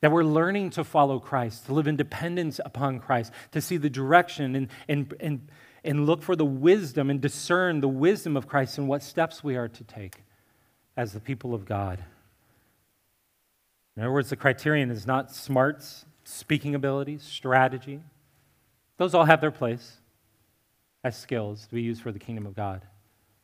That 0.00 0.10
we're 0.10 0.24
learning 0.24 0.70
to 0.70 0.82
follow 0.82 1.18
Christ, 1.18 1.66
to 1.66 1.74
live 1.74 1.88
in 1.88 1.96
dependence 1.96 2.62
upon 2.64 3.00
Christ, 3.00 3.30
to 3.52 3.60
see 3.60 3.76
the 3.76 3.90
direction 3.90 4.56
and, 4.56 4.68
and, 4.88 5.14
and, 5.20 5.48
and 5.84 6.06
look 6.06 6.22
for 6.22 6.34
the 6.34 6.46
wisdom 6.46 7.10
and 7.10 7.20
discern 7.20 7.82
the 7.82 7.88
wisdom 7.88 8.38
of 8.38 8.48
Christ 8.48 8.78
and 8.78 8.88
what 8.88 9.02
steps 9.02 9.44
we 9.44 9.54
are 9.54 9.68
to 9.68 9.84
take 9.84 10.22
as 10.96 11.12
the 11.12 11.20
people 11.20 11.52
of 11.52 11.66
God. 11.66 12.02
In 13.96 14.02
other 14.02 14.12
words, 14.12 14.30
the 14.30 14.36
criterion 14.36 14.90
is 14.90 15.06
not 15.06 15.32
smarts, 15.32 16.04
speaking 16.24 16.74
abilities, 16.74 17.22
strategy. 17.22 18.02
Those 18.98 19.14
all 19.14 19.24
have 19.24 19.40
their 19.40 19.50
place 19.50 19.98
as 21.02 21.16
skills 21.16 21.66
to 21.66 21.74
be 21.74 21.82
used 21.82 22.02
for 22.02 22.12
the 22.12 22.18
kingdom 22.18 22.46
of 22.46 22.54
God. 22.54 22.82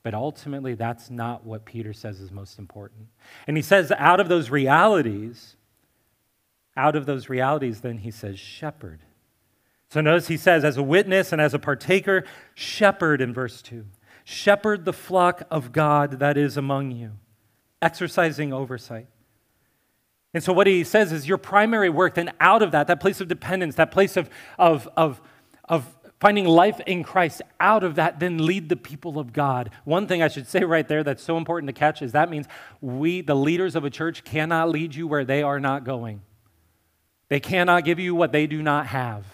But 0.02 0.14
ultimately, 0.14 0.74
that's 0.74 1.10
not 1.10 1.44
what 1.44 1.64
Peter 1.64 1.92
says 1.92 2.20
is 2.20 2.32
most 2.32 2.58
important. 2.58 3.06
And 3.46 3.56
he 3.56 3.62
says, 3.62 3.92
out 3.96 4.18
of 4.18 4.28
those 4.28 4.50
realities, 4.50 5.56
out 6.76 6.96
of 6.96 7.06
those 7.06 7.28
realities, 7.28 7.80
then 7.80 7.98
he 7.98 8.10
says, 8.10 8.38
shepherd. 8.38 9.00
So 9.90 10.00
notice 10.00 10.28
he 10.28 10.36
says, 10.36 10.64
as 10.64 10.76
a 10.76 10.82
witness 10.82 11.32
and 11.32 11.40
as 11.40 11.54
a 11.54 11.58
partaker, 11.58 12.24
shepherd 12.54 13.20
in 13.20 13.32
verse 13.32 13.62
2. 13.62 13.84
Shepherd 14.24 14.84
the 14.84 14.92
flock 14.92 15.42
of 15.50 15.70
God 15.72 16.18
that 16.18 16.36
is 16.36 16.56
among 16.56 16.90
you, 16.90 17.12
exercising 17.80 18.52
oversight. 18.52 19.06
And 20.34 20.42
so 20.42 20.52
what 20.52 20.66
he 20.66 20.82
says 20.84 21.12
is 21.12 21.28
your 21.28 21.38
primary 21.38 21.90
work, 21.90 22.14
then 22.14 22.32
out 22.40 22.62
of 22.62 22.72
that, 22.72 22.86
that 22.86 23.00
place 23.00 23.20
of 23.20 23.28
dependence, 23.28 23.74
that 23.74 23.90
place 23.90 24.16
of, 24.16 24.30
of, 24.58 24.88
of, 24.96 25.20
of 25.68 25.94
finding 26.20 26.46
life 26.46 26.80
in 26.86 27.04
Christ, 27.04 27.42
out 27.60 27.82
of 27.82 27.96
that, 27.96 28.18
then 28.18 28.46
lead 28.46 28.68
the 28.68 28.76
people 28.76 29.18
of 29.18 29.32
God. 29.32 29.70
One 29.84 30.06
thing 30.06 30.22
I 30.22 30.28
should 30.28 30.48
say 30.48 30.64
right 30.64 30.86
there 30.86 31.04
that's 31.04 31.22
so 31.22 31.36
important 31.36 31.68
to 31.68 31.74
catch 31.74 32.00
is 32.00 32.12
that 32.12 32.30
means 32.30 32.46
we, 32.80 33.20
the 33.20 33.34
leaders 33.34 33.76
of 33.76 33.84
a 33.84 33.90
church, 33.90 34.24
cannot 34.24 34.70
lead 34.70 34.94
you 34.94 35.06
where 35.06 35.24
they 35.24 35.42
are 35.42 35.60
not 35.60 35.84
going. 35.84 36.22
They 37.28 37.40
cannot 37.40 37.84
give 37.84 37.98
you 37.98 38.14
what 38.14 38.32
they 38.32 38.46
do 38.46 38.62
not 38.62 38.86
have. 38.86 39.26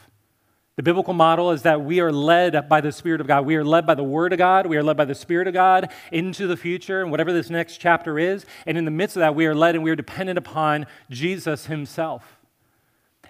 The 0.78 0.85
biblical 0.85 1.12
model 1.12 1.50
is 1.50 1.62
that 1.62 1.82
we 1.82 1.99
are 1.99 2.12
led 2.12 2.68
by 2.68 2.80
the 2.80 2.92
Spirit 2.92 3.20
of 3.20 3.26
God. 3.26 3.44
We 3.44 3.56
are 3.56 3.64
led 3.64 3.85
by 3.85 3.97
the 3.97 4.04
Word 4.04 4.32
of 4.32 4.38
God. 4.38 4.64
We 4.64 4.76
are 4.76 4.82
led 4.85 4.97
by 4.97 5.06
the 5.06 5.14
Spirit 5.16 5.49
of 5.49 5.54
God 5.54 5.90
into 6.12 6.47
the 6.47 6.56
future 6.56 7.02
and 7.02 7.11
whatever 7.11 7.32
this 7.32 7.50
next 7.50 7.78
chapter 7.78 8.16
is. 8.16 8.47
And 8.64 8.78
in 8.78 8.85
the 8.85 8.92
midst 8.92 9.16
of 9.16 9.20
that, 9.23 9.35
we 9.35 9.47
are 9.47 9.56
led 9.56 9.75
and 9.75 9.82
we 9.82 9.90
are 9.90 9.97
dependent 9.97 10.38
upon 10.38 10.87
Jesus 11.11 11.66
Himself. 11.66 12.38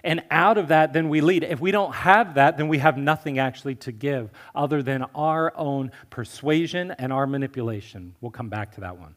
And 0.03 0.21
out 0.29 0.59
of 0.59 0.67
that, 0.67 0.93
then 0.93 1.09
we 1.09 1.21
lead. 1.21 1.43
If 1.43 1.59
we 1.59 1.71
don't 1.71 1.95
have 1.95 2.35
that, 2.35 2.57
then 2.57 2.67
we 2.67 2.77
have 2.77 2.99
nothing 2.99 3.39
actually 3.39 3.73
to 3.77 3.91
give 3.91 4.29
other 4.53 4.83
than 4.83 5.05
our 5.15 5.51
own 5.57 5.91
persuasion 6.11 6.91
and 6.99 7.11
our 7.11 7.25
manipulation. 7.25 8.13
We'll 8.21 8.29
come 8.29 8.49
back 8.49 8.75
to 8.75 8.81
that 8.81 8.99
one. 8.99 9.15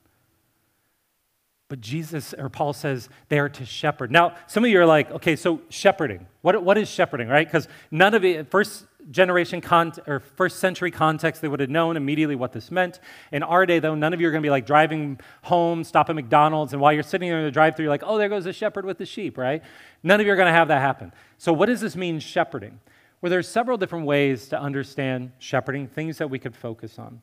But 1.72 1.80
Jesus, 1.80 2.34
or 2.34 2.50
Paul 2.50 2.74
says, 2.74 3.08
they 3.30 3.38
are 3.38 3.48
to 3.48 3.64
shepherd. 3.64 4.10
Now, 4.10 4.34
some 4.46 4.62
of 4.62 4.68
you 4.68 4.78
are 4.78 4.84
like, 4.84 5.10
okay, 5.10 5.36
so 5.36 5.62
shepherding. 5.70 6.26
What, 6.42 6.62
what 6.62 6.76
is 6.76 6.86
shepherding, 6.86 7.28
right? 7.28 7.46
Because 7.46 7.66
none 7.90 8.12
of 8.12 8.26
it, 8.26 8.50
first 8.50 8.84
generation 9.10 9.62
con- 9.62 9.94
or 10.06 10.20
first 10.20 10.58
century 10.58 10.90
context, 10.90 11.40
they 11.40 11.48
would 11.48 11.60
have 11.60 11.70
known 11.70 11.96
immediately 11.96 12.36
what 12.36 12.52
this 12.52 12.70
meant. 12.70 13.00
In 13.32 13.42
our 13.42 13.64
day, 13.64 13.78
though, 13.78 13.94
none 13.94 14.12
of 14.12 14.20
you 14.20 14.28
are 14.28 14.30
going 14.30 14.42
to 14.42 14.46
be 14.46 14.50
like 14.50 14.66
driving 14.66 15.18
home, 15.44 15.82
stop 15.82 16.10
at 16.10 16.14
McDonald's, 16.14 16.74
and 16.74 16.82
while 16.82 16.92
you're 16.92 17.02
sitting 17.02 17.30
there 17.30 17.38
in 17.38 17.46
the 17.46 17.50
drive 17.50 17.74
through, 17.74 17.84
you're 17.84 17.90
like, 17.90 18.04
oh, 18.04 18.18
there 18.18 18.28
goes 18.28 18.44
the 18.44 18.52
shepherd 18.52 18.84
with 18.84 18.98
the 18.98 19.06
sheep, 19.06 19.38
right? 19.38 19.62
None 20.02 20.20
of 20.20 20.26
you 20.26 20.32
are 20.34 20.36
going 20.36 20.48
to 20.48 20.52
have 20.52 20.68
that 20.68 20.82
happen. 20.82 21.10
So, 21.38 21.54
what 21.54 21.70
does 21.70 21.80
this 21.80 21.96
mean, 21.96 22.20
shepherding? 22.20 22.80
Well, 23.22 23.30
there's 23.30 23.48
several 23.48 23.78
different 23.78 24.04
ways 24.04 24.46
to 24.48 24.60
understand 24.60 25.32
shepherding, 25.38 25.86
things 25.86 26.18
that 26.18 26.28
we 26.28 26.38
could 26.38 26.54
focus 26.54 26.98
on. 26.98 27.22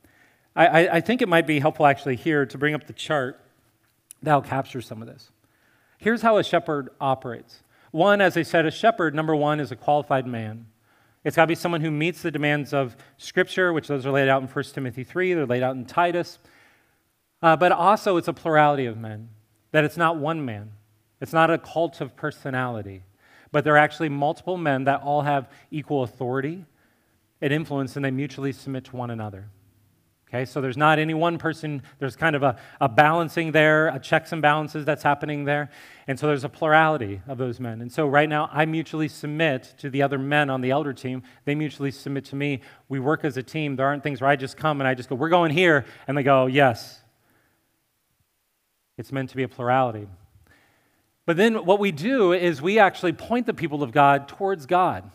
I, 0.56 0.66
I, 0.66 0.96
I 0.96 1.02
think 1.02 1.22
it 1.22 1.30
might 1.30 1.46
be 1.46 1.60
helpful 1.60 1.86
actually 1.86 2.16
here 2.16 2.48
to 2.48 2.58
bring 2.58 2.74
up 2.74 2.88
the 2.88 2.94
chart 2.94 3.40
that'll 4.22 4.42
capture 4.42 4.82
some 4.82 5.02
of 5.02 5.08
this. 5.08 5.32
Here's 5.98 6.22
how 6.22 6.38
a 6.38 6.44
shepherd 6.44 6.90
operates. 7.00 7.62
One, 7.92 8.22
as 8.22 8.38
I 8.38 8.44
said, 8.44 8.66
a 8.66 8.72
shepherd, 8.72 9.16
number 9.16 9.36
one, 9.36 9.60
is 9.60 9.72
a 9.72 9.76
qualified 9.76 10.28
man. 10.28 10.68
It's 11.24 11.36
got 11.36 11.44
to 11.44 11.48
be 11.48 11.56
someone 11.56 11.82
who 11.82 11.92
meets 11.92 12.22
the 12.22 12.32
demands 12.32 12.74
of 12.74 12.96
Scripture, 13.18 13.74
which 13.74 13.88
those 13.88 14.06
are 14.06 14.12
laid 14.12 14.30
out 14.30 14.42
in 14.42 14.48
1 14.48 14.64
Timothy 14.74 15.04
3, 15.04 15.34
they're 15.34 15.46
laid 15.46 15.64
out 15.64 15.76
in 15.76 15.86
Titus. 15.86 16.40
Uh, 17.42 17.56
but 17.56 17.72
also, 17.72 18.18
it's 18.18 18.28
a 18.28 18.34
plurality 18.34 18.86
of 18.86 18.98
men, 18.98 19.30
that 19.72 19.84
it's 19.84 19.98
not 19.98 20.18
one 20.18 20.44
man. 20.46 20.72
It's 21.22 21.34
not 21.34 21.52
a 21.52 21.58
cult 21.58 22.00
of 22.00 22.16
personality, 22.16 23.04
but 23.52 23.64
there 23.64 23.74
are 23.74 23.78
actually 23.78 24.10
multiple 24.10 24.58
men 24.58 24.86
that 24.86 25.02
all 25.02 25.22
have 25.22 25.50
equal 25.72 26.04
authority 26.04 26.66
and 27.42 27.52
influence, 27.52 27.96
and 27.96 28.06
they 28.06 28.12
mutually 28.12 28.52
submit 28.52 28.86
to 28.86 28.96
one 28.96 29.10
another. 29.10 29.50
Okay, 30.30 30.46
so 30.46 30.62
there's 30.62 30.78
not 30.78 31.00
any 31.00 31.16
one 31.16 31.40
person, 31.40 31.82
there's 31.98 32.16
kind 32.16 32.36
of 32.36 32.44
a, 32.44 32.56
a 32.80 32.88
balancing 32.88 33.52
there, 33.52 33.88
a 33.88 34.00
checks 34.00 34.32
and 34.32 34.44
balances 34.44 34.86
that's 34.86 35.02
happening 35.02 35.44
there. 35.44 35.72
And 36.08 36.20
so 36.20 36.28
there's 36.28 36.44
a 36.44 36.50
plurality 36.50 37.20
of 37.28 37.40
those 37.40 37.60
men. 37.60 37.82
And 37.82 37.92
so 37.92 38.08
right 38.08 38.30
now, 38.30 38.48
I 38.54 38.66
mutually 38.66 39.08
submit 39.08 39.74
to 39.80 39.90
the 39.90 40.04
other 40.04 40.20
men 40.20 40.52
on 40.52 40.62
the 40.62 40.70
elder 40.70 40.94
team. 40.94 41.24
They 41.46 41.56
mutually 41.56 41.90
submit 41.90 42.26
to 42.26 42.36
me. 42.36 42.62
We 42.90 43.00
work 43.00 43.26
as 43.26 43.38
a 43.38 43.44
team. 43.44 43.76
There 43.76 43.88
aren't 43.88 44.04
things 44.04 44.22
where 44.22 44.30
I 44.30 44.36
just 44.36 44.56
come 44.56 44.80
and 44.82 44.88
I 44.88 44.94
just 44.94 45.10
go, 45.10 45.16
we're 45.16 45.30
going 45.30 45.52
here. 45.52 45.86
And 46.08 46.16
they 46.16 46.24
go, 46.24 46.46
yes. 46.46 47.02
It's 48.96 49.12
meant 49.12 49.32
to 49.32 49.36
be 49.36 49.44
a 49.44 49.48
plurality. 49.48 50.08
But 51.26 51.38
then 51.38 51.66
what 51.66 51.80
we 51.80 51.92
do 51.92 52.34
is 52.34 52.62
we 52.62 52.78
actually 52.78 53.14
point 53.14 53.48
the 53.48 53.54
people 53.54 53.82
of 53.82 53.92
God 53.92 54.28
towards 54.28 54.68
God. 54.68 55.10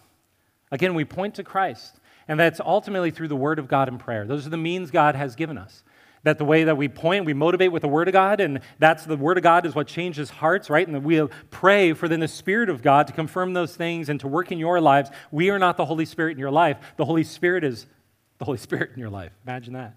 Again, 0.74 0.94
we 0.94 1.04
point 1.04 1.37
to 1.37 1.44
Christ. 1.44 2.00
And 2.26 2.40
that's 2.40 2.58
ultimately 2.58 3.12
through 3.12 3.28
the 3.28 3.37
Word 3.37 3.60
of 3.60 3.68
God 3.68 3.87
and 3.87 4.00
prayer. 4.00 4.26
Those 4.26 4.44
are 4.44 4.50
the 4.50 4.56
means 4.56 4.90
God 4.90 5.14
has 5.14 5.37
given 5.37 5.56
us. 5.56 5.84
That 6.24 6.38
the 6.38 6.44
way 6.44 6.64
that 6.64 6.76
we 6.76 6.88
point, 6.88 7.26
we 7.26 7.32
motivate 7.32 7.70
with 7.70 7.82
the 7.82 7.88
Word 7.88 8.08
of 8.08 8.12
God, 8.12 8.40
and 8.40 8.60
that's 8.80 9.04
the 9.04 9.16
Word 9.16 9.37
of 9.37 9.44
God 9.44 9.66
is 9.66 9.76
what 9.76 9.87
changes 9.87 10.30
hearts, 10.30 10.68
right? 10.68 10.88
And 10.88 11.04
we 11.04 11.24
pray 11.50 11.92
for 11.92 12.08
then 12.08 12.18
the 12.18 12.26
Spirit 12.26 12.70
of 12.70 12.82
God 12.82 13.06
to 13.06 13.12
confirm 13.12 13.52
those 13.52 13.76
things 13.76 14.08
and 14.08 14.18
to 14.18 14.26
work 14.26 14.50
in 14.50 14.58
your 14.58 14.80
lives. 14.80 15.10
We 15.30 15.50
are 15.50 15.60
not 15.60 15.76
the 15.76 15.84
Holy 15.84 16.06
Spirit 16.06 16.32
in 16.32 16.38
your 16.38 16.50
life. 16.50 16.78
The 16.96 17.04
Holy 17.04 17.22
Spirit 17.22 17.62
is 17.62 17.87
the 18.38 18.44
Holy 18.44 18.58
Spirit 18.66 18.90
in 18.94 18.98
your 18.98 19.10
life. 19.10 19.30
Imagine 19.46 19.74
that. 19.74 19.94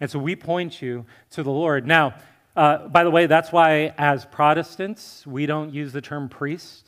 And 0.00 0.10
so 0.10 0.18
we 0.18 0.36
point 0.36 0.80
you 0.80 1.04
to 1.32 1.42
the 1.42 1.50
Lord. 1.50 1.86
Now, 1.86 2.14
uh, 2.56 2.88
by 2.88 3.04
the 3.04 3.10
way, 3.10 3.26
that's 3.26 3.52
why 3.52 3.92
as 3.98 4.24
Protestants, 4.24 5.26
we 5.26 5.44
don't 5.44 5.74
use 5.74 5.92
the 5.92 6.00
term 6.00 6.30
priest, 6.30 6.87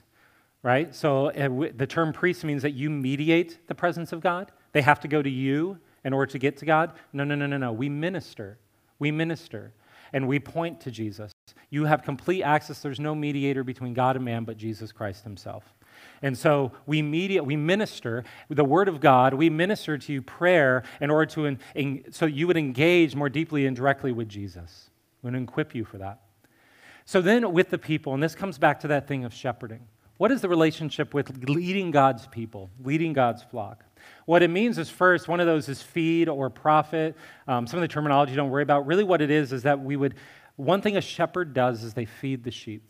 right? 0.62 0.94
So 0.94 1.27
uh, 1.29 1.33
w- 1.33 1.73
the 1.73 1.87
term 1.87 2.12
priest 2.12 2.44
means 2.44 2.62
that 2.62 2.73
you 2.73 2.90
mediate 2.90 3.66
the 3.66 3.75
presence 3.75 4.12
of 4.12 4.20
God. 4.20 4.53
They 4.73 4.83
have 4.83 5.01
to 5.01 5.09
go 5.09 5.23
to 5.23 5.31
you 5.31 5.79
in 6.05 6.12
order 6.12 6.31
to 6.33 6.38
get 6.38 6.57
to 6.59 6.64
God. 6.64 6.92
No, 7.12 7.25
no, 7.25 7.35
no, 7.35 7.46
no, 7.46 7.57
no. 7.57 7.73
We 7.73 7.88
minister. 7.88 8.59
We 8.99 9.11
minister. 9.11 9.73
And 10.12 10.27
we 10.27 10.38
point 10.40 10.81
to 10.83 10.90
Jesus. 10.90 11.33
You 11.70 11.85
have 11.85 12.03
complete 12.03 12.42
access. 12.42 12.81
There's 12.81 13.01
no 13.01 13.14
mediator 13.14 13.62
between 13.62 13.94
God 13.94 14.16
and 14.16 14.25
man 14.25 14.44
but 14.44 14.57
Jesus 14.57 14.92
Christ 14.92 15.25
himself. 15.25 15.64
And 16.23 16.37
so 16.37 16.73
we 16.87 17.03
media, 17.03 17.42
we 17.42 17.57
minister 17.57 18.25
the 18.49 18.64
word 18.64 18.88
of 18.88 19.01
God. 19.01 19.35
We 19.35 19.51
minister 19.51 19.96
to 19.96 20.12
you 20.12 20.23
prayer 20.23 20.83
in 21.01 21.11
order 21.11 21.27
to, 21.35 21.46
in, 21.46 21.59
in, 21.75 22.05
so 22.11 22.27
you 22.27 22.46
would 22.46 22.57
engage 22.57 23.14
more 23.14 23.29
deeply 23.29 23.66
and 23.66 23.77
directly 23.77 24.12
with 24.12 24.29
Jesus. 24.29 24.90
We're 25.23 25.31
going 25.31 25.46
to 25.46 25.51
equip 25.51 25.75
you 25.75 25.85
for 25.85 25.99
that. 25.99 26.20
So 27.05 27.20
then 27.20 27.53
with 27.53 27.70
the 27.70 27.79
people, 27.79 28.14
and 28.14 28.23
this 28.23 28.35
comes 28.35 28.59
back 28.59 28.81
to 28.81 28.88
that 28.88 29.09
thing 29.09 29.25
of 29.25 29.33
shepherding. 29.33 29.87
What 30.20 30.30
is 30.30 30.42
the 30.42 30.50
relationship 30.50 31.14
with 31.14 31.48
leading 31.48 31.92
God's 31.92 32.26
people, 32.26 32.68
leading 32.85 33.14
God's 33.14 33.42
flock? 33.42 33.83
What 34.26 34.42
it 34.42 34.48
means 34.48 34.76
is 34.76 34.90
first, 34.90 35.28
one 35.28 35.40
of 35.40 35.46
those 35.46 35.66
is 35.66 35.80
feed 35.80 36.28
or 36.28 36.50
profit. 36.50 37.16
Um, 37.48 37.66
some 37.66 37.78
of 37.78 37.80
the 37.80 37.88
terminology 37.88 38.35
don't 38.35 38.50
worry 38.50 38.62
about. 38.62 38.87
Really, 38.87 39.02
what 39.02 39.22
it 39.22 39.30
is 39.30 39.50
is 39.50 39.62
that 39.62 39.80
we 39.80 39.96
would, 39.96 40.16
one 40.56 40.83
thing 40.83 40.98
a 40.98 41.00
shepherd 41.00 41.54
does 41.54 41.83
is 41.83 41.94
they 41.94 42.04
feed 42.04 42.44
the 42.44 42.50
sheep. 42.50 42.83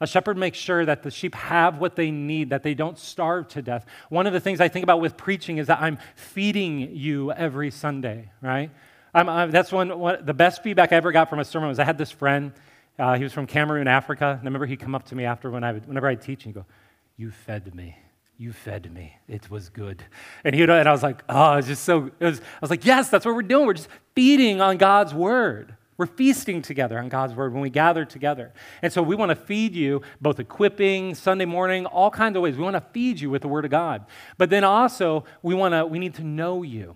A 0.00 0.06
shepherd 0.08 0.36
makes 0.36 0.58
sure 0.58 0.84
that 0.84 1.04
the 1.04 1.12
sheep 1.12 1.36
have 1.36 1.78
what 1.78 1.94
they 1.94 2.10
need, 2.10 2.50
that 2.50 2.64
they 2.64 2.74
don't 2.74 2.98
starve 2.98 3.46
to 3.50 3.62
death. 3.62 3.86
One 4.08 4.26
of 4.26 4.32
the 4.32 4.40
things 4.40 4.60
I 4.60 4.66
think 4.66 4.82
about 4.82 5.00
with 5.00 5.16
preaching 5.16 5.58
is 5.58 5.68
that 5.68 5.80
I'm 5.80 5.96
feeding 6.16 6.96
you 6.96 7.30
every 7.30 7.70
Sunday, 7.70 8.32
right? 8.42 8.72
I'm, 9.14 9.28
I'm, 9.28 9.52
that's 9.52 9.70
one, 9.70 9.96
one, 9.96 10.26
the 10.26 10.34
best 10.34 10.64
feedback 10.64 10.92
I 10.92 10.96
ever 10.96 11.12
got 11.12 11.30
from 11.30 11.38
a 11.38 11.44
sermon 11.44 11.68
was 11.68 11.78
I 11.78 11.84
had 11.84 11.98
this 11.98 12.10
friend. 12.10 12.52
Uh, 12.98 13.16
he 13.16 13.22
was 13.22 13.32
from 13.32 13.46
Cameroon, 13.46 13.86
Africa. 13.86 14.36
And 14.38 14.40
I 14.40 14.44
remember 14.44 14.66
he'd 14.66 14.80
come 14.80 14.94
up 14.94 15.04
to 15.06 15.14
me 15.14 15.24
after 15.24 15.50
when 15.50 15.64
I 15.64 15.72
would, 15.72 15.86
whenever 15.86 16.08
I'd 16.08 16.20
teach 16.20 16.44
and 16.44 16.54
he'd 16.54 16.60
go, 16.60 16.66
"You 17.16 17.30
fed 17.30 17.74
me." 17.74 17.96
you 18.40 18.52
fed 18.52 18.90
me. 18.92 19.16
It 19.26 19.50
was 19.50 19.68
good. 19.68 20.02
And 20.44 20.54
he 20.54 20.60
would, 20.60 20.70
and 20.70 20.88
I 20.88 20.92
was 20.92 21.02
like, 21.02 21.24
oh, 21.28 21.54
it's 21.54 21.66
just 21.66 21.82
so, 21.82 22.12
it 22.20 22.24
was, 22.24 22.40
I 22.40 22.60
was 22.60 22.70
like, 22.70 22.84
yes, 22.84 23.08
that's 23.10 23.26
what 23.26 23.34
we're 23.34 23.42
doing. 23.42 23.66
We're 23.66 23.74
just 23.74 23.88
feeding 24.14 24.60
on 24.60 24.76
God's 24.76 25.12
word. 25.12 25.74
We're 25.96 26.06
feasting 26.06 26.62
together 26.62 27.00
on 27.00 27.08
God's 27.08 27.34
word 27.34 27.52
when 27.52 27.60
we 27.60 27.70
gather 27.70 28.04
together. 28.04 28.52
And 28.80 28.92
so 28.92 29.02
we 29.02 29.16
want 29.16 29.30
to 29.30 29.36
feed 29.36 29.74
you 29.74 30.02
both 30.20 30.38
equipping, 30.38 31.16
Sunday 31.16 31.44
morning, 31.44 31.86
all 31.86 32.12
kinds 32.12 32.36
of 32.36 32.42
ways. 32.42 32.56
We 32.56 32.62
want 32.62 32.76
to 32.76 32.92
feed 32.92 33.18
you 33.18 33.28
with 33.28 33.42
the 33.42 33.48
word 33.48 33.64
of 33.64 33.72
God. 33.72 34.06
But 34.38 34.50
then 34.50 34.62
also, 34.62 35.24
we 35.42 35.56
want 35.56 35.74
to, 35.74 35.84
we 35.84 35.98
need 35.98 36.14
to 36.14 36.22
know 36.24 36.62
you. 36.62 36.94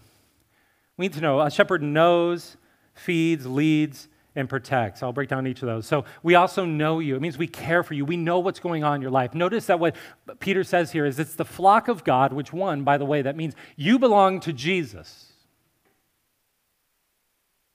We 0.96 1.06
need 1.06 1.14
to 1.14 1.20
know. 1.20 1.40
A 1.40 1.50
shepherd 1.50 1.82
knows, 1.82 2.56
feeds, 2.94 3.44
leads, 3.44 4.08
and 4.34 4.48
protects. 4.48 5.02
I'll 5.02 5.12
break 5.12 5.28
down 5.28 5.46
each 5.46 5.62
of 5.62 5.66
those. 5.66 5.86
So 5.86 6.04
we 6.22 6.34
also 6.34 6.64
know 6.64 6.98
you. 6.98 7.16
It 7.16 7.22
means 7.22 7.36
we 7.36 7.46
care 7.46 7.82
for 7.82 7.94
you. 7.94 8.04
We 8.04 8.16
know 8.16 8.38
what's 8.38 8.60
going 8.60 8.84
on 8.84 8.96
in 8.96 9.02
your 9.02 9.10
life. 9.10 9.34
Notice 9.34 9.66
that 9.66 9.78
what 9.78 9.94
Peter 10.40 10.64
says 10.64 10.92
here 10.92 11.04
is 11.04 11.18
it's 11.18 11.34
the 11.34 11.44
flock 11.44 11.88
of 11.88 12.04
God, 12.04 12.32
which 12.32 12.52
one, 12.52 12.82
by 12.84 12.98
the 12.98 13.04
way, 13.04 13.22
that 13.22 13.36
means 13.36 13.54
you 13.76 13.98
belong 13.98 14.40
to 14.40 14.52
Jesus, 14.52 15.32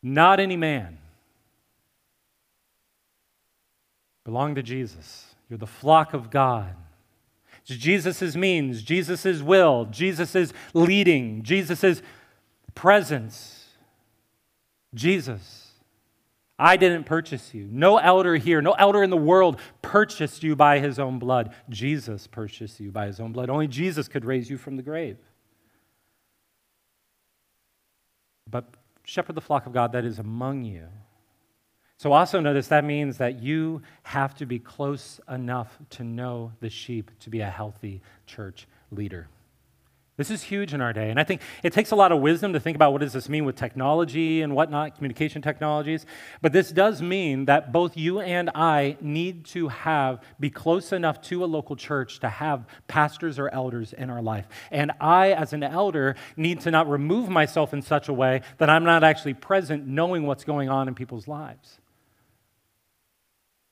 not 0.02 0.40
any 0.40 0.58
man. 0.58 0.98
Belong 4.26 4.56
to 4.56 4.64
Jesus. 4.64 5.36
You're 5.50 5.58
the 5.58 5.68
flock 5.68 6.14
of 6.14 6.30
God. 6.30 6.76
Jesus' 7.64 8.36
means, 8.36 8.82
Jesus' 8.82 9.42
will, 9.42 9.86
Jesus' 9.86 10.54
leading, 10.74 11.44
Jesus' 11.44 12.02
presence. 12.76 13.66
Jesus. 14.94 15.67
I 16.60 16.76
didn't 16.76 17.04
purchase 17.04 17.54
you. 17.54 17.68
No 17.72 17.98
elder 17.98 18.36
here, 18.36 18.62
no 18.62 18.72
elder 18.72 19.04
in 19.04 19.12
the 19.12 19.18
world 19.18 19.60
purchased 19.82 20.42
you 20.42 20.56
by 20.56 20.80
his 20.80 20.98
own 20.98 21.20
blood. 21.20 21.54
Jesus 21.70 22.26
purchased 22.26 22.80
you 22.80 22.92
by 22.92 23.06
his 23.06 23.20
own 23.20 23.32
blood. 23.32 23.50
Only 23.50 23.68
Jesus 23.68 24.08
could 24.08 24.26
raise 24.26 24.50
you 24.50 24.58
from 24.58 24.76
the 24.76 24.82
grave. 24.82 25.18
But 28.50 28.66
shepherd 29.04 29.36
the 29.36 29.42
flock 29.42 29.68
of 29.68 29.74
God 29.74 29.92
that 29.92 30.04
is 30.04 30.18
among 30.18 30.64
you. 30.64 30.88
So 31.98 32.14
also 32.14 32.40
notice 32.40 32.68
that 32.68 32.84
means 32.84 33.18
that 33.18 33.42
you 33.42 33.82
have 34.04 34.36
to 34.36 34.46
be 34.46 34.60
close 34.60 35.20
enough 35.30 35.78
to 35.92 36.04
know 36.04 36.52
the 36.60 36.70
sheep 36.70 37.12
to 37.20 37.30
be 37.30 37.42
a 37.42 37.50
healthy 37.50 38.02
church 38.26 38.68
leader. 38.92 39.28
This 40.18 40.32
is 40.32 40.42
huge 40.42 40.74
in 40.74 40.82
our 40.82 40.94
day. 40.94 41.12
And 41.12 41.20
I 41.20 41.24
think 41.24 41.42
it 41.62 41.74
takes 41.74 41.92
a 41.92 41.96
lot 41.96 42.12
of 42.12 42.20
wisdom 42.20 42.54
to 42.54 42.60
think 42.60 42.74
about 42.74 42.92
what 42.92 43.02
does 43.02 43.14
this 43.14 43.30
mean 43.30 43.46
with 43.46 43.56
technology 43.56 44.42
and 44.42 44.56
whatnot, 44.56 44.96
communication 44.96 45.44
technologies. 45.44 46.08
But 46.42 46.54
this 46.54 46.72
does 46.72 47.04
mean 47.04 47.46
that 47.46 47.72
both 47.72 47.96
you 47.96 48.20
and 48.20 48.50
I 48.56 48.98
need 49.00 49.46
to 49.46 49.68
have, 49.68 50.24
be 50.40 50.50
close 50.50 50.92
enough 50.92 51.22
to 51.24 51.44
a 51.44 51.46
local 51.46 51.76
church 51.76 52.20
to 52.22 52.30
have 52.30 52.66
pastors 52.88 53.38
or 53.38 53.50
elders 53.50 53.94
in 53.94 54.10
our 54.10 54.24
life. 54.24 54.48
And 54.72 54.92
I, 55.00 55.34
as 55.34 55.54
an 55.54 55.62
elder, 55.62 56.16
need 56.36 56.62
to 56.62 56.72
not 56.72 56.90
remove 56.90 57.30
myself 57.30 57.72
in 57.72 57.84
such 57.84 58.10
a 58.10 58.14
way 58.14 58.42
that 58.58 58.72
I'm 58.72 58.84
not 58.84 59.04
actually 59.04 59.36
present 59.36 59.86
knowing 59.86 60.26
what's 60.26 60.44
going 60.44 60.68
on 60.68 60.88
in 60.88 60.96
people's 60.96 61.28
lives. 61.28 61.80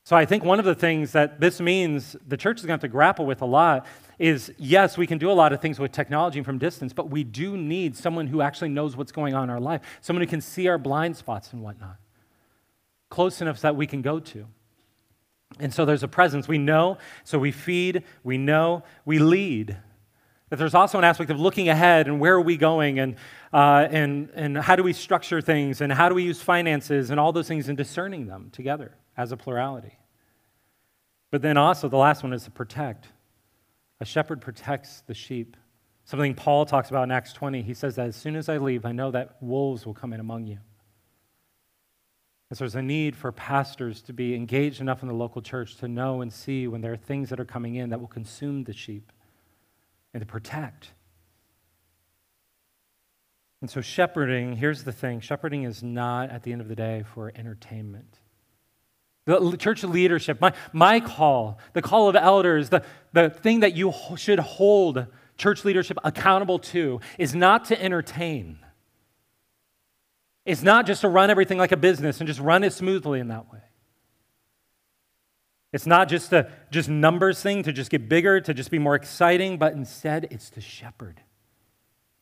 So 0.03 0.15
I 0.15 0.25
think 0.25 0.43
one 0.43 0.59
of 0.59 0.65
the 0.65 0.75
things 0.75 1.13
that 1.13 1.39
this 1.39 1.59
means 1.59 2.15
the 2.27 2.37
church 2.37 2.59
is 2.59 2.67
going 2.67 2.77
to 2.77 2.83
have 2.83 2.91
to 2.91 2.93
grapple 2.93 3.25
with 3.25 3.41
a 3.41 3.47
lot 3.47 3.87
is 4.19 4.53
yes, 4.57 4.97
we 4.97 5.07
can 5.07 5.17
do 5.17 5.29
a 5.29 5.33
lot 5.33 5.53
of 5.53 5.61
things 5.61 5.79
with 5.79 5.91
technology 5.91 6.41
from 6.41 6.57
distance, 6.57 6.93
but 6.93 7.09
we 7.09 7.23
do 7.23 7.57
need 7.57 7.95
someone 7.95 8.27
who 8.27 8.41
actually 8.41 8.69
knows 8.69 8.95
what's 8.95 9.11
going 9.11 9.33
on 9.33 9.45
in 9.45 9.49
our 9.49 9.59
life, 9.59 9.81
someone 10.01 10.21
who 10.21 10.29
can 10.29 10.41
see 10.41 10.67
our 10.67 10.77
blind 10.77 11.17
spots 11.17 11.53
and 11.53 11.61
whatnot, 11.61 11.97
close 13.09 13.41
enough 13.41 13.57
so 13.57 13.67
that 13.67 13.75
we 13.75 13.87
can 13.87 14.01
go 14.01 14.19
to. 14.19 14.45
And 15.59 15.73
so 15.73 15.85
there's 15.85 16.03
a 16.03 16.07
presence. 16.07 16.47
We 16.47 16.57
know, 16.57 16.97
so 17.23 17.39
we 17.39 17.51
feed, 17.51 18.03
we 18.23 18.37
know, 18.37 18.83
we 19.05 19.19
lead. 19.19 19.77
But 20.49 20.59
there's 20.59 20.75
also 20.75 20.97
an 20.97 21.03
aspect 21.03 21.31
of 21.31 21.39
looking 21.39 21.69
ahead 21.69 22.07
and 22.07 22.19
where 22.19 22.35
are 22.35 22.41
we 22.41 22.57
going 22.57 22.99
and, 22.99 23.15
uh, 23.51 23.87
and, 23.89 24.29
and 24.35 24.57
how 24.57 24.75
do 24.75 24.83
we 24.83 24.93
structure 24.93 25.41
things 25.41 25.81
and 25.81 25.91
how 25.91 26.07
do 26.07 26.15
we 26.15 26.23
use 26.23 26.41
finances 26.41 27.09
and 27.09 27.19
all 27.19 27.31
those 27.31 27.47
things 27.47 27.67
and 27.67 27.77
discerning 27.77 28.27
them 28.27 28.49
together 28.51 28.95
as 29.17 29.31
a 29.31 29.37
plurality. 29.37 29.97
But 31.31 31.41
then 31.41 31.57
also, 31.57 31.89
the 31.89 31.97
last 31.97 32.21
one 32.21 32.31
is 32.31 32.43
to 32.43 32.51
protect. 32.51 33.07
A 33.99 34.05
shepherd 34.05 34.41
protects 34.41 35.01
the 35.01 35.13
sheep. 35.13 35.55
Something 36.03 36.35
Paul 36.35 36.65
talks 36.65 36.89
about 36.89 37.03
in 37.03 37.11
Acts 37.11 37.33
20. 37.33 37.61
He 37.61 37.73
says 37.73 37.95
that 37.95 38.07
as 38.07 38.15
soon 38.15 38.35
as 38.35 38.49
I 38.49 38.57
leave, 38.57 38.85
I 38.85 38.91
know 38.91 39.11
that 39.11 39.37
wolves 39.41 39.85
will 39.85 39.93
come 39.93 40.13
in 40.13 40.19
among 40.19 40.47
you. 40.47 40.59
And 42.49 42.57
so 42.57 42.63
there's 42.63 42.75
a 42.75 42.81
need 42.81 43.15
for 43.15 43.31
pastors 43.31 44.01
to 44.03 44.13
be 44.13 44.35
engaged 44.35 44.79
enough 44.79 45.01
in 45.01 45.07
the 45.07 45.15
local 45.15 45.41
church 45.41 45.77
to 45.77 45.87
know 45.87 46.21
and 46.21 46.31
see 46.31 46.67
when 46.67 46.81
there 46.81 46.93
are 46.93 46.97
things 46.97 47.29
that 47.29 47.39
are 47.39 47.45
coming 47.45 47.75
in 47.75 47.89
that 47.89 47.99
will 47.99 48.07
consume 48.07 48.65
the 48.65 48.73
sheep 48.73 49.11
and 50.13 50.21
to 50.21 50.27
protect. 50.27 50.91
And 53.61 53.69
so, 53.69 53.81
shepherding, 53.81 54.57
here's 54.57 54.83
the 54.83 54.91
thing 54.91 55.21
shepherding 55.21 55.63
is 55.63 55.81
not, 55.81 56.29
at 56.29 56.43
the 56.43 56.51
end 56.51 56.61
of 56.61 56.67
the 56.67 56.75
day, 56.75 57.03
for 57.13 57.31
entertainment. 57.35 58.19
The 59.25 59.57
church 59.57 59.83
leadership, 59.83 60.39
my, 60.39 60.53
my 60.71 60.99
call, 60.99 61.57
the 61.73 61.81
call 61.81 62.07
of 62.07 62.15
elders, 62.15 62.69
the, 62.69 62.83
the 63.11 63.31
thing 63.31 63.61
that 63.61 63.75
you 63.75 63.91
should 64.17 64.37
hold 64.37 65.07
church 65.35 65.65
leadership 65.65 65.97
accountable 66.03 66.59
to 66.59 66.99
is 67.17 67.33
not 67.33 67.65
to 67.65 67.81
entertain. 67.81 68.59
It's 70.45 70.61
not 70.61 70.85
just 70.85 71.01
to 71.01 71.09
run 71.09 71.31
everything 71.31 71.57
like 71.57 71.71
a 71.71 71.77
business 71.77 72.19
and 72.19 72.27
just 72.27 72.39
run 72.39 72.63
it 72.63 72.71
smoothly 72.71 73.19
in 73.19 73.29
that 73.29 73.51
way. 73.51 73.61
It's 75.73 75.87
not 75.87 76.07
just 76.07 76.31
a 76.31 76.51
just 76.69 76.87
numbers 76.87 77.41
thing 77.41 77.63
to 77.63 77.73
just 77.73 77.89
get 77.89 78.07
bigger, 78.07 78.39
to 78.39 78.53
just 78.53 78.69
be 78.69 78.77
more 78.77 78.93
exciting, 78.93 79.57
but 79.57 79.73
instead 79.73 80.27
it's 80.29 80.51
to 80.51 80.61
shepherd. 80.61 81.19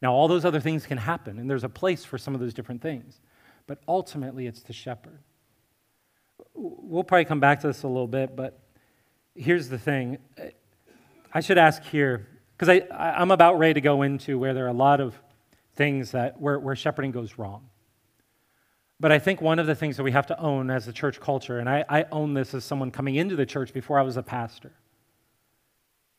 Now, 0.02 0.14
all 0.14 0.30
those 0.30 0.46
other 0.46 0.62
things 0.62 0.86
can 0.86 0.98
happen, 0.98 1.38
and 1.38 1.50
there's 1.50 1.66
a 1.66 1.70
place 1.70 2.06
for 2.06 2.18
some 2.18 2.34
of 2.34 2.40
those 2.40 2.54
different 2.54 2.82
things, 2.82 3.20
but 3.68 3.80
ultimately 3.90 4.48
it's 4.48 4.64
to 4.64 4.74
shepherd 4.74 5.20
we'll 6.54 7.04
probably 7.04 7.26
come 7.26 7.40
back 7.40 7.62
to 7.62 7.68
this 7.68 7.84
a 7.84 7.88
little 7.88 8.08
bit, 8.08 8.36
but 8.36 8.60
here's 9.36 9.70
the 9.70 9.78
thing. 9.78 10.18
I 11.34 11.40
should 11.40 11.58
ask 11.58 11.84
here, 11.84 12.28
because 12.58 12.82
I'm 12.92 13.32
about 13.32 13.58
ready 13.58 13.76
to 13.76 13.82
go 13.82 14.04
into 14.04 14.38
where 14.38 14.54
there 14.54 14.66
are 14.66 14.70
a 14.70 14.74
lot 14.74 15.02
of 15.02 15.16
things 15.76 16.12
that 16.12 16.40
where, 16.40 16.60
where 16.60 16.76
shepherding 16.76 17.12
goes 17.12 17.38
wrong. 17.38 17.70
But 19.00 19.12
I 19.12 19.20
think 19.20 19.42
one 19.42 19.60
of 19.60 19.68
the 19.68 19.76
things 19.76 19.98
that 19.98 20.04
we 20.04 20.12
have 20.12 20.28
to 20.28 20.40
own 20.40 20.70
as 20.70 20.88
a 20.88 20.94
church 20.94 21.20
culture, 21.20 21.60
and 21.60 21.68
I, 21.68 21.84
I 21.90 22.06
own 22.12 22.34
this 22.34 22.54
as 22.54 22.64
someone 22.64 22.92
coming 22.92 23.16
into 23.16 23.36
the 23.36 23.46
church 23.46 23.74
before 23.74 24.00
I 24.00 24.04
was 24.04 24.16
a 24.16 24.24
pastor, 24.24 24.72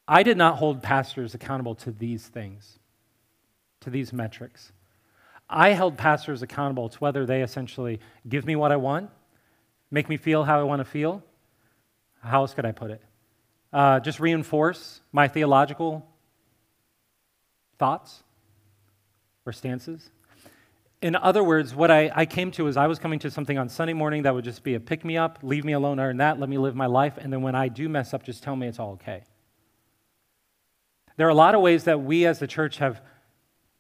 I 0.06 0.22
did 0.22 0.36
not 0.36 0.56
hold 0.56 0.82
pastors 0.82 1.34
accountable 1.34 1.76
to 1.76 1.92
these 1.92 2.26
things, 2.26 2.78
to 3.80 3.90
these 3.90 4.12
metrics. 4.12 4.72
I 5.48 5.70
held 5.70 5.96
pastors 5.96 6.42
accountable 6.42 6.88
to 6.88 6.98
whether 6.98 7.24
they 7.24 7.42
essentially 7.42 8.00
give 8.28 8.44
me 8.44 8.56
what 8.56 8.72
I 8.72 8.76
want 8.76 9.10
make 9.94 10.08
me 10.08 10.16
feel 10.16 10.42
how 10.42 10.58
I 10.58 10.64
want 10.64 10.80
to 10.80 10.84
feel. 10.84 11.22
How 12.20 12.40
else 12.40 12.52
could 12.52 12.66
I 12.66 12.72
put 12.72 12.90
it? 12.90 13.00
Uh, 13.72 14.00
just 14.00 14.18
reinforce 14.18 15.00
my 15.12 15.28
theological 15.28 16.04
thoughts 17.78 18.24
or 19.46 19.52
stances. 19.52 20.10
In 21.00 21.14
other 21.14 21.44
words, 21.44 21.76
what 21.76 21.92
I, 21.92 22.10
I, 22.12 22.26
came 22.26 22.50
to 22.52 22.66
is 22.66 22.76
I 22.76 22.88
was 22.88 22.98
coming 22.98 23.20
to 23.20 23.30
something 23.30 23.56
on 23.56 23.68
Sunday 23.68 23.92
morning 23.92 24.22
that 24.22 24.34
would 24.34 24.44
just 24.44 24.64
be 24.64 24.74
a 24.74 24.80
pick 24.80 25.04
me 25.04 25.16
up, 25.16 25.38
leave 25.42 25.64
me 25.64 25.74
alone, 25.74 26.00
earn 26.00 26.16
that, 26.16 26.40
let 26.40 26.48
me 26.48 26.58
live 26.58 26.74
my 26.74 26.86
life, 26.86 27.16
and 27.18 27.32
then 27.32 27.42
when 27.42 27.54
I 27.54 27.68
do 27.68 27.88
mess 27.88 28.12
up, 28.14 28.24
just 28.24 28.42
tell 28.42 28.56
me 28.56 28.66
it's 28.66 28.80
all 28.80 28.92
okay. 28.92 29.22
There 31.16 31.26
are 31.26 31.30
a 31.30 31.34
lot 31.34 31.54
of 31.54 31.60
ways 31.60 31.84
that 31.84 32.02
we 32.02 32.26
as 32.26 32.40
the 32.40 32.48
church 32.48 32.78
have 32.78 33.00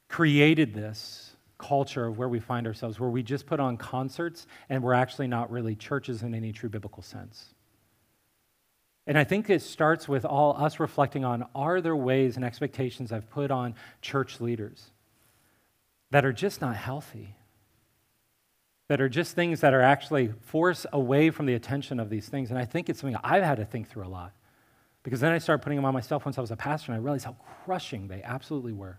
created 0.08 0.74
this 0.74 1.23
culture 1.68 2.06
of 2.06 2.18
where 2.18 2.28
we 2.28 2.40
find 2.40 2.66
ourselves, 2.66 3.00
where 3.00 3.10
we 3.10 3.22
just 3.22 3.46
put 3.46 3.60
on 3.60 3.76
concerts 3.76 4.46
and 4.68 4.82
we're 4.82 4.94
actually 4.94 5.26
not 5.26 5.50
really 5.50 5.74
churches 5.74 6.22
in 6.22 6.34
any 6.34 6.52
true 6.52 6.68
biblical 6.68 7.02
sense. 7.02 7.54
And 9.06 9.18
I 9.18 9.24
think 9.24 9.50
it 9.50 9.62
starts 9.62 10.08
with 10.08 10.24
all 10.24 10.62
us 10.62 10.80
reflecting 10.80 11.24
on 11.24 11.46
are 11.54 11.80
there 11.80 11.96
ways 11.96 12.36
and 12.36 12.44
expectations 12.44 13.12
I've 13.12 13.30
put 13.30 13.50
on 13.50 13.74
church 14.02 14.40
leaders 14.40 14.90
that 16.10 16.24
are 16.24 16.32
just 16.32 16.60
not 16.60 16.76
healthy? 16.76 17.34
That 18.88 19.00
are 19.00 19.08
just 19.08 19.34
things 19.34 19.60
that 19.60 19.72
are 19.72 19.80
actually 19.80 20.32
force 20.42 20.84
away 20.92 21.30
from 21.30 21.46
the 21.46 21.54
attention 21.54 21.98
of 21.98 22.10
these 22.10 22.28
things. 22.28 22.50
And 22.50 22.58
I 22.58 22.66
think 22.66 22.88
it's 22.88 23.00
something 23.00 23.18
I've 23.24 23.42
had 23.42 23.56
to 23.56 23.64
think 23.64 23.88
through 23.88 24.06
a 24.06 24.08
lot. 24.08 24.32
Because 25.02 25.20
then 25.20 25.32
I 25.32 25.38
started 25.38 25.62
putting 25.62 25.76
them 25.76 25.84
on 25.84 25.94
myself 25.94 26.24
once 26.24 26.36
I 26.38 26.40
was 26.40 26.50
a 26.50 26.56
pastor, 26.56 26.92
and 26.92 27.00
I 27.00 27.02
realized 27.02 27.24
how 27.26 27.36
crushing 27.64 28.08
they 28.08 28.22
absolutely 28.22 28.72
were. 28.72 28.98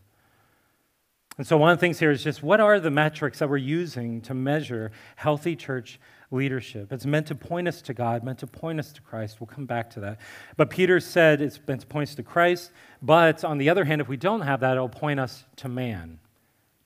And 1.37 1.45
so, 1.45 1.57
one 1.57 1.71
of 1.71 1.77
the 1.77 1.81
things 1.81 1.99
here 1.99 2.11
is 2.11 2.23
just 2.23 2.41
what 2.41 2.61
are 2.61 2.79
the 2.79 2.91
metrics 2.91 3.39
that 3.39 3.49
we're 3.49 3.57
using 3.57 4.21
to 4.21 4.33
measure 4.33 4.91
healthy 5.17 5.55
church 5.55 5.99
leadership? 6.31 6.93
It's 6.93 7.05
meant 7.05 7.27
to 7.27 7.35
point 7.35 7.67
us 7.67 7.81
to 7.83 7.93
God, 7.93 8.23
meant 8.23 8.39
to 8.39 8.47
point 8.47 8.79
us 8.79 8.93
to 8.93 9.01
Christ. 9.01 9.41
We'll 9.41 9.47
come 9.47 9.65
back 9.65 9.89
to 9.91 9.99
that. 10.01 10.19
But 10.55 10.69
Peter 10.69 10.99
said 11.01 11.41
it's 11.41 11.59
meant 11.67 11.81
to 11.81 11.87
point 11.87 12.09
us 12.09 12.15
to 12.15 12.23
Christ. 12.23 12.71
But 13.01 13.43
on 13.43 13.57
the 13.57 13.69
other 13.69 13.83
hand, 13.83 13.99
if 13.99 14.07
we 14.07 14.15
don't 14.15 14.41
have 14.41 14.61
that, 14.61 14.73
it'll 14.73 14.87
point 14.87 15.19
us 15.19 15.43
to 15.57 15.67
man. 15.67 16.19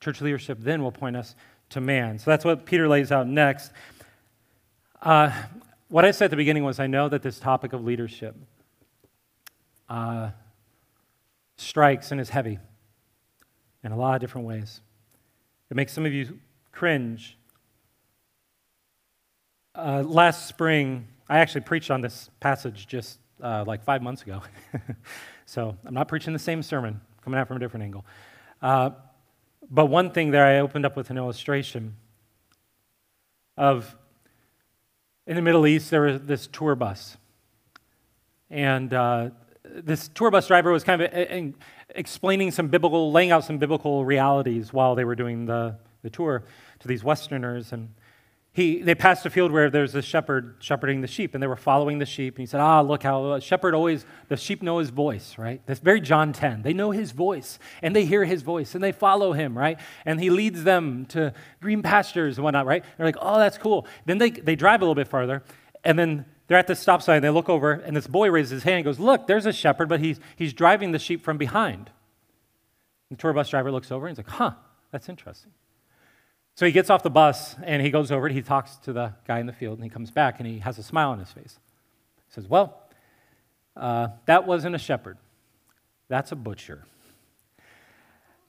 Church 0.00 0.20
leadership 0.20 0.58
then 0.60 0.82
will 0.82 0.92
point 0.92 1.16
us 1.16 1.36
to 1.70 1.80
man. 1.80 2.18
So 2.18 2.30
that's 2.30 2.44
what 2.44 2.66
Peter 2.66 2.88
lays 2.88 3.12
out 3.12 3.28
next. 3.28 3.70
Uh, 5.00 5.30
what 5.88 6.04
I 6.04 6.10
said 6.10 6.26
at 6.26 6.30
the 6.30 6.36
beginning 6.36 6.64
was 6.64 6.80
I 6.80 6.88
know 6.88 7.08
that 7.08 7.22
this 7.22 7.38
topic 7.38 7.72
of 7.72 7.84
leadership 7.84 8.34
uh, 9.88 10.30
strikes 11.56 12.10
and 12.10 12.20
is 12.20 12.30
heavy 12.30 12.58
in 13.82 13.92
a 13.92 13.96
lot 13.96 14.14
of 14.14 14.20
different 14.20 14.46
ways. 14.46 14.80
It 15.70 15.76
makes 15.76 15.92
some 15.92 16.06
of 16.06 16.12
you 16.12 16.38
cringe. 16.72 17.36
Uh, 19.74 20.02
last 20.06 20.46
spring, 20.46 21.06
I 21.28 21.38
actually 21.38 21.62
preached 21.62 21.90
on 21.90 22.00
this 22.00 22.28
passage 22.40 22.86
just 22.86 23.18
uh, 23.42 23.64
like 23.66 23.84
five 23.84 24.02
months 24.02 24.22
ago. 24.22 24.42
so 25.46 25.76
I'm 25.84 25.94
not 25.94 26.08
preaching 26.08 26.32
the 26.32 26.38
same 26.38 26.62
sermon, 26.62 27.00
coming 27.22 27.38
out 27.38 27.48
from 27.48 27.56
a 27.56 27.60
different 27.60 27.84
angle. 27.84 28.04
Uh, 28.60 28.90
but 29.70 29.86
one 29.86 30.10
thing 30.10 30.30
there, 30.30 30.44
I 30.44 30.58
opened 30.58 30.84
up 30.84 30.96
with 30.96 31.10
an 31.10 31.16
illustration 31.16 31.96
of 33.56 33.96
in 35.26 35.36
the 35.36 35.42
Middle 35.42 35.66
East, 35.66 35.90
there 35.90 36.02
was 36.02 36.22
this 36.22 36.48
tour 36.48 36.74
bus. 36.74 37.16
And 38.50 38.92
uh, 38.92 39.30
this 39.74 40.08
tour 40.08 40.30
bus 40.30 40.46
driver 40.46 40.72
was 40.72 40.84
kind 40.84 41.02
of 41.02 41.12
uh, 41.12 41.56
explaining 41.94 42.50
some 42.50 42.68
biblical, 42.68 43.12
laying 43.12 43.30
out 43.30 43.44
some 43.44 43.58
biblical 43.58 44.04
realities 44.04 44.72
while 44.72 44.94
they 44.94 45.04
were 45.04 45.14
doing 45.14 45.46
the, 45.46 45.76
the 46.02 46.10
tour 46.10 46.44
to 46.80 46.88
these 46.88 47.04
Westerners. 47.04 47.72
And 47.72 47.90
he, 48.52 48.82
they 48.82 48.96
passed 48.96 49.24
a 49.26 49.30
field 49.30 49.52
where 49.52 49.70
there's 49.70 49.94
a 49.94 50.02
shepherd 50.02 50.56
shepherding 50.58 51.02
the 51.02 51.06
sheep, 51.06 51.34
and 51.34 51.42
they 51.42 51.46
were 51.46 51.56
following 51.56 51.98
the 51.98 52.06
sheep. 52.06 52.34
And 52.34 52.40
he 52.40 52.46
said, 52.46 52.60
Ah, 52.60 52.80
look 52.80 53.04
how 53.04 53.34
a 53.34 53.40
shepherd 53.40 53.74
always, 53.74 54.04
the 54.28 54.36
sheep 54.36 54.60
know 54.60 54.78
his 54.78 54.90
voice, 54.90 55.38
right? 55.38 55.62
That's 55.66 55.80
very 55.80 56.00
John 56.00 56.32
10. 56.32 56.62
They 56.62 56.72
know 56.72 56.90
his 56.90 57.12
voice, 57.12 57.60
and 57.80 57.94
they 57.94 58.04
hear 58.04 58.24
his 58.24 58.42
voice, 58.42 58.74
and 58.74 58.82
they 58.82 58.92
follow 58.92 59.32
him, 59.32 59.56
right? 59.56 59.78
And 60.04 60.20
he 60.20 60.30
leads 60.30 60.64
them 60.64 61.06
to 61.06 61.32
green 61.60 61.82
pastures 61.82 62.38
and 62.38 62.44
whatnot, 62.44 62.66
right? 62.66 62.84
They're 62.96 63.06
like, 63.06 63.18
Oh, 63.20 63.38
that's 63.38 63.56
cool. 63.56 63.86
Then 64.04 64.18
they, 64.18 64.30
they 64.30 64.56
drive 64.56 64.80
a 64.80 64.84
little 64.84 64.96
bit 64.96 65.08
farther, 65.08 65.44
and 65.84 65.96
then 65.96 66.24
they're 66.50 66.58
at 66.58 66.66
the 66.66 66.74
stop 66.74 67.00
sign. 67.00 67.22
They 67.22 67.30
look 67.30 67.48
over, 67.48 67.70
and 67.70 67.96
this 67.96 68.08
boy 68.08 68.28
raises 68.28 68.50
his 68.50 68.62
hand 68.64 68.78
and 68.78 68.84
goes, 68.84 68.98
Look, 68.98 69.28
there's 69.28 69.46
a 69.46 69.52
shepherd, 69.52 69.88
but 69.88 70.00
he's, 70.00 70.18
he's 70.34 70.52
driving 70.52 70.90
the 70.90 70.98
sheep 70.98 71.22
from 71.22 71.38
behind. 71.38 71.90
The 73.08 73.16
tour 73.16 73.32
bus 73.32 73.50
driver 73.50 73.70
looks 73.70 73.92
over 73.92 74.08
and 74.08 74.16
he's 74.16 74.26
like, 74.26 74.34
Huh, 74.34 74.54
that's 74.90 75.08
interesting. 75.08 75.52
So 76.56 76.66
he 76.66 76.72
gets 76.72 76.90
off 76.90 77.04
the 77.04 77.10
bus 77.10 77.54
and 77.62 77.80
he 77.80 77.92
goes 77.92 78.10
over 78.10 78.26
and 78.26 78.34
he 78.34 78.42
talks 78.42 78.78
to 78.78 78.92
the 78.92 79.14
guy 79.28 79.38
in 79.38 79.46
the 79.46 79.52
field 79.52 79.78
and 79.78 79.84
he 79.84 79.90
comes 79.90 80.10
back 80.10 80.40
and 80.40 80.48
he 80.48 80.58
has 80.58 80.76
a 80.76 80.82
smile 80.82 81.10
on 81.10 81.20
his 81.20 81.30
face. 81.30 81.60
He 82.26 82.34
says, 82.34 82.48
Well, 82.48 82.82
uh, 83.76 84.08
that 84.26 84.44
wasn't 84.44 84.74
a 84.74 84.78
shepherd, 84.78 85.18
that's 86.08 86.32
a 86.32 86.36
butcher. 86.36 86.84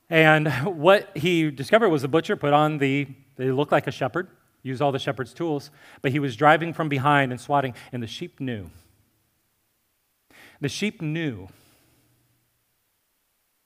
And 0.09 0.51
what 0.65 1.15
he 1.15 1.51
discovered 1.51 1.89
was 1.89 2.01
the 2.01 2.07
butcher 2.07 2.35
put 2.35 2.51
on 2.51 2.79
the, 2.79 3.09
they 3.35 3.51
looked 3.51 3.71
like 3.71 3.85
a 3.85 3.91
shepherd, 3.91 4.27
used 4.63 4.81
all 4.81 4.91
the 4.91 4.99
shepherd's 4.99 5.33
tools, 5.33 5.71
but 6.01 6.11
he 6.11 6.19
was 6.19 6.35
driving 6.35 6.73
from 6.73 6.89
behind 6.89 7.31
and 7.31 7.41
swatting, 7.41 7.73
and 7.91 8.01
the 8.01 8.07
sheep 8.07 8.39
knew. 8.39 8.69
The 10.59 10.69
sheep 10.69 11.01
knew. 11.01 11.47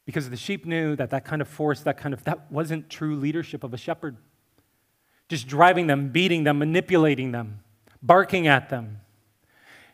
Because 0.06 0.30
the 0.30 0.38
sheep 0.38 0.66
knew 0.66 0.96
that 0.96 1.10
that 1.10 1.26
kind 1.26 1.42
of 1.42 1.48
force, 1.48 1.82
that 1.82 1.98
kind 1.98 2.14
of, 2.14 2.24
that 2.24 2.52
wasn't 2.52 2.90
true 2.90 3.16
leadership 3.16 3.64
of 3.64 3.74
a 3.74 3.78
shepherd. 3.78 4.18
Just 5.28 5.48
driving 5.48 5.88
them, 5.88 6.10
beating 6.10 6.44
them, 6.44 6.60
manipulating 6.60 7.32
them, 7.32 7.60
barking 8.02 8.48
at 8.48 8.70
them. 8.70 9.02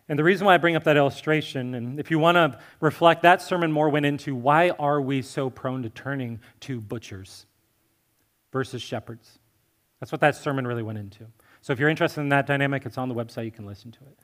And 0.10 0.20
the 0.20 0.24
reason 0.26 0.46
why 0.46 0.56
I 0.56 0.58
bring 0.58 0.76
up 0.76 0.84
that 0.84 0.98
illustration, 0.98 1.74
and 1.74 1.98
if 1.98 2.12
you 2.12 2.20
want 2.20 2.36
to 2.36 2.60
reflect, 2.82 3.22
that 3.22 3.42
sermon 3.42 3.72
more 3.72 3.90
went 3.90 4.06
into 4.06 4.36
why 4.36 4.72
are 4.72 5.00
we 5.00 5.22
so 5.22 5.50
prone 5.50 5.84
to 5.84 5.90
turning 5.90 6.42
to 6.62 6.82
butchers 6.82 7.46
versus 8.52 8.82
shepherds? 8.82 9.40
That's 10.02 10.12
what 10.12 10.20
that 10.22 10.36
sermon 10.36 10.68
really 10.68 10.84
went 10.84 10.98
into. 10.98 11.28
So 11.62 11.72
if 11.72 11.80
you're 11.80 11.88
interested 11.88 12.22
in 12.22 12.30
that 12.30 12.48
dynamic, 12.48 12.86
it's 12.86 12.98
on 12.98 13.08
the 13.08 13.16
website. 13.16 13.46
You 13.46 13.52
can 13.52 13.68
listen 13.68 13.92
to 13.92 14.00
it. 14.00 14.18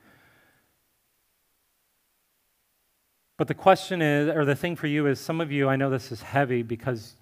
But 3.37 3.47
the 3.47 3.53
question 3.53 4.01
is, 4.01 4.35
or 4.35 4.43
the 4.43 4.55
thing 4.55 4.75
for 4.75 4.87
you 4.87 5.05
is, 5.05 5.19
some 5.19 5.39
of 5.39 5.51
you, 5.51 5.69
I 5.69 5.75
know 5.75 5.91
this 5.91 6.11
is 6.11 6.23
heavy 6.23 6.63
because 6.63 7.13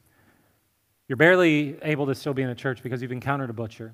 you're 1.10 1.18
barely 1.18 1.78
able 1.82 2.06
to 2.06 2.16
still 2.16 2.34
be 2.34 2.42
in 2.42 2.50
a 2.50 2.56
church 2.56 2.82
because 2.82 3.02
you've 3.02 3.12
encountered 3.12 3.50
a 3.50 3.54
butcher. 3.54 3.94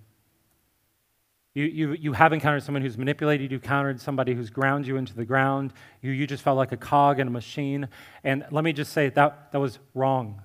You, 1.56 1.66
you, 1.66 1.94
you 1.94 2.14
have 2.14 2.32
encountered 2.32 2.62
someone 2.62 2.84
who's 2.84 3.00
manipulated 3.00 3.52
you, 3.52 3.58
encountered 3.58 4.00
somebody 4.00 4.36
who's 4.36 4.52
ground 4.52 4.86
you 4.86 4.96
into 4.96 5.16
the 5.16 5.26
ground. 5.26 5.74
You, 6.04 6.12
you 6.12 6.28
just 6.28 6.44
felt 6.44 6.56
like 6.56 6.72
a 6.72 6.78
cog 6.78 7.20
in 7.20 7.28
a 7.28 7.32
machine. 7.32 7.90
And 8.24 8.46
let 8.52 8.64
me 8.64 8.72
just 8.72 8.94
say 8.94 9.10
that, 9.10 9.52
that 9.52 9.60
was 9.60 9.80
wrong. 9.96 10.44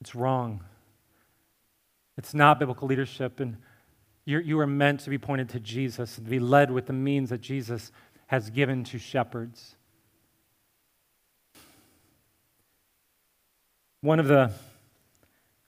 It's 0.00 0.14
wrong. 0.14 0.60
It's 2.16 2.34
not 2.34 2.58
biblical 2.58 2.88
leadership. 2.88 3.40
And 3.40 3.58
you're, 4.24 4.40
you 4.40 4.58
are 4.60 4.66
meant 4.66 5.00
to 5.00 5.10
be 5.10 5.18
pointed 5.18 5.48
to 5.50 5.60
Jesus 5.60 6.18
and 6.18 6.26
to 6.26 6.30
be 6.30 6.38
led 6.38 6.70
with 6.70 6.86
the 6.86 6.92
means 6.92 7.30
that 7.30 7.40
Jesus 7.40 7.92
has 8.26 8.50
given 8.50 8.84
to 8.84 8.98
shepherds. 8.98 9.76
One 14.00 14.18
of 14.18 14.26
the, 14.28 14.52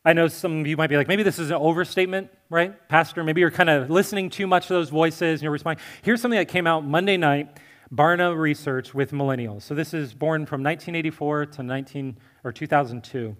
I 0.04 0.12
know 0.12 0.28
some 0.28 0.60
of 0.60 0.66
you 0.66 0.76
might 0.76 0.88
be 0.88 0.96
like, 0.96 1.08
maybe 1.08 1.22
this 1.22 1.38
is 1.38 1.50
an 1.50 1.56
overstatement, 1.56 2.30
right, 2.50 2.88
Pastor? 2.88 3.22
Maybe 3.24 3.40
you're 3.40 3.50
kind 3.50 3.70
of 3.70 3.90
listening 3.90 4.30
too 4.30 4.46
much 4.46 4.68
to 4.68 4.74
those 4.74 4.90
voices 4.90 5.40
and 5.40 5.42
you're 5.42 5.52
responding. 5.52 5.84
Here's 6.02 6.20
something 6.20 6.38
that 6.38 6.48
came 6.48 6.66
out 6.66 6.84
Monday 6.84 7.16
night 7.16 7.58
Barna 7.92 8.36
Research 8.36 8.92
with 8.92 9.12
millennials. 9.12 9.62
So 9.62 9.74
this 9.74 9.94
is 9.94 10.12
born 10.12 10.44
from 10.44 10.62
1984 10.62 11.46
to 11.46 11.62
19 11.62 12.18
or 12.44 12.52
2002 12.52 13.36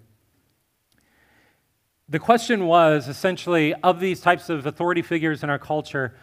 the 2.09 2.19
question 2.19 2.65
was 2.65 3.07
essentially 3.07 3.73
of 3.75 3.99
these 3.99 4.19
types 4.19 4.49
of 4.49 4.65
authority 4.65 5.03
figures 5.03 5.43
in 5.43 5.49
our 5.49 5.59
culture, 5.59 6.15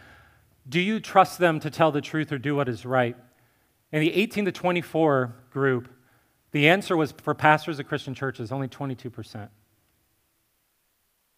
do 0.67 0.81
you 0.81 0.99
trust 0.99 1.39
them 1.39 1.59
to 1.61 1.69
tell 1.69 1.91
the 1.91 2.01
truth 2.01 2.31
or 2.31 2.37
do 2.37 2.55
what 2.55 2.67
is 2.67 2.85
right? 2.85 3.15
In 3.93 4.01
the 4.01 4.13
18 4.13 4.45
to 4.45 4.51
24 4.51 5.33
group, 5.49 5.89
the 6.51 6.67
answer 6.67 6.97
was 6.97 7.13
for 7.13 7.33
pastors 7.33 7.79
of 7.79 7.87
Christian 7.87 8.13
churches, 8.13 8.51
only 8.51 8.67
22%. 8.67 9.49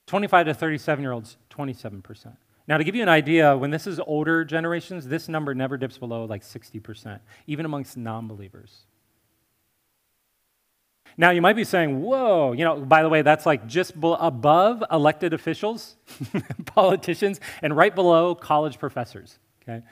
25 0.07 0.45
to 0.47 0.53
37 0.55 1.03
year 1.03 1.12
olds, 1.12 1.38
27%. 1.51 2.35
Now, 2.67 2.77
to 2.77 2.83
give 2.83 2.95
you 2.95 3.03
an 3.03 3.09
idea, 3.09 3.55
when 3.55 3.71
this 3.71 3.85
is 3.85 3.99
older 3.99 4.43
generations, 4.45 5.07
this 5.07 5.27
number 5.27 5.53
never 5.53 5.77
dips 5.77 5.97
below 5.97 6.25
like 6.25 6.43
60%, 6.43 7.19
even 7.45 7.65
amongst 7.65 7.97
non 7.97 8.27
believers. 8.27 8.85
Now, 11.19 11.32
you 11.32 11.41
might 11.41 11.58
be 11.58 11.65
saying, 11.65 12.01
whoa, 12.01 12.53
you 12.53 12.63
know, 12.63 12.79
by 12.79 13.03
the 13.03 13.10
way, 13.10 13.23
that's 13.23 13.45
like 13.45 13.67
just 13.67 13.91
above 14.01 14.82
elected 14.89 15.34
officials, 15.34 15.97
politicians, 16.65 17.41
and 17.62 17.75
right 17.75 17.93
below 17.93 18.34
college 18.34 18.79
professors, 18.79 19.38
okay? 19.62 19.84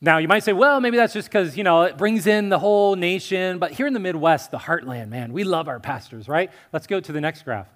Now, 0.00 0.18
you 0.18 0.26
might 0.26 0.42
say, 0.42 0.52
well, 0.52 0.80
maybe 0.80 0.96
that's 0.96 1.12
just 1.12 1.28
because, 1.28 1.56
you 1.56 1.62
know, 1.62 1.82
it 1.82 1.96
brings 1.96 2.26
in 2.26 2.48
the 2.48 2.58
whole 2.58 2.96
nation. 2.96 3.60
But 3.60 3.70
here 3.70 3.86
in 3.86 3.92
the 3.92 4.00
Midwest, 4.00 4.50
the 4.50 4.58
heartland, 4.58 5.08
man, 5.08 5.32
we 5.32 5.44
love 5.44 5.68
our 5.68 5.78
pastors, 5.78 6.28
right? 6.28 6.50
Let's 6.72 6.88
go 6.88 6.98
to 6.98 7.12
the 7.12 7.20
next 7.20 7.44
graph. 7.44 7.68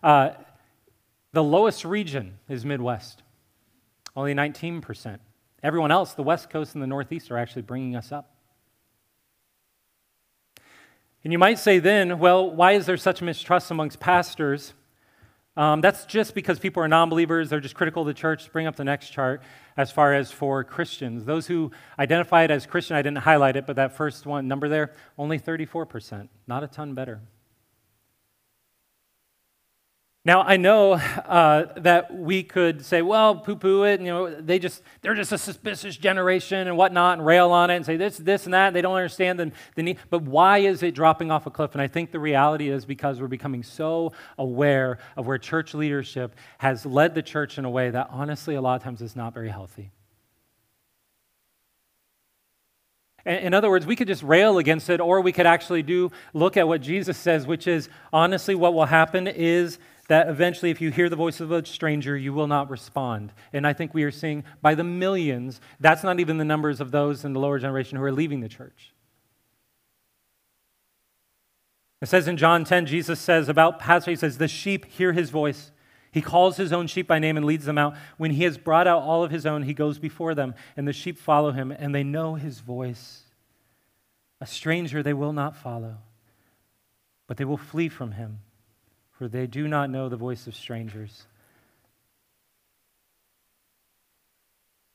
Uh, 0.00 0.30
the 1.32 1.42
lowest 1.42 1.84
region 1.84 2.38
is 2.48 2.64
Midwest, 2.64 3.24
only 4.14 4.34
19%. 4.34 5.18
Everyone 5.64 5.90
else, 5.90 6.14
the 6.14 6.22
West 6.22 6.48
Coast 6.48 6.74
and 6.74 6.82
the 6.82 6.86
Northeast, 6.86 7.32
are 7.32 7.38
actually 7.38 7.62
bringing 7.62 7.96
us 7.96 8.12
up. 8.12 8.33
And 11.24 11.32
you 11.32 11.38
might 11.38 11.58
say 11.58 11.78
then, 11.78 12.18
well, 12.18 12.50
why 12.50 12.72
is 12.72 12.84
there 12.86 12.98
such 12.98 13.22
mistrust 13.22 13.70
amongst 13.70 13.98
pastors? 13.98 14.74
Um, 15.56 15.80
that's 15.80 16.04
just 16.04 16.34
because 16.34 16.58
people 16.58 16.82
are 16.82 16.88
non 16.88 17.08
believers, 17.08 17.48
they're 17.48 17.60
just 17.60 17.74
critical 17.74 18.02
of 18.02 18.06
the 18.06 18.14
church. 18.14 18.52
Bring 18.52 18.66
up 18.66 18.76
the 18.76 18.84
next 18.84 19.10
chart 19.10 19.42
as 19.76 19.90
far 19.90 20.12
as 20.12 20.30
for 20.30 20.64
Christians. 20.64 21.24
Those 21.24 21.46
who 21.46 21.70
identify 21.98 22.44
as 22.44 22.66
Christian, 22.66 22.96
I 22.96 23.02
didn't 23.02 23.18
highlight 23.18 23.56
it, 23.56 23.66
but 23.66 23.76
that 23.76 23.96
first 23.96 24.26
one 24.26 24.48
number 24.48 24.68
there, 24.68 24.92
only 25.16 25.38
34%. 25.38 26.28
Not 26.46 26.62
a 26.62 26.66
ton 26.66 26.92
better. 26.92 27.20
Now, 30.26 30.40
I 30.40 30.56
know 30.56 30.92
uh, 30.92 31.66
that 31.76 32.14
we 32.14 32.42
could 32.42 32.82
say, 32.82 33.02
well, 33.02 33.36
poo 33.36 33.56
poo 33.56 33.82
it, 33.82 34.00
and, 34.00 34.06
you 34.06 34.10
know, 34.10 34.40
they 34.40 34.58
just, 34.58 34.82
they're 35.02 35.14
just 35.14 35.32
a 35.32 35.38
suspicious 35.38 35.98
generation 35.98 36.66
and 36.66 36.78
whatnot, 36.78 37.18
and 37.18 37.26
rail 37.26 37.50
on 37.50 37.68
it 37.68 37.76
and 37.76 37.84
say 37.84 37.98
this, 37.98 38.16
this, 38.16 38.46
and 38.46 38.54
that. 38.54 38.72
They 38.72 38.80
don't 38.80 38.94
understand 38.94 39.38
the, 39.38 39.52
the 39.74 39.82
need. 39.82 39.98
But 40.08 40.22
why 40.22 40.58
is 40.58 40.82
it 40.82 40.94
dropping 40.94 41.30
off 41.30 41.44
a 41.44 41.50
cliff? 41.50 41.74
And 41.74 41.82
I 41.82 41.88
think 41.88 42.10
the 42.10 42.18
reality 42.18 42.70
is 42.70 42.86
because 42.86 43.20
we're 43.20 43.26
becoming 43.28 43.62
so 43.62 44.14
aware 44.38 44.96
of 45.14 45.26
where 45.26 45.36
church 45.36 45.74
leadership 45.74 46.34
has 46.56 46.86
led 46.86 47.14
the 47.14 47.22
church 47.22 47.58
in 47.58 47.66
a 47.66 47.70
way 47.70 47.90
that 47.90 48.08
honestly, 48.10 48.54
a 48.54 48.62
lot 48.62 48.76
of 48.76 48.82
times 48.82 49.02
is 49.02 49.14
not 49.14 49.34
very 49.34 49.50
healthy. 49.50 49.90
In 53.26 53.52
other 53.52 53.68
words, 53.70 53.84
we 53.84 53.96
could 53.96 54.08
just 54.08 54.22
rail 54.22 54.56
against 54.56 54.88
it, 54.88 55.00
or 55.00 55.20
we 55.20 55.32
could 55.32 55.46
actually 55.46 55.82
do 55.82 56.12
look 56.32 56.56
at 56.56 56.68
what 56.68 56.80
Jesus 56.80 57.16
says, 57.16 57.46
which 57.46 57.66
is 57.66 57.90
honestly, 58.12 58.54
what 58.54 58.74
will 58.74 58.84
happen 58.84 59.26
is 59.26 59.78
that 60.08 60.28
eventually, 60.28 60.70
if 60.70 60.80
you 60.80 60.90
hear 60.90 61.08
the 61.08 61.16
voice 61.16 61.40
of 61.40 61.50
a 61.50 61.64
stranger, 61.64 62.16
you 62.16 62.32
will 62.32 62.46
not 62.46 62.70
respond. 62.70 63.32
And 63.52 63.66
I 63.66 63.72
think 63.72 63.94
we 63.94 64.02
are 64.04 64.10
seeing 64.10 64.44
by 64.60 64.74
the 64.74 64.84
millions, 64.84 65.60
that's 65.80 66.02
not 66.02 66.20
even 66.20 66.36
the 66.36 66.44
numbers 66.44 66.80
of 66.80 66.90
those 66.90 67.24
in 67.24 67.32
the 67.32 67.40
lower 67.40 67.58
generation 67.58 67.96
who 67.96 68.04
are 68.04 68.12
leaving 68.12 68.40
the 68.40 68.48
church. 68.48 68.92
It 72.02 72.08
says 72.08 72.28
in 72.28 72.36
John 72.36 72.64
10, 72.64 72.84
Jesus 72.84 73.18
says 73.18 73.48
about 73.48 73.78
pastor, 73.78 74.10
he 74.10 74.16
says, 74.16 74.36
The 74.36 74.46
sheep 74.46 74.84
hear 74.84 75.12
his 75.12 75.30
voice. 75.30 75.70
He 76.12 76.20
calls 76.20 76.58
his 76.58 76.72
own 76.72 76.86
sheep 76.86 77.08
by 77.08 77.18
name 77.18 77.36
and 77.36 77.46
leads 77.46 77.64
them 77.64 77.78
out. 77.78 77.96
When 78.18 78.30
he 78.30 78.44
has 78.44 78.58
brought 78.58 78.86
out 78.86 79.02
all 79.02 79.24
of 79.24 79.30
his 79.30 79.46
own, 79.46 79.62
he 79.62 79.74
goes 79.74 79.98
before 79.98 80.34
them, 80.34 80.54
and 80.76 80.86
the 80.86 80.92
sheep 80.92 81.18
follow 81.18 81.50
him, 81.50 81.72
and 81.72 81.94
they 81.94 82.04
know 82.04 82.34
his 82.34 82.60
voice. 82.60 83.22
A 84.40 84.46
stranger 84.46 85.02
they 85.02 85.14
will 85.14 85.32
not 85.32 85.56
follow, 85.56 85.96
but 87.26 87.36
they 87.36 87.44
will 87.44 87.56
flee 87.56 87.88
from 87.88 88.12
him, 88.12 88.40
for 89.24 89.28
they 89.28 89.46
do 89.46 89.66
not 89.66 89.88
know 89.88 90.10
the 90.10 90.18
voice 90.18 90.46
of 90.46 90.54
strangers. 90.54 91.24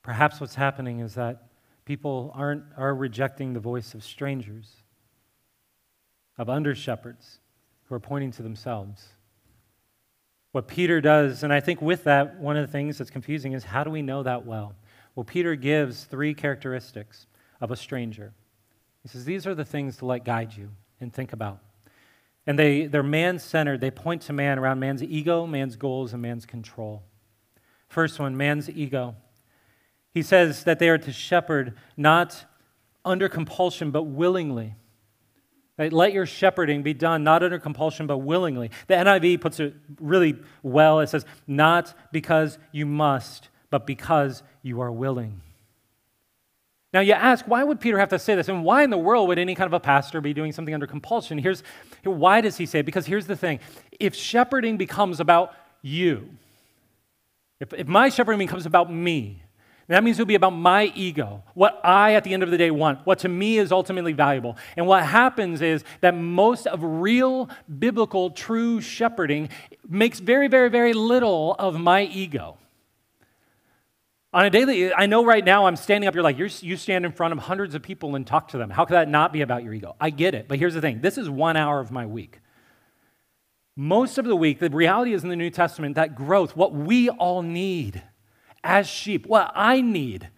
Perhaps 0.04 0.40
what's 0.40 0.54
happening 0.54 1.00
is 1.00 1.16
that 1.16 1.48
people 1.84 2.32
aren't, 2.36 2.64
are 2.78 2.94
rejecting 2.94 3.54
the 3.54 3.60
voice 3.60 3.96
of 3.96 4.04
strangers, 4.04 4.72
of 6.38 6.48
under 6.48 6.76
shepherds 6.76 7.40
who 7.86 7.96
are 7.96 8.00
pointing 8.00 8.30
to 8.30 8.44
themselves. 8.44 9.04
What 10.52 10.68
Peter 10.68 11.02
does, 11.02 11.42
and 11.42 11.52
I 11.52 11.60
think 11.60 11.82
with 11.82 12.04
that, 12.04 12.40
one 12.40 12.56
of 12.56 12.68
the 12.68 12.72
things 12.72 13.00
that's 13.00 13.10
confusing 13.10 13.54
is 13.54 13.64
how 13.64 13.84
do 13.84 13.90
we 13.90 14.04
know 14.04 14.22
that 14.22 14.46
well? 14.46 14.76
Well, 15.16 15.24
Peter 15.24 15.56
gives 15.56 16.04
three 16.04 16.36
characteristics 16.36 17.26
of 17.60 17.72
a 17.72 17.76
stranger. 17.76 18.32
He 19.02 19.10
says, 19.10 19.26
These 19.26 19.48
are 19.48 19.56
the 19.56 19.66
things 19.66 19.98
to 19.98 20.06
let 20.06 20.24
guide 20.24 20.56
you 20.56 20.70
and 21.02 21.12
think 21.12 21.34
about. 21.34 21.62
And 22.50 22.58
they, 22.58 22.88
they're 22.88 23.04
man 23.04 23.38
centered. 23.38 23.80
They 23.80 23.92
point 23.92 24.24
to 24.24 24.34
man 24.34 24.58
around 24.58 24.80
man's 24.80 25.04
ego, 25.04 25.46
man's 25.46 25.76
goals, 25.76 26.14
and 26.14 26.22
man's 26.24 26.48
control. 26.48 27.04
First 27.88 28.20
one, 28.20 28.36
man's 28.36 28.68
ego. 28.68 29.16
He 30.16 30.24
says 30.24 30.64
that 30.64 30.80
they 30.80 30.90
are 30.90 30.98
to 30.98 31.14
shepherd 31.14 31.78
not 31.96 32.46
under 33.06 33.30
compulsion, 33.30 33.92
but 33.92 34.06
willingly. 34.06 34.74
Right? 35.78 35.94
Let 35.94 36.12
your 36.12 36.26
shepherding 36.26 36.82
be 36.82 36.96
done 36.96 37.24
not 37.24 37.44
under 37.44 37.60
compulsion, 37.60 38.08
but 38.08 38.18
willingly. 38.18 38.72
The 38.88 38.96
NIV 38.96 39.42
puts 39.42 39.60
it 39.60 39.76
really 40.00 40.36
well. 40.64 41.02
It 41.02 41.10
says, 41.10 41.28
not 41.46 41.94
because 42.12 42.58
you 42.72 42.88
must, 42.88 43.50
but 43.70 43.86
because 43.86 44.42
you 44.64 44.82
are 44.82 44.92
willing. 44.92 45.42
Now, 46.92 47.02
you 47.02 47.14
ask, 47.14 47.46
why 47.46 47.64
would 47.64 47.80
Peter 47.80 48.00
have 48.00 48.10
to 48.10 48.20
say 48.20 48.36
this? 48.36 48.48
And 48.48 48.64
why 48.64 48.84
in 48.84 48.90
the 48.90 48.98
world 48.98 49.28
would 49.28 49.38
any 49.38 49.54
kind 49.54 49.68
of 49.68 49.74
a 49.74 49.80
pastor 49.80 50.22
be 50.22 50.34
doing 50.34 50.52
something 50.52 50.74
under 50.74 50.88
compulsion? 50.88 51.38
Here's 51.38 51.62
why 52.04 52.42
does 52.42 52.58
he 52.58 52.66
say 52.66 52.80
it? 52.80 52.86
Because 52.86 53.06
here's 53.06 53.28
the 53.28 53.36
thing 53.36 53.60
if 54.00 54.16
shepherding 54.16 54.78
becomes 54.78 55.20
about 55.20 55.54
you, 55.82 56.30
if, 57.60 57.74
if 57.74 57.88
my 57.88 58.10
shepherding 58.10 58.40
becomes 58.40 58.66
about 58.66 58.92
me, 58.92 59.44
that 59.88 60.04
means 60.04 60.18
it'll 60.18 60.28
be 60.28 60.36
about 60.36 60.52
my 60.52 60.92
ego, 60.96 61.44
what 61.56 61.82
I 61.84 62.14
at 62.14 62.24
the 62.24 62.34
end 62.34 62.44
of 62.44 62.52
the 62.52 62.60
day 62.60 62.70
want, 62.70 63.06
what 63.08 63.20
to 63.20 63.30
me 63.30 63.58
is 63.58 63.72
ultimately 63.72 64.14
valuable. 64.14 64.56
And 64.78 64.86
what 64.86 65.04
happens 65.04 65.64
is 65.64 65.84
that 66.02 66.14
most 66.16 66.68
of 66.68 66.80
real 66.84 67.50
biblical 67.80 68.30
true 68.30 68.82
shepherding 68.82 69.50
makes 69.88 70.20
very, 70.20 70.48
very, 70.48 70.70
very 70.70 70.94
little 70.94 71.56
of 71.58 71.80
my 71.80 72.04
ego. 72.04 72.58
On 74.32 74.46
a 74.46 74.50
daily, 74.50 74.94
I 74.94 75.08
know 75.08 75.26
right 75.26 75.44
now 75.44 75.66
I'm 75.66 75.76
standing 75.76 76.08
up, 76.08 76.14
you're 76.14 76.24
like, 76.24 76.38
you're, 76.38 76.50
you 76.62 76.78
stand 76.78 77.04
in 77.04 77.12
front 77.12 77.34
of 77.34 77.40
hundreds 77.40 77.74
of 77.74 77.82
people 77.82 78.16
and 78.16 78.28
talk 78.28 78.50
to 78.50 78.60
them. 78.60 78.70
How 78.70 78.86
could 78.86 78.94
that 78.94 79.10
not 79.10 79.34
be 79.34 79.42
about 79.42 79.64
your 79.64 79.74
ego? 79.74 79.96
I 80.00 80.12
get 80.12 80.36
it, 80.36 80.48
but 80.48 80.60
here's 80.60 80.76
the 80.76 80.82
thing 80.82 81.02
this 81.02 81.18
is 81.18 81.30
one 81.30 81.58
hour 81.58 81.80
of 81.80 81.92
my 81.92 82.06
week. 82.06 82.40
Most 83.76 84.18
of 84.18 84.26
the 84.26 84.36
week, 84.36 84.60
the 84.60 84.70
reality 84.70 85.14
is 85.14 85.24
in 85.24 85.30
the 85.30 85.36
New 85.36 85.50
Testament 85.50 85.96
that 85.96 86.14
growth, 86.14 86.56
what 86.56 86.74
we 86.74 87.10
all 87.10 87.42
need, 87.42 88.04
as 88.64 88.88
sheep. 88.88 89.26
What 89.26 89.52
I 89.56 89.82
need. 89.82 90.30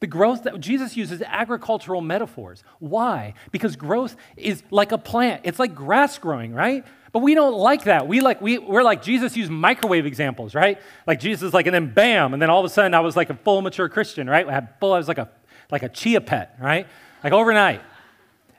The 0.00 0.06
growth 0.06 0.44
that 0.44 0.60
Jesus 0.60 0.96
uses 0.96 1.22
agricultural 1.22 2.00
metaphors. 2.00 2.62
Why? 2.78 3.34
Because 3.50 3.74
growth 3.74 4.16
is 4.36 4.62
like 4.70 4.92
a 4.92 4.98
plant. 4.98 5.42
It's 5.44 5.58
like 5.58 5.74
grass 5.74 6.18
growing, 6.18 6.52
right? 6.54 6.84
But 7.14 7.20
we 7.20 7.36
don't 7.36 7.54
like 7.54 7.84
that. 7.84 8.08
We 8.08 8.20
like 8.20 8.42
we, 8.42 8.58
we're 8.58 8.82
like 8.82 9.00
Jesus 9.00 9.36
used 9.36 9.48
microwave 9.48 10.04
examples, 10.04 10.52
right? 10.52 10.80
Like 11.06 11.20
Jesus, 11.20 11.46
is 11.46 11.54
like, 11.54 11.66
and 11.66 11.74
then 11.74 11.94
bam, 11.94 12.32
and 12.32 12.42
then 12.42 12.50
all 12.50 12.58
of 12.58 12.66
a 12.66 12.68
sudden 12.68 12.92
I 12.92 13.00
was 13.00 13.14
like 13.16 13.30
a 13.30 13.34
full 13.34 13.62
mature 13.62 13.88
Christian, 13.88 14.28
right? 14.28 14.46
I 14.46 14.52
had 14.52 14.74
full, 14.80 14.92
I 14.92 14.98
was 14.98 15.06
like 15.06 15.18
a 15.18 15.30
like 15.70 15.84
a 15.84 15.88
chia 15.88 16.20
pet, 16.20 16.56
right? 16.60 16.88
Like 17.22 17.32
overnight. 17.32 17.82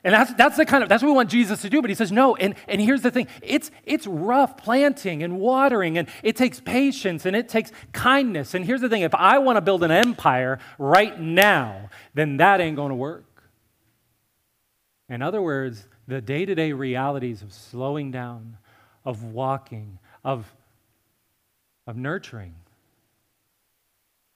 And 0.06 0.14
that's, 0.14 0.34
that's 0.36 0.56
the 0.56 0.66
kind 0.66 0.84
of, 0.84 0.90
that's 0.90 1.04
what 1.04 1.10
we 1.10 1.16
want 1.16 1.30
Jesus 1.32 1.64
to 1.64 1.70
do. 1.70 1.82
But 1.82 1.90
he 1.90 1.96
says, 1.96 2.12
no. 2.12 2.36
And, 2.36 2.56
and 2.68 2.80
here's 2.80 3.02
the 3.02 3.12
thing 3.12 3.28
it's, 3.42 3.72
it's 3.84 4.08
rough 4.08 4.56
planting 4.56 5.22
and 5.22 5.40
watering, 5.40 5.98
and 5.98 6.08
it 6.24 6.36
takes 6.36 6.62
patience 6.62 7.26
and 7.26 7.36
it 7.36 7.50
takes 7.50 7.72
kindness. 7.92 8.54
And 8.54 8.64
here's 8.64 8.82
the 8.82 8.90
thing 8.90 9.02
if 9.02 9.16
I 9.16 9.40
want 9.40 9.58
to 9.58 9.62
build 9.62 9.84
an 9.84 9.92
empire 9.92 10.60
right 10.78 11.20
now, 11.20 11.90
then 12.14 12.38
that 12.38 12.62
ain't 12.62 12.78
going 12.78 12.90
to 12.90 12.96
work. 12.96 13.26
In 15.10 15.22
other 15.22 15.42
words, 15.42 15.88
the 16.08 16.22
day 16.22 16.46
to 16.46 16.56
day 16.56 16.72
realities 16.74 17.42
of 17.42 17.54
slowing 17.54 18.12
down, 18.12 18.58
of 19.04 19.24
walking, 19.24 20.00
of, 20.24 20.54
of 21.88 21.96
nurturing, 21.96 22.56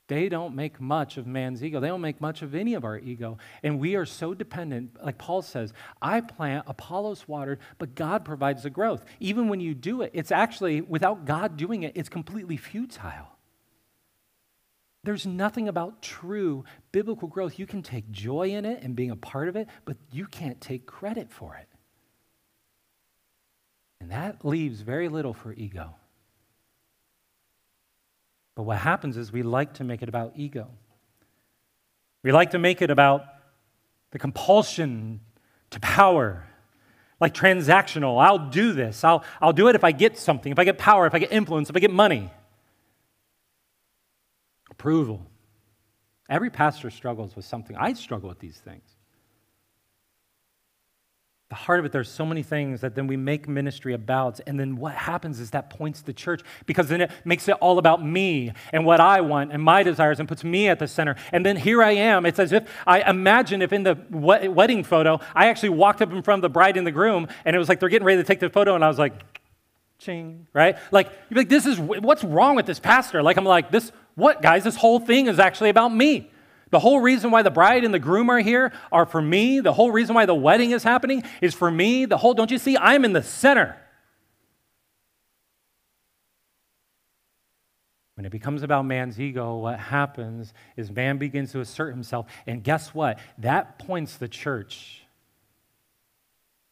they 0.10 0.28
don't 0.28 0.56
make 0.56 0.82
much 0.82 1.18
of 1.18 1.28
man's 1.28 1.64
ego. 1.64 1.80
They 1.80 1.88
don't 1.88 2.02
make 2.02 2.20
much 2.20 2.42
of 2.42 2.56
any 2.56 2.74
of 2.74 2.84
our 2.84 2.98
ego. 2.98 3.38
And 3.62 3.80
we 3.80 3.96
are 3.96 4.08
so 4.08 4.34
dependent, 4.34 4.98
like 5.06 5.20
Paul 5.20 5.44
says, 5.44 5.72
I 6.02 6.22
plant, 6.22 6.66
Apollos 6.68 7.28
watered, 7.28 7.60
but 7.78 7.94
God 7.94 8.26
provides 8.26 8.64
the 8.64 8.72
growth. 8.72 9.06
Even 9.20 9.50
when 9.50 9.60
you 9.60 9.76
do 9.76 10.02
it, 10.02 10.10
it's 10.16 10.32
actually, 10.32 10.82
without 10.82 11.26
God 11.26 11.58
doing 11.58 11.84
it, 11.84 11.92
it's 11.94 12.10
completely 12.10 12.58
futile. 12.58 13.28
There's 15.10 15.26
nothing 15.26 15.68
about 15.68 16.04
true 16.04 16.66
biblical 16.92 17.28
growth. 17.28 17.58
You 17.58 17.66
can 17.66 17.82
take 17.82 18.12
joy 18.12 18.50
in 18.50 18.64
it 18.64 18.84
and 18.84 18.96
being 18.96 19.10
a 19.10 19.16
part 19.16 19.48
of 19.48 19.56
it, 19.56 19.68
but 19.84 19.98
you 20.12 20.28
can't 20.28 20.62
take 20.62 20.86
credit 20.86 21.32
for 21.32 21.56
it. 21.56 21.68
And 24.00 24.12
that 24.12 24.46
leaves 24.46 24.82
very 24.82 25.10
little 25.10 25.34
for 25.34 25.52
ego. 25.52 25.96
But 28.54 28.66
what 28.66 28.78
happens 28.78 29.18
is 29.18 29.32
we 29.32 29.42
like 29.42 29.74
to 29.74 29.84
make 29.84 30.04
it 30.04 30.10
about 30.10 30.34
ego. 30.36 30.68
We 32.22 32.32
like 32.32 32.52
to 32.52 32.60
make 32.60 32.84
it 32.84 32.92
about 32.92 33.26
the 34.12 34.20
compulsion 34.20 35.22
to 35.72 35.80
power, 35.80 36.46
like 37.20 37.34
transactional. 37.34 38.24
I'll 38.24 38.50
do 38.52 38.74
this. 38.74 39.04
I'll, 39.04 39.24
I'll 39.42 39.54
do 39.54 39.70
it 39.70 39.76
if 39.76 39.84
I 39.84 39.92
get 39.92 40.20
something, 40.20 40.52
if 40.52 40.60
I 40.60 40.66
get 40.66 40.78
power, 40.78 41.08
if 41.08 41.16
I 41.16 41.20
get 41.20 41.32
influence, 41.32 41.72
if 41.72 41.76
I 41.76 41.80
get 41.80 41.90
money. 41.90 42.30
Approval. 44.80 45.26
Every 46.30 46.50
pastor 46.50 46.90
struggles 46.90 47.36
with 47.36 47.46
something. 47.46 47.76
I 47.76 47.94
struggle 47.94 48.30
with 48.30 48.40
these 48.40 48.58
things 48.58 48.84
the 51.50 51.56
heart 51.56 51.80
of 51.80 51.86
it, 51.86 51.92
there's 51.92 52.10
so 52.10 52.28
many 52.28 52.44
things 52.44 52.82
that 52.82 52.94
then 52.94 53.08
we 53.08 53.18
make 53.18 53.48
ministry 53.48 53.96
about. 53.96 54.40
And 54.46 54.60
then 54.60 54.76
what 54.76 54.94
happens 54.94 55.40
is 55.40 55.50
that 55.50 55.72
points 55.72 56.02
the 56.04 56.14
church 56.14 56.42
because 56.68 56.90
then 56.90 57.02
it 57.02 57.12
makes 57.26 57.48
it 57.48 57.54
all 57.54 57.80
about 57.80 58.06
me 58.06 58.54
and 58.72 58.86
what 58.86 59.00
I 59.00 59.22
want 59.22 59.52
and 59.52 59.62
my 59.62 59.82
desires 59.82 60.20
and 60.20 60.30
puts 60.30 60.44
me 60.44 60.68
at 60.68 60.78
the 60.78 60.88
center. 60.88 61.16
And 61.32 61.44
then 61.44 61.58
here 61.58 61.82
I 61.82 61.94
am. 61.94 62.28
It's 62.28 62.38
as 62.38 62.52
if 62.52 62.70
I 62.86 63.02
imagine 63.02 63.64
if 63.64 63.74
in 63.74 63.82
the 63.82 63.98
wedding 64.12 64.84
photo, 64.84 65.20
I 65.34 65.48
actually 65.48 65.70
walked 65.70 66.04
up 66.04 66.12
in 66.12 66.22
front 66.22 66.38
of 66.38 66.44
the 66.44 66.54
bride 66.54 66.78
and 66.78 66.86
the 66.86 66.92
groom 66.92 67.28
and 67.46 67.56
it 67.56 67.60
was 67.60 67.68
like 67.68 67.80
they're 67.80 67.90
getting 67.90 68.06
ready 68.06 68.22
to 68.22 68.28
take 68.28 68.40
the 68.40 68.52
photo 68.52 68.76
and 68.76 68.86
I 68.86 68.88
was 68.88 69.00
like, 69.00 69.20
ching, 69.98 70.48
right? 70.54 70.78
Like, 70.92 71.12
you're 71.30 71.40
like, 71.40 71.50
this 71.50 71.66
is, 71.66 71.78
what's 71.78 72.24
wrong 72.24 72.56
with 72.56 72.66
this 72.66 72.80
pastor? 72.80 73.22
Like, 73.22 73.36
I'm 73.36 73.44
like, 73.44 73.70
this, 73.70 73.92
what, 74.20 74.42
guys? 74.42 74.64
This 74.64 74.76
whole 74.76 75.00
thing 75.00 75.28
is 75.28 75.40
actually 75.40 75.70
about 75.70 75.90
me. 75.94 76.32
The 76.72 76.80
whole 76.80 77.00
reason 77.00 77.32
why 77.32 77.42
the 77.42 77.50
bride 77.50 77.84
and 77.84 77.94
the 77.94 78.00
groom 78.00 78.30
are 78.30 78.40
here 78.40 78.72
are 78.92 79.06
for 79.06 79.22
me. 79.22 79.60
The 79.60 79.74
whole 79.74 79.92
reason 79.92 80.14
why 80.14 80.26
the 80.26 80.36
wedding 80.36 80.72
is 80.72 80.84
happening 80.84 81.24
is 81.42 81.56
for 81.56 81.72
me. 81.72 82.06
The 82.06 82.18
whole, 82.18 82.34
don't 82.34 82.52
you 82.52 82.60
see? 82.60 82.78
I'm 82.78 83.06
in 83.06 83.14
the 83.14 83.24
center. 83.24 83.76
When 88.16 88.26
it 88.26 88.32
becomes 88.32 88.64
about 88.64 88.86
man's 88.86 89.20
ego, 89.20 89.56
what 89.56 89.80
happens 89.80 90.54
is 90.76 90.92
man 90.92 91.18
begins 91.18 91.54
to 91.54 91.62
assert 91.62 91.92
himself. 91.92 92.28
And 92.46 92.64
guess 92.64 92.94
what? 92.94 93.18
That 93.38 93.80
points 93.80 94.18
the 94.18 94.28
church 94.28 95.04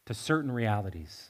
to 0.05 0.13
certain 0.13 0.51
realities. 0.51 1.29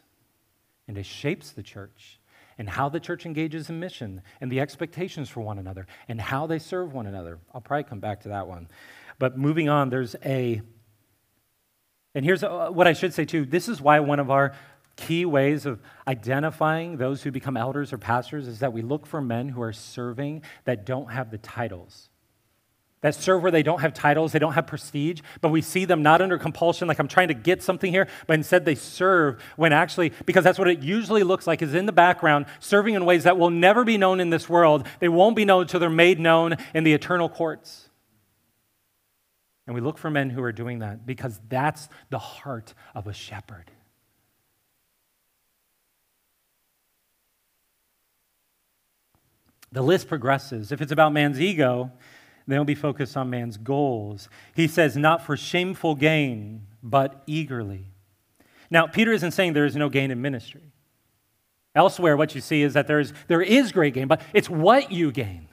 And 0.87 0.97
it 0.97 1.05
shapes 1.05 1.51
the 1.51 1.63
church 1.63 2.16
and 2.57 2.69
how 2.69 2.89
the 2.89 2.99
church 2.99 3.25
engages 3.25 3.69
in 3.69 3.79
mission 3.79 4.21
and 4.41 4.51
the 4.51 4.59
expectations 4.59 5.29
for 5.29 5.41
one 5.41 5.59
another 5.59 5.87
and 6.07 6.19
how 6.19 6.47
they 6.47 6.59
serve 6.59 6.93
one 6.93 7.07
another. 7.07 7.39
I'll 7.53 7.61
probably 7.61 7.83
come 7.83 7.99
back 7.99 8.21
to 8.21 8.29
that 8.29 8.47
one. 8.47 8.67
But 9.19 9.37
moving 9.37 9.69
on, 9.69 9.89
there's 9.89 10.15
a, 10.25 10.61
and 12.15 12.25
here's 12.25 12.41
what 12.43 12.87
I 12.87 12.93
should 12.93 13.13
say 13.13 13.25
too. 13.25 13.45
This 13.45 13.67
is 13.67 13.81
why 13.81 13.99
one 13.99 14.19
of 14.19 14.31
our 14.31 14.53
key 14.95 15.25
ways 15.25 15.65
of 15.65 15.79
identifying 16.07 16.97
those 16.97 17.21
who 17.21 17.31
become 17.31 17.55
elders 17.55 17.93
or 17.93 17.97
pastors 17.97 18.47
is 18.47 18.59
that 18.59 18.73
we 18.73 18.81
look 18.81 19.05
for 19.05 19.21
men 19.21 19.49
who 19.49 19.61
are 19.61 19.73
serving 19.73 20.41
that 20.65 20.85
don't 20.85 21.11
have 21.11 21.29
the 21.29 21.37
titles. 21.37 22.09
That 23.01 23.13
serve 23.13 23.43
where 23.43 23.51
they 23.51 23.63
don't 23.63 23.81
have 23.81 23.93
titles, 23.93 24.31
they 24.31 24.39
don't 24.39 24.53
have 24.53 24.65
prestige, 24.65 25.21
but 25.41 25.49
we 25.49 25.61
see 25.61 25.85
them 25.85 26.01
not 26.01 26.21
under 26.21 26.37
compulsion, 26.37 26.87
like 26.87 26.99
I'm 26.99 27.07
trying 27.07 27.27
to 27.27 27.33
get 27.33 27.61
something 27.61 27.91
here, 27.91 28.07
but 28.25 28.33
instead 28.33 28.65
they 28.65 28.75
serve 28.75 29.41
when 29.55 29.71
actually, 29.71 30.13
because 30.25 30.43
that's 30.43 30.57
what 30.57 30.67
it 30.67 30.81
usually 30.81 31.23
looks 31.23 31.45
like, 31.45 31.61
is 31.61 31.75
in 31.75 31.85
the 31.85 31.91
background, 31.91 32.47
serving 32.59 32.95
in 32.95 33.05
ways 33.05 33.23
that 33.23 33.37
will 33.37 33.51
never 33.51 33.83
be 33.83 33.97
known 33.97 34.19
in 34.19 34.31
this 34.31 34.49
world. 34.49 34.87
They 34.99 35.09
won't 35.09 35.35
be 35.35 35.45
known 35.45 35.63
until 35.63 35.79
they're 35.79 35.89
made 35.89 36.19
known 36.19 36.57
in 36.73 36.83
the 36.83 36.93
eternal 36.93 37.29
courts. 37.29 37.89
And 39.67 39.75
we 39.75 39.81
look 39.81 39.97
for 39.97 40.09
men 40.09 40.29
who 40.29 40.41
are 40.41 40.53
doing 40.53 40.79
that 40.79 41.05
because 41.05 41.39
that's 41.49 41.89
the 42.09 42.19
heart 42.19 42.73
of 42.95 43.05
a 43.05 43.13
shepherd. 43.13 43.69
The 49.73 49.81
list 49.81 50.07
progresses. 50.07 50.71
If 50.71 50.81
it's 50.81 50.93
about 50.93 51.11
man's 51.11 51.39
ego, 51.41 51.91
then 52.47 52.57
will 52.57 52.65
be 52.65 52.75
focused 52.75 53.17
on 53.17 53.29
man's 53.29 53.57
goals. 53.57 54.29
He 54.55 54.67
says, 54.67 54.95
not 54.95 55.21
for 55.21 55.35
shameful 55.35 55.95
gain, 55.95 56.65
but 56.81 57.21
eagerly. 57.27 57.91
Now, 58.69 58.87
Peter 58.87 59.11
isn't 59.11 59.31
saying 59.31 59.53
there 59.53 59.65
is 59.65 59.75
no 59.75 59.89
gain 59.89 60.11
in 60.11 60.21
ministry. 60.21 60.71
Elsewhere, 61.75 62.17
what 62.17 62.33
you 62.33 62.41
see 62.41 62.63
is 62.63 62.73
that 62.73 62.87
there 62.87 62.99
is, 62.99 63.13
there 63.27 63.41
is 63.41 63.71
great 63.71 63.93
gain, 63.93 64.07
but 64.07 64.21
it's 64.33 64.49
what 64.49 64.91
you 64.91 65.11
gain. 65.11 65.47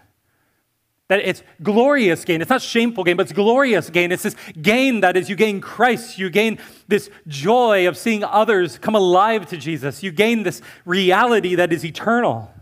That 1.09 1.21
it's 1.21 1.43
glorious 1.63 2.25
gain. 2.25 2.41
It's 2.41 2.49
not 2.49 2.63
shameful 2.63 3.05
gain, 3.05 3.17
but 3.17 3.25
it's 3.25 3.33
glorious 3.33 3.91
gain. 3.91 4.11
It's 4.11 4.23
this 4.23 4.37
gain 4.63 5.01
that 5.01 5.19
is 5.19 5.29
you 5.29 5.37
gain 5.37 5.61
Christ. 5.61 6.19
You 6.19 6.31
gain 6.31 6.59
this 6.89 7.11
joy 7.27 7.87
of 7.87 7.99
seeing 7.99 8.25
others 8.25 8.79
come 8.79 8.95
alive 8.95 9.47
to 9.49 9.59
Jesus. 9.59 10.03
You 10.03 10.13
gain 10.13 10.45
this 10.45 10.63
reality 10.87 11.57
that 11.57 11.75
is 11.75 11.85
eternal. 11.85 12.54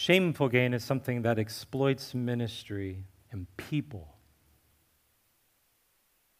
Shameful 0.00 0.48
gain 0.48 0.74
is 0.74 0.84
something 0.84 1.22
that 1.22 1.40
exploits 1.40 2.14
ministry 2.14 3.02
and 3.32 3.48
people 3.56 4.14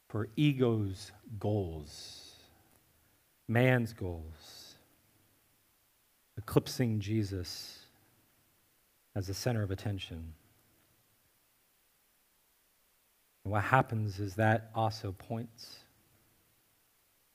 for 0.09 0.29
ego's 0.37 1.11
goals, 1.41 2.35
man's 3.49 3.93
goals, 3.93 4.77
eclipsing 6.37 7.01
Jesus 7.01 7.81
as 9.17 9.27
the 9.27 9.35
center 9.35 9.65
of 9.65 9.73
attention. 9.73 10.35
And 13.43 13.53
what 13.53 13.65
happens 13.65 14.21
is 14.21 14.37
that 14.37 14.71
also 14.73 15.11
points. 15.11 15.79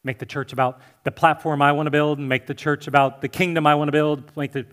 Make 0.06 0.20
the 0.20 0.26
church 0.26 0.52
about 0.52 0.82
the 1.06 1.12
platform 1.12 1.62
I 1.62 1.72
want 1.72 1.88
to 1.88 1.92
build, 1.92 2.20
and 2.20 2.28
make 2.28 2.46
the 2.46 2.54
church 2.54 2.88
about 2.88 3.22
the 3.22 3.30
kingdom 3.30 3.66
I 3.66 3.76
want 3.76 3.88
to 3.88 3.94
build, 3.94 4.36
make 4.36 4.52
the 4.52 4.66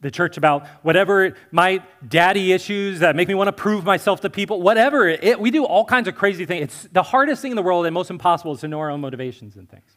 the 0.00 0.10
church 0.10 0.36
about 0.36 0.66
whatever 0.82 1.34
my 1.50 1.82
daddy 2.06 2.52
issues 2.52 3.00
that 3.00 3.16
make 3.16 3.28
me 3.28 3.34
want 3.34 3.48
to 3.48 3.52
prove 3.52 3.84
myself 3.84 4.20
to 4.22 4.30
people, 4.30 4.62
whatever. 4.62 5.08
It, 5.08 5.38
we 5.38 5.50
do 5.50 5.64
all 5.64 5.84
kinds 5.84 6.08
of 6.08 6.14
crazy 6.14 6.46
things. 6.46 6.62
It's 6.64 6.82
the 6.92 7.02
hardest 7.02 7.42
thing 7.42 7.52
in 7.52 7.56
the 7.56 7.62
world 7.62 7.86
and 7.86 7.92
most 7.92 8.10
impossible 8.10 8.52
is 8.52 8.60
to 8.60 8.68
know 8.68 8.80
our 8.80 8.90
own 8.90 9.00
motivations 9.00 9.56
and 9.56 9.68
things. 9.68 9.96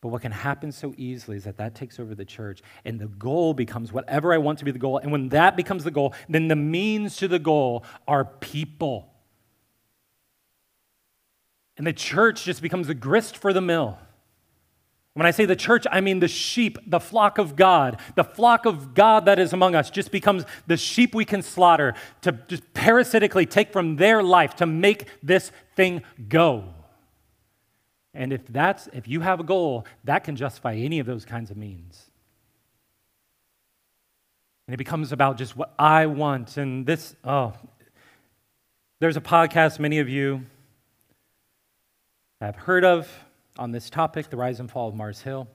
But 0.00 0.08
what 0.08 0.22
can 0.22 0.30
happen 0.30 0.70
so 0.70 0.94
easily 0.96 1.36
is 1.36 1.44
that 1.44 1.56
that 1.56 1.74
takes 1.74 1.98
over 1.98 2.14
the 2.14 2.24
church, 2.24 2.62
and 2.84 3.00
the 3.00 3.08
goal 3.08 3.54
becomes 3.54 3.92
whatever 3.92 4.32
I 4.32 4.38
want 4.38 4.58
to 4.60 4.64
be 4.64 4.70
the 4.70 4.78
goal. 4.78 4.98
And 4.98 5.10
when 5.10 5.30
that 5.30 5.56
becomes 5.56 5.82
the 5.82 5.90
goal, 5.90 6.14
then 6.28 6.46
the 6.46 6.54
means 6.54 7.16
to 7.16 7.26
the 7.26 7.40
goal 7.40 7.84
are 8.06 8.24
people. 8.24 9.12
And 11.76 11.86
the 11.86 11.92
church 11.92 12.44
just 12.44 12.62
becomes 12.62 12.86
the 12.86 12.94
grist 12.94 13.36
for 13.36 13.52
the 13.52 13.60
mill. 13.60 13.98
When 15.16 15.24
I 15.24 15.30
say 15.30 15.46
the 15.46 15.56
church, 15.56 15.86
I 15.90 16.02
mean 16.02 16.20
the 16.20 16.28
sheep, 16.28 16.76
the 16.86 17.00
flock 17.00 17.38
of 17.38 17.56
God. 17.56 17.98
The 18.16 18.22
flock 18.22 18.66
of 18.66 18.92
God 18.92 19.24
that 19.24 19.38
is 19.38 19.54
among 19.54 19.74
us 19.74 19.88
just 19.88 20.10
becomes 20.10 20.44
the 20.66 20.76
sheep 20.76 21.14
we 21.14 21.24
can 21.24 21.40
slaughter 21.40 21.94
to 22.20 22.32
just 22.48 22.74
parasitically 22.74 23.46
take 23.46 23.72
from 23.72 23.96
their 23.96 24.22
life 24.22 24.56
to 24.56 24.66
make 24.66 25.06
this 25.22 25.52
thing 25.74 26.02
go. 26.28 26.64
And 28.12 28.30
if 28.30 28.46
that's 28.46 28.88
if 28.92 29.08
you 29.08 29.22
have 29.22 29.40
a 29.40 29.42
goal, 29.42 29.86
that 30.04 30.22
can 30.22 30.36
justify 30.36 30.74
any 30.74 30.98
of 30.98 31.06
those 31.06 31.24
kinds 31.24 31.50
of 31.50 31.56
means. 31.56 32.10
And 34.68 34.74
it 34.74 34.76
becomes 34.76 35.12
about 35.12 35.38
just 35.38 35.56
what 35.56 35.72
I 35.78 36.04
want. 36.04 36.58
And 36.58 36.84
this, 36.84 37.16
oh, 37.24 37.54
there's 39.00 39.16
a 39.16 39.22
podcast 39.22 39.78
many 39.78 39.98
of 39.98 40.10
you 40.10 40.44
have 42.38 42.56
heard 42.56 42.84
of 42.84 43.08
on 43.58 43.72
this 43.72 43.90
topic, 43.90 44.30
the 44.30 44.36
rise 44.36 44.60
and 44.60 44.70
fall 44.70 44.88
of 44.88 44.94
Mars 44.94 45.22
Hill. 45.22 45.48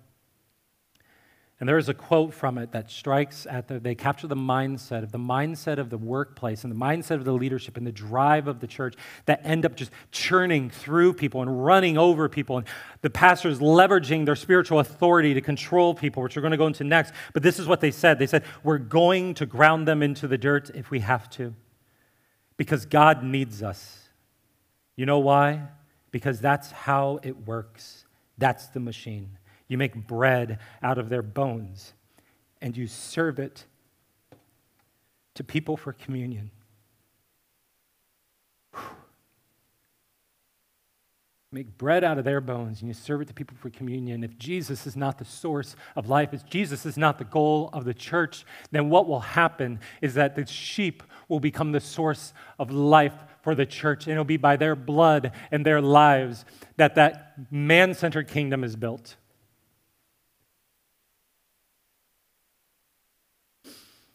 And 1.62 1.70
there 1.70 1.78
is 1.78 1.90
a 1.90 1.94
quote 1.94 2.34
from 2.34 2.58
it 2.58 2.72
that 2.72 2.90
strikes 2.90 3.46
at 3.46 3.68
the, 3.68 3.80
they 3.80 3.94
capture 3.94 4.26
the 4.26 4.36
mindset 4.36 5.04
of 5.04 5.12
the 5.12 5.20
mindset 5.20 5.78
of 5.78 5.92
the 5.92 5.98
workplace 5.98 6.64
and 6.64 6.74
the 6.74 6.76
mindset 6.76 7.18
of 7.18 7.24
the 7.24 7.34
leadership 7.34 7.78
and 7.78 7.86
the 7.86 7.92
drive 7.92 8.48
of 8.48 8.60
the 8.60 8.66
church 8.66 8.96
that 9.28 9.42
end 9.44 9.64
up 9.64 9.76
just 9.76 9.92
churning 10.12 10.72
through 10.72 11.14
people 11.14 11.44
and 11.44 11.64
running 11.64 12.00
over 12.00 12.28
people. 12.28 12.58
And 12.58 12.66
the 13.02 13.12
pastors 13.12 13.60
leveraging 13.60 14.26
their 14.26 14.36
spiritual 14.36 14.80
authority 14.80 15.36
to 15.36 15.42
control 15.42 15.94
people, 15.94 16.24
which 16.24 16.36
we're 16.36 16.42
going 16.42 16.50
to 16.50 16.58
go 16.58 16.66
into 16.66 16.84
next. 16.84 17.14
But 17.32 17.44
this 17.44 17.60
is 17.60 17.68
what 17.68 17.80
they 17.80 17.92
said 17.92 18.18
they 18.18 18.26
said, 18.26 18.44
We're 18.64 18.80
going 18.80 19.36
to 19.36 19.46
ground 19.46 19.88
them 19.88 20.02
into 20.02 20.28
the 20.28 20.40
dirt 20.40 20.72
if 20.74 20.90
we 20.90 21.02
have 21.02 21.30
to, 21.32 21.54
because 22.58 22.88
God 22.88 23.24
needs 23.24 23.62
us. 23.62 24.10
You 24.96 25.06
know 25.06 25.20
why? 25.20 25.68
Because 26.12 26.40
that's 26.40 26.72
how 26.72 27.20
it 27.24 27.48
works. 27.48 28.06
That's 28.38 28.68
the 28.68 28.80
machine. 28.80 29.38
You 29.68 29.78
make 29.78 30.08
bread 30.08 30.60
out 30.84 30.98
of 30.98 31.10
their 31.10 31.22
bones 31.22 31.94
and 32.62 32.76
you 32.76 32.88
serve 32.88 33.40
it 33.40 33.66
to 35.36 35.44
people 35.44 35.78
for 35.78 35.94
communion. 35.94 36.52
Make 41.54 41.78
bread 41.78 42.06
out 42.06 42.18
of 42.18 42.24
their 42.24 42.40
bones 42.40 42.80
and 42.80 42.88
you 42.88 42.94
serve 42.94 43.22
it 43.22 43.28
to 43.28 43.34
people 43.34 43.58
for 43.60 43.70
communion. 43.70 44.24
If 44.24 44.38
Jesus 44.38 44.88
is 44.88 44.96
not 44.96 45.18
the 45.18 45.26
source 45.26 45.76
of 45.98 46.08
life, 46.08 46.34
if 46.34 46.46
Jesus 46.46 46.86
is 46.86 46.98
not 46.98 47.18
the 47.18 47.26
goal 47.26 47.70
of 47.74 47.84
the 47.84 47.94
church, 47.94 48.46
then 48.72 48.90
what 48.90 49.06
will 49.06 49.20
happen 49.20 49.82
is 50.02 50.14
that 50.14 50.36
the 50.36 50.46
sheep 50.46 51.04
will 51.28 51.42
become 51.42 51.74
the 51.74 51.82
source 51.82 52.34
of 52.58 52.72
life 52.72 53.16
for 53.42 53.56
the 53.56 53.66
church, 53.66 54.06
and 54.06 54.12
it'll 54.12 54.24
be 54.24 54.38
by 54.38 54.56
their 54.56 54.76
blood 54.76 55.32
and 55.52 55.66
their 55.66 55.82
lives 55.82 56.46
that 56.78 56.96
that 56.96 57.52
man 57.52 57.94
centered 57.94 58.28
kingdom 58.28 58.64
is 58.64 58.76
built. 58.76 59.16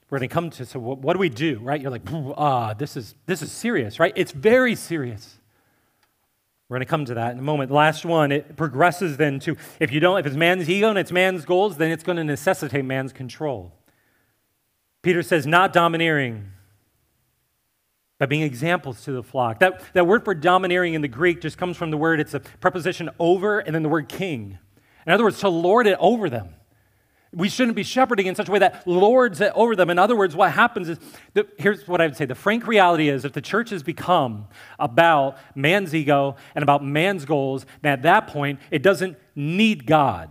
We're 0.08 0.18
going 0.18 0.28
to 0.28 0.34
come 0.34 0.50
to, 0.50 0.64
so 0.64 0.78
what, 0.78 1.12
do 1.14 1.18
we 1.18 1.28
do, 1.28 1.58
right? 1.58 1.80
You're 1.80 1.90
like, 1.90 2.08
ah, 2.36 2.74
this 2.74 2.96
is, 2.96 3.16
this 3.26 3.42
is 3.42 3.50
serious, 3.50 3.98
right? 3.98 4.12
It's 4.14 4.30
very 4.30 4.76
serious. 4.76 5.38
We're 6.68 6.76
going 6.76 6.86
to 6.86 6.90
come 6.90 7.04
to 7.06 7.14
that 7.14 7.32
in 7.32 7.38
a 7.38 7.42
moment. 7.42 7.72
Last 7.72 8.04
one, 8.04 8.30
it 8.30 8.56
progresses 8.56 9.16
then 9.16 9.40
to 9.40 9.56
if 9.80 9.92
you 9.92 9.98
don't, 9.98 10.18
if 10.18 10.26
it's 10.26 10.36
man's 10.36 10.70
ego 10.70 10.90
and 10.90 10.98
it's 10.98 11.12
man's 11.12 11.44
goals, 11.44 11.76
then 11.76 11.90
it's 11.90 12.04
going 12.04 12.16
to 12.16 12.24
necessitate 12.24 12.84
man's 12.84 13.12
control. 13.12 13.72
Peter 15.02 15.22
says, 15.22 15.46
not 15.46 15.72
domineering, 15.72 16.50
by 18.18 18.26
being 18.26 18.42
examples 18.42 19.04
to 19.04 19.12
the 19.12 19.22
flock. 19.22 19.58
That, 19.60 19.82
that 19.92 20.06
word 20.06 20.24
for 20.24 20.34
domineering 20.34 20.94
in 20.94 21.02
the 21.02 21.08
Greek 21.08 21.40
just 21.40 21.58
comes 21.58 21.76
from 21.76 21.90
the 21.90 21.96
word, 21.96 22.20
it's 22.20 22.34
a 22.34 22.40
preposition 22.40 23.10
over 23.18 23.60
and 23.60 23.74
then 23.74 23.82
the 23.82 23.88
word 23.88 24.08
king. 24.08 24.58
In 25.06 25.12
other 25.12 25.24
words, 25.24 25.38
to 25.40 25.48
lord 25.48 25.86
it 25.86 25.96
over 26.00 26.30
them. 26.30 26.54
We 27.32 27.48
shouldn't 27.50 27.76
be 27.76 27.82
shepherding 27.82 28.26
in 28.26 28.34
such 28.34 28.48
a 28.48 28.52
way 28.52 28.60
that 28.60 28.86
lords 28.86 29.40
it 29.40 29.52
over 29.54 29.76
them. 29.76 29.90
In 29.90 29.98
other 29.98 30.16
words, 30.16 30.34
what 30.34 30.52
happens 30.52 30.88
is, 30.88 30.98
that, 31.34 31.46
here's 31.58 31.86
what 31.86 32.00
I 32.00 32.06
would 32.06 32.16
say 32.16 32.24
the 32.24 32.34
frank 32.34 32.66
reality 32.66 33.08
is 33.08 33.24
if 33.24 33.32
the 33.32 33.42
church 33.42 33.70
has 33.70 33.82
become 33.82 34.46
about 34.78 35.36
man's 35.54 35.94
ego 35.94 36.36
and 36.54 36.62
about 36.62 36.82
man's 36.82 37.24
goals, 37.24 37.66
then 37.82 37.92
at 37.92 38.02
that 38.02 38.28
point, 38.28 38.60
it 38.70 38.82
doesn't 38.82 39.18
need 39.34 39.86
God. 39.86 40.30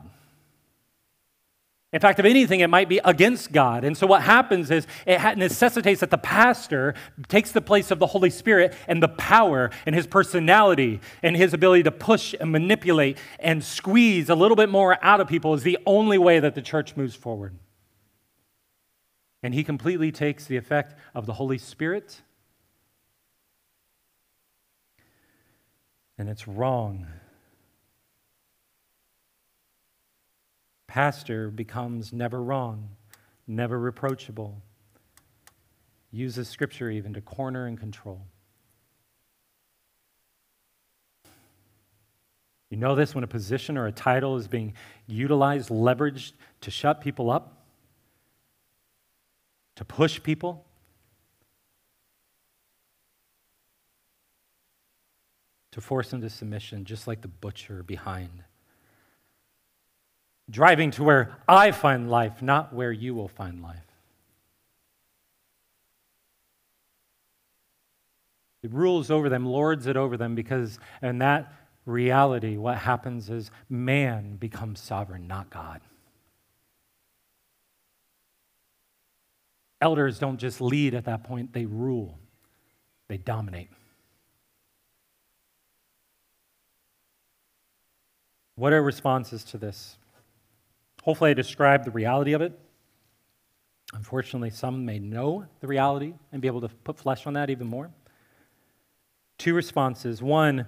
In 1.96 2.02
fact, 2.02 2.20
if 2.20 2.26
anything, 2.26 2.60
it 2.60 2.70
might 2.70 2.90
be 2.90 3.00
against 3.06 3.54
God. 3.54 3.86
And 3.86 3.96
so 3.96 4.06
what 4.06 4.22
happens 4.22 4.70
is 4.70 4.86
it 5.08 5.38
necessitates 5.38 6.02
that 6.02 6.12
the 6.12 6.18
pastor 6.18 6.94
takes 7.30 7.54
the 7.54 7.62
place 7.62 7.90
of 7.90 8.00
the 8.00 8.08
Holy 8.08 8.30
Spirit 8.30 8.74
and 8.90 9.02
the 9.02 9.08
power 9.08 9.72
and 9.86 9.96
his 9.96 10.06
personality 10.06 11.00
and 11.24 11.38
his 11.38 11.54
ability 11.54 11.84
to 11.84 11.94
push 11.94 12.36
and 12.38 12.52
manipulate 12.52 13.18
and 13.40 13.64
squeeze 13.64 14.30
a 14.30 14.36
little 14.36 14.58
bit 14.58 14.68
more 14.68 14.98
out 15.02 15.22
of 15.22 15.30
people 15.30 15.54
is 15.54 15.64
the 15.64 15.78
only 15.86 16.18
way 16.18 16.38
that 16.38 16.54
the 16.54 16.62
church 16.62 16.98
moves 16.98 17.16
forward. 17.16 17.56
And 19.42 19.54
he 19.54 19.64
completely 19.64 20.12
takes 20.12 20.44
the 20.44 20.58
effect 20.58 21.00
of 21.14 21.26
the 21.26 21.34
Holy 21.36 21.58
Spirit. 21.58 22.24
And 26.18 26.28
it's 26.28 26.46
wrong. 26.46 27.08
Pastor 30.96 31.50
becomes 31.50 32.14
never 32.14 32.42
wrong, 32.42 32.88
never 33.48 33.78
reproachable, 33.78 34.62
uses 36.10 36.48
scripture 36.48 36.90
even 36.90 37.14
to 37.14 37.20
corner 37.20 37.66
and 37.66 37.78
control. 37.78 38.22
You 42.70 42.78
know 42.78 42.96
this 42.96 43.14
when 43.14 43.26
a 43.26 43.28
position 43.28 43.78
or 43.78 43.88
a 43.88 43.92
title 43.92 44.38
is 44.38 44.48
being 44.48 44.74
utilized, 45.06 45.70
leveraged 45.70 46.32
to 46.62 46.72
shut 46.72 47.02
people 47.02 47.30
up? 47.30 47.52
to 49.76 49.84
push 49.84 50.24
people, 50.24 50.64
to 55.74 55.82
force 55.82 56.12
them 56.12 56.22
to 56.22 56.30
submission, 56.30 56.86
just 56.86 57.08
like 57.08 57.20
the 57.20 57.28
butcher 57.28 57.84
behind. 57.84 58.46
Driving 60.50 60.92
to 60.92 61.04
where 61.04 61.36
I 61.48 61.72
find 61.72 62.10
life, 62.10 62.42
not 62.42 62.74
where 62.74 62.92
you 62.92 63.16
will 63.16 63.28
find 63.28 63.62
life. 63.62 63.80
It 68.62 68.74
rules 68.74 69.12
over 69.12 69.30
them, 69.30 69.46
lords 69.46 69.86
it 69.86 69.96
over 69.96 70.18
them, 70.18 70.34
because 70.34 70.80
in 71.02 71.20
that 71.20 71.54
reality, 71.86 72.58
what 72.58 72.78
happens 72.78 73.30
is 73.30 73.52
man 73.70 74.38
becomes 74.38 74.80
sovereign, 74.80 75.28
not 75.28 75.50
God. 75.50 75.82
Elders 79.82 80.18
don't 80.18 80.38
just 80.38 80.62
lead 80.62 80.96
at 80.96 81.06
that 81.06 81.24
point, 81.24 81.54
they 81.54 81.66
rule, 81.66 82.18
they 83.08 83.18
dominate. 83.18 83.70
What 88.56 88.74
are 88.74 88.82
responses 88.82 89.44
to 89.44 89.58
this? 89.58 89.98
Hopefully, 91.06 91.30
I 91.30 91.34
described 91.36 91.86
the 91.86 91.92
reality 91.92 92.34
of 92.34 92.42
it. 92.42 92.60
Unfortunately, 93.94 94.50
some 94.50 94.86
may 94.86 94.98
know 94.98 95.46
the 95.60 95.68
reality 95.68 96.16
and 96.32 96.42
be 96.42 96.48
able 96.48 96.62
to 96.62 96.68
put 96.68 96.98
flesh 96.98 97.28
on 97.28 97.34
that 97.34 97.52
even 97.52 97.68
more. 97.68 97.92
Two 99.38 99.54
responses. 99.54 100.24
One 100.24 100.66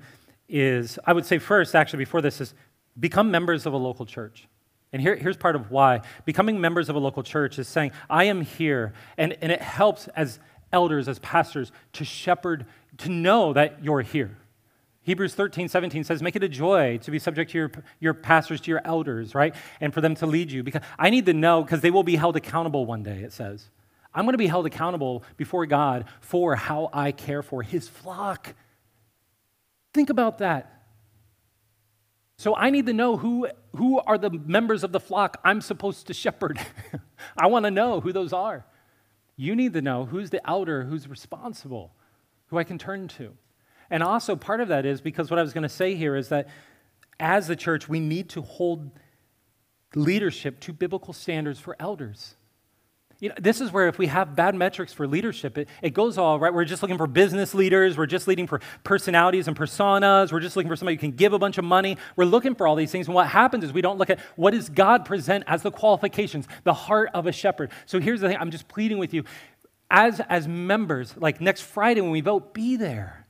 is, 0.48 1.00
I 1.06 1.14
would 1.14 1.26
say 1.26 1.40
first, 1.40 1.74
actually, 1.74 1.98
before 1.98 2.22
this, 2.22 2.40
is 2.40 2.54
become 3.00 3.32
members 3.32 3.66
of 3.66 3.74
a 3.74 3.78
local 3.78 4.06
church. 4.06 4.48
And 4.94 5.02
here, 5.02 5.16
here's 5.16 5.38
part 5.38 5.56
of 5.56 5.72
why. 5.72 6.02
Becoming 6.26 6.62
members 6.62 6.88
of 6.88 6.96
a 6.96 7.00
local 7.00 7.24
church 7.24 7.58
is 7.58 7.68
saying, 7.68 7.92
I 8.08 8.26
am 8.26 8.42
here. 8.42 8.94
And, 9.18 9.36
and 9.42 9.52
it 9.52 9.62
helps 9.64 10.08
as 10.10 10.40
elders, 10.72 11.08
as 11.08 11.18
pastors, 11.18 11.72
to 11.94 12.06
shepherd, 12.06 12.68
to 13.00 13.10
know 13.10 13.54
that 13.54 13.84
you're 13.84 14.04
here. 14.04 14.38
Hebrews 15.08 15.36
13, 15.36 15.70
17 15.70 16.04
says, 16.04 16.22
Make 16.22 16.36
it 16.36 16.44
a 16.44 16.50
joy 16.50 16.98
to 16.98 17.12
be 17.12 17.18
subject 17.18 17.52
to 17.52 17.58
your, 17.58 17.72
your 18.02 18.14
pastors, 18.14 18.60
to 18.60 18.70
your 18.70 18.82
elders, 18.84 19.34
right? 19.34 19.56
And 19.80 19.94
for 19.94 20.02
them 20.02 20.16
to 20.16 20.26
lead 20.26 20.52
you. 20.52 20.64
Because 20.64 20.82
I 21.00 21.10
need 21.10 21.28
to 21.28 21.34
know, 21.34 21.64
because 21.64 21.80
they 21.80 21.92
will 21.92 22.04
be 22.04 22.18
held 22.18 22.36
accountable 22.36 22.86
one 22.86 23.04
day, 23.04 23.20
it 23.20 23.32
says. 23.32 23.70
I'm 24.14 24.26
going 24.26 24.34
to 24.34 24.38
be 24.38 24.48
held 24.48 24.66
accountable 24.66 25.24
before 25.38 25.66
God 25.66 26.10
for 26.20 26.58
how 26.58 26.90
I 26.92 27.14
care 27.14 27.42
for 27.42 27.64
his 27.64 27.88
flock. 27.88 28.54
Think 29.94 30.10
about 30.10 30.40
that. 30.40 30.84
So 32.38 32.54
I 32.54 32.70
need 32.70 32.88
to 32.88 32.94
know 32.94 33.16
who, 33.16 33.48
who 33.78 34.00
are 34.00 34.18
the 34.18 34.30
members 34.30 34.84
of 34.84 34.92
the 34.92 35.00
flock 35.00 35.40
I'm 35.42 35.62
supposed 35.62 36.08
to 36.08 36.14
shepherd. 36.14 36.60
I 37.38 37.48
want 37.48 37.64
to 37.64 37.72
know 37.72 38.02
who 38.02 38.12
those 38.12 38.34
are. 38.34 38.66
You 39.38 39.56
need 39.56 39.72
to 39.72 39.82
know 39.82 40.04
who's 40.04 40.32
the 40.32 40.46
elder, 40.46 40.84
who's 40.84 41.08
responsible, 41.08 41.94
who 42.48 42.58
I 42.58 42.66
can 42.66 42.78
turn 42.78 43.08
to. 43.08 43.38
And 43.90 44.04
also, 44.04 44.36
part 44.36 44.62
of 44.62 44.68
that 44.68 44.86
is 44.86 45.02
because 45.02 45.30
what 45.30 45.40
I 45.40 45.42
was 45.42 45.54
going 45.54 45.64
to 45.64 45.70
say 45.70 45.96
here 45.96 46.16
is 46.16 46.30
that 46.30 46.48
as 47.20 47.48
the 47.48 47.56
church, 47.56 47.90
we 47.90 48.00
need 48.00 48.30
to 48.30 48.42
hold 48.42 48.92
leadership 49.96 50.60
to 50.62 50.74
biblical 50.74 51.14
standards 51.14 51.60
for 51.60 51.76
elders. 51.80 52.36
You 53.20 53.30
know, 53.30 53.36
this 53.40 53.62
is 53.62 53.72
where 53.72 53.88
if 53.88 53.98
we 53.98 54.08
have 54.08 54.36
bad 54.36 54.54
metrics 54.54 54.94
for 54.94 55.08
leadership, 55.08 55.58
it, 55.58 55.70
it 55.82 55.96
goes 55.96 56.20
all 56.20 56.40
right. 56.40 56.54
We're 56.54 56.66
just 56.66 56.84
looking 56.84 57.00
for 57.00 57.08
business 57.08 57.56
leaders. 57.56 57.98
We're 57.98 58.06
just 58.06 58.28
looking 58.28 58.46
for 58.46 58.62
personalities 58.84 59.48
and 59.48 59.58
personas. 59.58 60.32
We're 60.32 60.40
just 60.40 60.56
looking 60.56 60.70
for 60.70 60.76
somebody 60.76 60.98
who 60.98 61.00
can 61.00 61.12
give 61.12 61.34
a 61.34 61.40
bunch 61.40 61.58
of 61.58 61.66
money. 61.66 61.98
We're 62.16 62.26
looking 62.26 62.54
for 62.54 62.68
all 62.68 62.76
these 62.76 62.92
things. 62.92 63.08
And 63.08 63.16
what 63.16 63.28
happens 63.28 63.64
is 63.64 63.74
we 63.74 63.82
don't 63.82 63.98
look 63.98 64.12
at 64.12 64.20
what 64.36 64.52
does 64.52 64.70
God 64.70 65.04
present 65.04 65.46
as 65.48 65.64
the 65.64 65.72
qualifications, 65.72 66.48
the 66.64 66.76
heart 66.76 67.10
of 67.16 67.26
a 67.26 67.32
shepherd. 67.32 67.72
So 67.88 68.00
here's 68.00 68.22
the 68.22 68.28
thing 68.28 68.38
I'm 68.40 68.52
just 68.52 68.68
pleading 68.68 69.00
with 69.00 69.16
you. 69.16 69.24
As, 69.90 70.22
as 70.30 70.48
members, 70.48 71.16
like 71.18 71.42
next 71.42 71.62
Friday 71.62 72.02
when 72.02 72.12
we 72.12 72.22
vote, 72.22 72.54
be 72.54 72.76
there. 72.76 73.26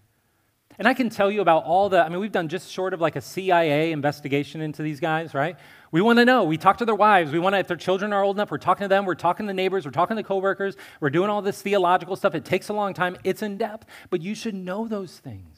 And 0.79 0.87
I 0.87 0.93
can 0.93 1.09
tell 1.09 1.31
you 1.31 1.41
about 1.41 1.63
all 1.63 1.89
the, 1.89 2.05
I 2.05 2.09
mean, 2.09 2.19
we've 2.19 2.31
done 2.31 2.49
just 2.49 2.69
short 2.69 2.93
of 2.93 3.01
like 3.01 3.15
a 3.15 3.21
CIA 3.21 3.91
investigation 3.91 4.61
into 4.61 4.83
these 4.83 4.99
guys, 4.99 5.33
right? 5.33 5.57
We 5.91 6.01
want 6.01 6.19
to 6.19 6.25
know. 6.25 6.43
We 6.43 6.57
talk 6.57 6.77
to 6.77 6.85
their 6.85 6.95
wives. 6.95 7.31
We 7.31 7.39
want 7.39 7.55
to, 7.55 7.59
if 7.59 7.67
their 7.67 7.77
children 7.77 8.13
are 8.13 8.23
old 8.23 8.35
enough, 8.35 8.51
we're 8.51 8.59
talking 8.59 8.85
to 8.85 8.87
them. 8.87 9.05
We're 9.05 9.15
talking 9.15 9.47
to 9.47 9.53
neighbors. 9.53 9.85
We're 9.85 9.91
talking 9.91 10.17
to 10.17 10.23
coworkers. 10.23 10.75
We're 10.99 11.09
doing 11.09 11.31
all 11.31 11.41
this 11.41 11.63
theological 11.63 12.15
stuff. 12.15 12.35
It 12.35 12.45
takes 12.45 12.69
a 12.69 12.73
long 12.73 12.93
time. 12.93 13.17
It's 13.23 13.41
in 13.41 13.57
depth. 13.57 13.87
But 14.11 14.21
you 14.21 14.35
should 14.35 14.53
know 14.53 14.87
those 14.87 15.17
things. 15.17 15.57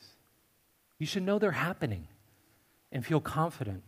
You 1.00 1.06
should 1.06 1.24
know 1.24 1.38
they're 1.38 1.52
happening 1.52 2.08
and 2.92 3.06
feel 3.06 3.20
confident, 3.20 3.84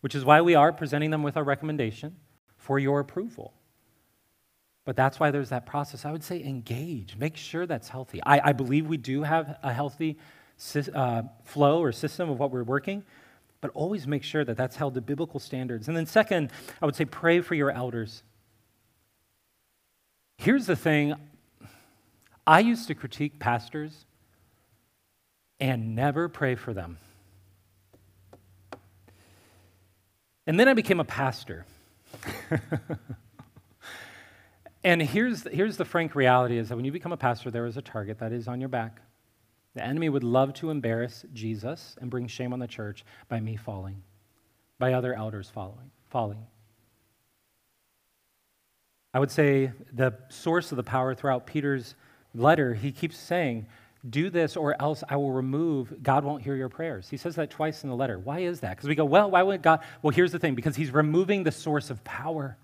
which 0.00 0.16
is 0.16 0.24
why 0.24 0.40
we 0.40 0.56
are 0.56 0.72
presenting 0.72 1.10
them 1.10 1.22
with 1.22 1.36
our 1.36 1.44
recommendation 1.44 2.16
for 2.56 2.80
your 2.80 2.98
approval. 2.98 3.54
But 4.84 4.96
that's 4.96 5.20
why 5.20 5.30
there's 5.30 5.50
that 5.50 5.66
process. 5.66 6.04
I 6.04 6.10
would 6.10 6.24
say 6.24 6.42
engage. 6.42 7.16
Make 7.16 7.36
sure 7.36 7.66
that's 7.66 7.88
healthy. 7.88 8.20
I, 8.24 8.50
I 8.50 8.52
believe 8.52 8.86
we 8.86 8.96
do 8.96 9.22
have 9.22 9.58
a 9.62 9.72
healthy 9.72 10.16
uh, 10.94 11.22
flow 11.44 11.82
or 11.82 11.92
system 11.92 12.30
of 12.30 12.38
what 12.38 12.50
we're 12.50 12.64
working, 12.64 13.04
but 13.60 13.70
always 13.74 14.06
make 14.06 14.22
sure 14.22 14.44
that 14.44 14.56
that's 14.56 14.76
held 14.76 14.94
to 14.94 15.00
biblical 15.00 15.40
standards. 15.40 15.88
And 15.88 15.96
then, 15.96 16.06
second, 16.06 16.50
I 16.80 16.86
would 16.86 16.96
say 16.96 17.04
pray 17.04 17.40
for 17.40 17.54
your 17.54 17.70
elders. 17.70 18.22
Here's 20.38 20.66
the 20.66 20.76
thing 20.76 21.14
I 22.46 22.60
used 22.60 22.88
to 22.88 22.94
critique 22.94 23.38
pastors 23.38 24.04
and 25.58 25.94
never 25.94 26.28
pray 26.28 26.54
for 26.54 26.72
them. 26.72 26.98
And 30.46 30.60
then 30.60 30.68
I 30.68 30.74
became 30.74 31.00
a 31.00 31.04
pastor. 31.04 31.66
and 34.84 35.02
here's, 35.02 35.42
here's 35.48 35.76
the 35.76 35.84
frank 35.84 36.14
reality 36.14 36.58
is 36.58 36.68
that 36.68 36.76
when 36.76 36.84
you 36.84 36.92
become 36.92 37.12
a 37.12 37.16
pastor, 37.16 37.50
there 37.50 37.66
is 37.66 37.76
a 37.76 37.82
target 37.82 38.20
that 38.20 38.32
is 38.32 38.46
on 38.46 38.60
your 38.60 38.68
back. 38.68 39.00
The 39.76 39.84
enemy 39.84 40.08
would 40.08 40.24
love 40.24 40.54
to 40.54 40.70
embarrass 40.70 41.26
Jesus 41.34 41.96
and 42.00 42.10
bring 42.10 42.28
shame 42.28 42.54
on 42.54 42.60
the 42.60 42.66
church 42.66 43.04
by 43.28 43.40
me 43.40 43.56
falling, 43.56 44.02
by 44.78 44.94
other 44.94 45.12
elders 45.12 45.50
following, 45.50 45.90
falling. 46.08 46.46
I 49.12 49.18
would 49.18 49.30
say 49.30 49.72
the 49.92 50.14
source 50.30 50.72
of 50.72 50.76
the 50.76 50.82
power 50.82 51.14
throughout 51.14 51.46
Peter's 51.46 51.94
letter, 52.34 52.72
he 52.72 52.90
keeps 52.90 53.18
saying, 53.18 53.66
do 54.08 54.30
this 54.30 54.56
or 54.56 54.80
else 54.80 55.04
I 55.10 55.16
will 55.16 55.32
remove, 55.32 56.02
God 56.02 56.24
won't 56.24 56.42
hear 56.42 56.56
your 56.56 56.70
prayers. 56.70 57.10
He 57.10 57.18
says 57.18 57.34
that 57.34 57.50
twice 57.50 57.84
in 57.84 57.90
the 57.90 57.96
letter. 57.96 58.18
Why 58.18 58.38
is 58.38 58.60
that? 58.60 58.76
Because 58.76 58.88
we 58.88 58.94
go, 58.94 59.04
well, 59.04 59.30
why 59.30 59.42
would 59.42 59.60
God? 59.60 59.80
Well, 60.00 60.10
here's 60.10 60.32
the 60.32 60.38
thing 60.38 60.54
because 60.54 60.76
he's 60.76 60.90
removing 60.90 61.42
the 61.42 61.52
source 61.52 61.90
of 61.90 62.02
power 62.02 62.56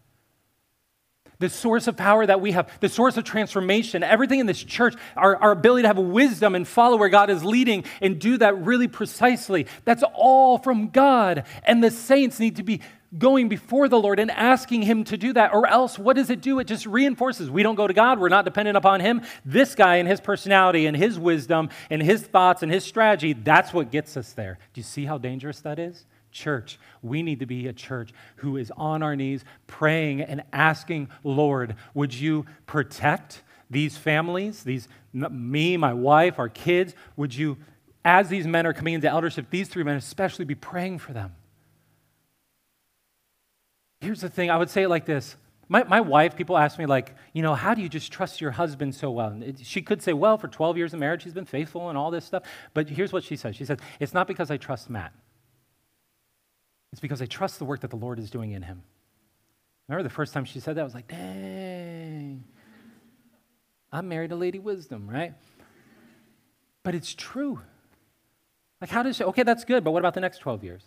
the 1.42 1.50
source 1.50 1.88
of 1.88 1.96
power 1.96 2.24
that 2.24 2.40
we 2.40 2.52
have, 2.52 2.70
the 2.78 2.88
source 2.88 3.16
of 3.16 3.24
transformation, 3.24 4.04
everything 4.04 4.38
in 4.38 4.46
this 4.46 4.62
church, 4.62 4.94
our, 5.16 5.36
our 5.36 5.50
ability 5.50 5.82
to 5.82 5.88
have 5.88 5.98
wisdom 5.98 6.54
and 6.54 6.66
follow 6.66 6.96
where 6.96 7.08
God 7.08 7.30
is 7.30 7.44
leading 7.44 7.84
and 8.00 8.20
do 8.20 8.38
that 8.38 8.64
really 8.64 8.86
precisely. 8.86 9.66
That's 9.84 10.04
all 10.14 10.58
from 10.58 10.90
God. 10.90 11.44
And 11.64 11.82
the 11.82 11.90
saints 11.90 12.38
need 12.38 12.56
to 12.56 12.62
be 12.62 12.80
going 13.18 13.48
before 13.48 13.88
the 13.88 13.98
Lord 13.98 14.20
and 14.20 14.30
asking 14.30 14.82
Him 14.82 15.02
to 15.04 15.16
do 15.16 15.32
that. 15.32 15.52
Or 15.52 15.66
else, 15.66 15.98
what 15.98 16.14
does 16.14 16.30
it 16.30 16.40
do? 16.40 16.60
It 16.60 16.68
just 16.68 16.86
reinforces 16.86 17.50
we 17.50 17.64
don't 17.64 17.74
go 17.74 17.88
to 17.88 17.92
God, 17.92 18.20
we're 18.20 18.28
not 18.28 18.44
dependent 18.44 18.76
upon 18.76 19.00
Him. 19.00 19.22
This 19.44 19.74
guy 19.74 19.96
and 19.96 20.08
his 20.08 20.20
personality 20.20 20.86
and 20.86 20.96
his 20.96 21.18
wisdom 21.18 21.70
and 21.90 22.00
his 22.00 22.22
thoughts 22.22 22.62
and 22.62 22.70
his 22.70 22.84
strategy, 22.84 23.32
that's 23.32 23.74
what 23.74 23.90
gets 23.90 24.16
us 24.16 24.32
there. 24.32 24.58
Do 24.74 24.80
you 24.80 24.84
see 24.84 25.06
how 25.06 25.18
dangerous 25.18 25.60
that 25.62 25.80
is? 25.80 26.06
Church. 26.32 26.78
We 27.02 27.22
need 27.22 27.40
to 27.40 27.46
be 27.46 27.68
a 27.68 27.72
church 27.72 28.12
who 28.36 28.56
is 28.56 28.72
on 28.76 29.02
our 29.02 29.14
knees 29.14 29.44
praying 29.66 30.22
and 30.22 30.42
asking, 30.52 31.08
Lord, 31.22 31.76
would 31.94 32.14
you 32.14 32.46
protect 32.66 33.42
these 33.70 33.96
families, 33.96 34.64
these 34.64 34.88
me, 35.12 35.76
my 35.76 35.92
wife, 35.92 36.38
our 36.38 36.48
kids? 36.48 36.94
Would 37.16 37.34
you, 37.34 37.56
as 38.04 38.28
these 38.28 38.46
men 38.46 38.66
are 38.66 38.72
coming 38.72 38.94
into 38.94 39.08
eldership, 39.08 39.46
these 39.50 39.68
three 39.68 39.82
men 39.82 39.96
especially 39.96 40.44
be 40.44 40.54
praying 40.54 40.98
for 40.98 41.12
them? 41.12 41.34
Here's 44.00 44.20
the 44.20 44.28
thing, 44.28 44.50
I 44.50 44.56
would 44.56 44.70
say 44.70 44.82
it 44.82 44.88
like 44.88 45.06
this. 45.06 45.36
My, 45.68 45.84
my 45.84 46.00
wife, 46.00 46.36
people 46.36 46.58
ask 46.58 46.78
me, 46.78 46.86
like, 46.86 47.14
you 47.32 47.40
know, 47.40 47.54
how 47.54 47.72
do 47.72 47.80
you 47.80 47.88
just 47.88 48.12
trust 48.12 48.40
your 48.40 48.50
husband 48.50 48.94
so 48.94 49.10
well? 49.10 49.28
And 49.28 49.42
it, 49.42 49.56
she 49.64 49.80
could 49.80 50.02
say, 50.02 50.12
well, 50.12 50.36
for 50.36 50.48
12 50.48 50.76
years 50.76 50.92
of 50.92 51.00
marriage, 51.00 51.22
he's 51.22 51.32
been 51.32 51.46
faithful 51.46 51.88
and 51.88 51.96
all 51.96 52.10
this 52.10 52.24
stuff. 52.24 52.42
But 52.74 52.90
here's 52.90 53.12
what 53.12 53.24
she 53.24 53.36
says 53.36 53.56
She 53.56 53.64
says, 53.64 53.78
it's 53.98 54.12
not 54.12 54.26
because 54.26 54.50
I 54.50 54.58
trust 54.58 54.90
Matt. 54.90 55.12
It's 56.92 57.00
because 57.00 57.22
I 57.22 57.26
trust 57.26 57.58
the 57.58 57.64
work 57.64 57.80
that 57.80 57.90
the 57.90 57.96
Lord 57.96 58.18
is 58.18 58.30
doing 58.30 58.52
in 58.52 58.62
him. 58.62 58.82
Remember 59.88 60.02
the 60.02 60.14
first 60.14 60.32
time 60.32 60.44
she 60.44 60.60
said 60.60 60.76
that? 60.76 60.82
I 60.82 60.84
was 60.84 60.94
like, 60.94 61.08
dang. 61.08 62.44
I'm 63.90 64.08
married 64.08 64.30
to 64.30 64.36
Lady 64.36 64.58
Wisdom, 64.58 65.08
right? 65.08 65.34
But 66.82 66.94
it's 66.94 67.14
true. 67.14 67.60
Like, 68.80 68.90
how 68.90 69.02
does 69.02 69.16
she, 69.16 69.24
okay, 69.24 69.42
that's 69.42 69.64
good, 69.64 69.84
but 69.84 69.92
what 69.92 70.00
about 70.00 70.14
the 70.14 70.20
next 70.20 70.38
12 70.38 70.64
years? 70.64 70.82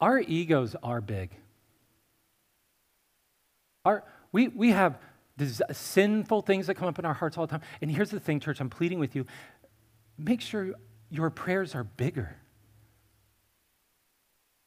Our 0.00 0.20
egos 0.20 0.76
are 0.82 1.00
big. 1.00 1.30
Our, 3.84 4.04
we, 4.32 4.48
we 4.48 4.70
have 4.70 4.98
sinful 5.72 6.42
things 6.42 6.66
that 6.66 6.74
come 6.74 6.88
up 6.88 6.98
in 6.98 7.04
our 7.04 7.14
hearts 7.14 7.36
all 7.36 7.46
the 7.46 7.50
time. 7.50 7.62
And 7.80 7.90
here's 7.90 8.10
the 8.10 8.20
thing, 8.20 8.40
church, 8.40 8.60
I'm 8.60 8.70
pleading 8.70 8.98
with 8.98 9.14
you 9.14 9.26
make 10.18 10.40
sure 10.40 10.72
your 11.10 11.30
prayers 11.30 11.74
are 11.74 11.84
bigger. 11.84 12.36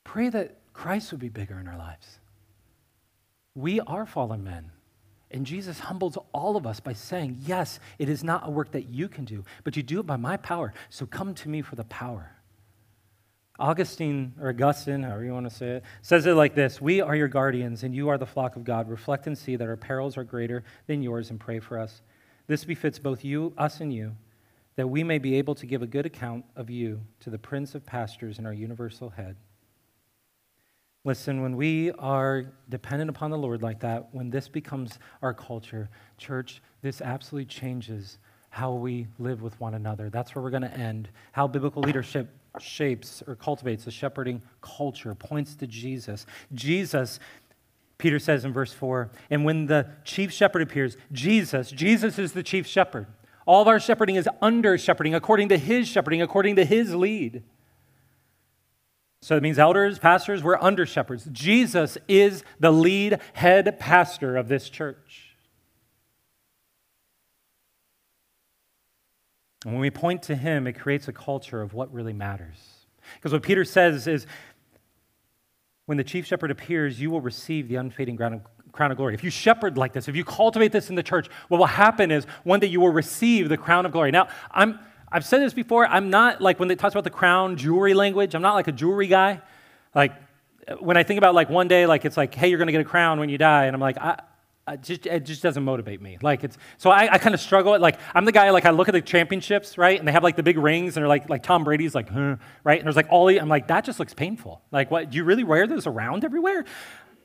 Pray 0.04 0.30
that 0.30 0.58
Christ 0.74 1.12
would 1.12 1.22
be 1.22 1.30
bigger 1.30 1.60
in 1.60 1.68
our 1.68 1.78
lives. 1.78 2.20
We 3.56 3.80
are 3.82 4.06
fallen 4.06 4.44
men. 4.44 4.72
And 5.30 5.46
Jesus 5.46 5.80
humbles 5.80 6.18
all 6.34 6.58
of 6.58 6.68
us 6.68 6.80
by 6.80 6.94
saying, 6.94 7.38
Yes, 7.46 7.80
it 7.98 8.10
is 8.10 8.24
not 8.24 8.48
a 8.48 8.52
work 8.52 8.72
that 8.72 8.90
you 8.90 9.08
can 9.08 9.26
do, 9.26 9.46
but 9.64 9.78
you 9.78 9.84
do 9.84 10.00
it 10.00 10.06
by 10.06 10.18
my 10.18 10.38
power. 10.38 10.74
So 10.90 11.06
come 11.06 11.34
to 11.36 11.50
me 11.50 11.62
for 11.62 11.76
the 11.76 11.86
power. 11.86 12.36
Augustine, 13.60 14.34
or 14.42 14.50
Augustine, 14.50 15.04
however 15.04 15.24
you 15.24 15.34
want 15.34 15.48
to 15.48 15.56
say 15.56 15.68
it, 15.70 15.84
says 16.02 16.26
it 16.26 16.34
like 16.34 16.56
this 16.56 16.82
We 16.82 17.00
are 17.00 17.16
your 17.16 17.28
guardians, 17.28 17.84
and 17.84 17.96
you 17.96 18.10
are 18.10 18.18
the 18.18 18.26
flock 18.26 18.56
of 18.56 18.64
God. 18.64 18.90
Reflect 18.90 19.28
and 19.28 19.38
see 19.38 19.56
that 19.56 19.68
our 19.68 19.78
perils 19.78 20.18
are 20.18 20.24
greater 20.24 20.64
than 20.88 21.02
yours, 21.02 21.30
and 21.30 21.40
pray 21.40 21.60
for 21.60 21.80
us. 21.80 22.02
This 22.48 22.66
befits 22.66 23.00
both 23.00 23.24
you, 23.24 23.54
us, 23.58 23.80
and 23.80 23.94
you, 23.94 24.16
that 24.76 24.88
we 24.88 25.04
may 25.04 25.20
be 25.20 25.36
able 25.36 25.56
to 25.56 25.66
give 25.66 25.82
a 25.82 25.88
good 25.88 26.06
account 26.06 26.44
of 26.56 26.70
you 26.70 27.02
to 27.22 27.30
the 27.30 27.38
Prince 27.38 27.76
of 27.76 27.86
Pastors 27.86 28.38
and 28.38 28.48
our 28.48 28.54
universal 28.54 29.10
head. 29.10 29.36
Listen, 31.04 31.42
when 31.42 31.58
we 31.58 31.92
are 31.94 32.46
dependent 32.70 33.10
upon 33.10 33.32
the 33.32 33.38
Lord 33.38 33.64
like 33.64 33.80
that, 33.80 34.10
when 34.14 34.30
this 34.30 34.48
becomes 34.48 35.00
our 35.24 35.34
culture, 35.34 35.90
church, 36.20 36.62
this 36.84 37.02
absolutely 37.02 37.46
changes 37.46 38.20
how 38.52 38.74
we 38.74 39.08
live 39.18 39.42
with 39.42 39.60
one 39.60 39.74
another. 39.74 40.10
That's 40.10 40.36
where 40.36 40.44
we're 40.44 40.52
going 40.52 40.62
to 40.62 40.78
end. 40.78 41.10
How 41.32 41.48
biblical 41.48 41.82
leadership 41.82 42.30
shapes 42.60 43.24
or 43.26 43.36
cultivates 43.36 43.88
a 43.88 43.92
shepherding 43.92 44.44
culture 44.62 45.16
points 45.16 45.56
to 45.56 45.68
Jesus. 45.68 46.28
Jesus, 46.54 47.20
Peter 47.98 48.20
says 48.20 48.46
in 48.46 48.54
verse 48.54 48.74
4, 48.74 49.10
and 49.32 49.44
when 49.44 49.66
the 49.66 49.88
chief 50.04 50.32
shepherd 50.32 50.62
appears, 50.62 50.98
Jesus, 51.12 51.72
Jesus 51.72 52.20
is 52.20 52.34
the 52.34 52.44
chief 52.44 52.68
shepherd. 52.68 53.08
All 53.48 53.62
of 53.62 53.68
our 53.68 53.80
shepherding 53.80 54.18
is 54.18 54.30
under 54.42 54.78
shepherding, 54.78 55.16
according 55.16 55.50
to 55.50 55.58
his 55.58 55.88
shepherding, 55.88 56.22
according 56.22 56.58
to 56.58 56.66
his 56.66 56.94
lead. 56.94 57.42
So 59.22 59.38
it 59.38 59.44
means 59.44 59.60
elders, 59.60 60.00
pastors, 60.00 60.44
we're 60.44 60.58
under 60.60 60.86
shepherds. 60.86 61.28
Jesus 61.32 61.98
is 62.08 62.44
the 62.60 62.72
lead 62.72 63.20
head 63.34 63.80
pastor 63.80 64.36
of 64.36 64.48
this 64.48 64.68
church. 64.68 65.36
And 69.64 69.74
when 69.74 69.82
we 69.82 69.92
point 69.92 70.24
to 70.24 70.36
him, 70.36 70.66
it 70.66 70.74
creates 70.74 71.08
a 71.08 71.14
culture 71.14 71.62
of 71.62 71.76
what 71.76 71.94
really 71.94 72.14
matters. 72.14 72.58
Because 73.16 73.32
what 73.32 73.44
Peter 73.44 73.64
says 73.64 74.08
is 74.08 74.26
when 75.86 76.00
the 76.00 76.04
chief 76.04 76.26
shepherd 76.26 76.50
appears, 76.50 77.00
you 77.00 77.12
will 77.12 77.22
receive 77.22 77.68
the 77.68 77.76
unfading 77.76 78.18
crown 78.18 78.92
of 78.92 78.98
glory. 78.98 79.14
If 79.14 79.24
you 79.24 79.30
shepherd 79.30 79.78
like 79.78 79.94
this, 79.94 80.08
if 80.08 80.16
you 80.16 80.24
cultivate 80.24 80.72
this 80.72 80.90
in 80.90 80.96
the 80.96 81.04
church, 81.04 81.28
what 81.48 81.60
will 81.60 81.68
happen 81.68 82.10
is 82.10 82.26
one 82.44 82.60
day 82.60 82.68
you 82.68 82.80
will 82.80 82.90
receive 82.90 83.50
the 83.50 83.58
crown 83.58 83.86
of 83.86 83.92
glory. 83.92 84.10
Now, 84.10 84.30
I'm 84.50 84.80
I've 85.12 85.26
said 85.26 85.42
this 85.42 85.54
before. 85.54 85.86
I'm 85.86 86.10
not 86.10 86.42
like 86.42 86.60
when 86.60 86.72
it 86.72 86.80
talks 86.80 86.94
about 86.94 87.04
the 87.04 87.10
crown 87.10 87.58
jewelry 87.58 87.94
language, 87.94 88.34
I'm 88.34 88.42
not 88.42 88.54
like 88.54 88.68
a 88.68 88.72
jewelry 88.72 89.08
guy. 89.08 89.42
Like 89.94 90.14
when 90.80 90.96
I 90.98 91.04
think 91.04 91.18
about 91.18 91.36
like 91.36 91.50
one 91.50 91.68
day, 91.68 91.86
like 91.86 92.06
it's 92.06 92.18
like, 92.18 92.34
hey, 92.34 92.50
you're 92.50 92.58
going 92.58 92.68
to 92.68 92.72
get 92.72 92.82
a 92.82 92.86
crown 92.86 93.20
when 93.20 93.30
you 93.30 93.38
die. 93.38 93.66
And 93.66 93.76
I'm 93.76 93.82
like, 93.82 93.98
I, 93.98 94.20
just, 94.78 95.06
it 95.06 95.26
just 95.26 95.44
doesn't 95.44 95.64
motivate 95.64 96.02
me. 96.02 96.18
Like 96.22 96.44
it's, 96.44 96.58
so 96.78 96.92
I, 96.92 97.14
I 97.14 97.18
kind 97.18 97.36
of 97.36 97.42
struggle. 97.42 97.78
Like 97.78 98.00
I'm 98.14 98.26
the 98.26 98.32
guy, 98.32 98.50
like 98.52 98.66
I 98.66 98.70
look 98.70 98.88
at 98.88 98.94
the 98.94 99.02
championships, 99.02 99.78
right? 99.78 100.00
And 100.00 100.08
they 100.08 100.12
have 100.12 100.24
like 100.24 100.36
the 100.36 100.44
big 100.44 100.58
rings 100.58 100.96
and 100.96 101.04
they're 101.04 101.10
like, 101.10 101.30
like 101.30 101.44
Tom 101.44 101.64
Brady's 101.64 101.94
like, 101.94 102.10
huh, 102.10 102.38
right? 102.64 102.80
And 102.80 102.86
there's 102.86 102.96
like 102.96 103.08
all 103.10 103.28
I'm 103.28 103.50
like, 103.50 103.68
that 103.68 103.84
just 103.84 104.00
looks 104.00 104.14
painful. 104.14 104.62
Like 104.72 104.90
what, 104.90 105.10
do 105.10 105.18
you 105.18 105.24
really 105.24 105.44
wear 105.44 105.68
those 105.68 105.88
around 105.88 106.24
everywhere? 106.24 106.64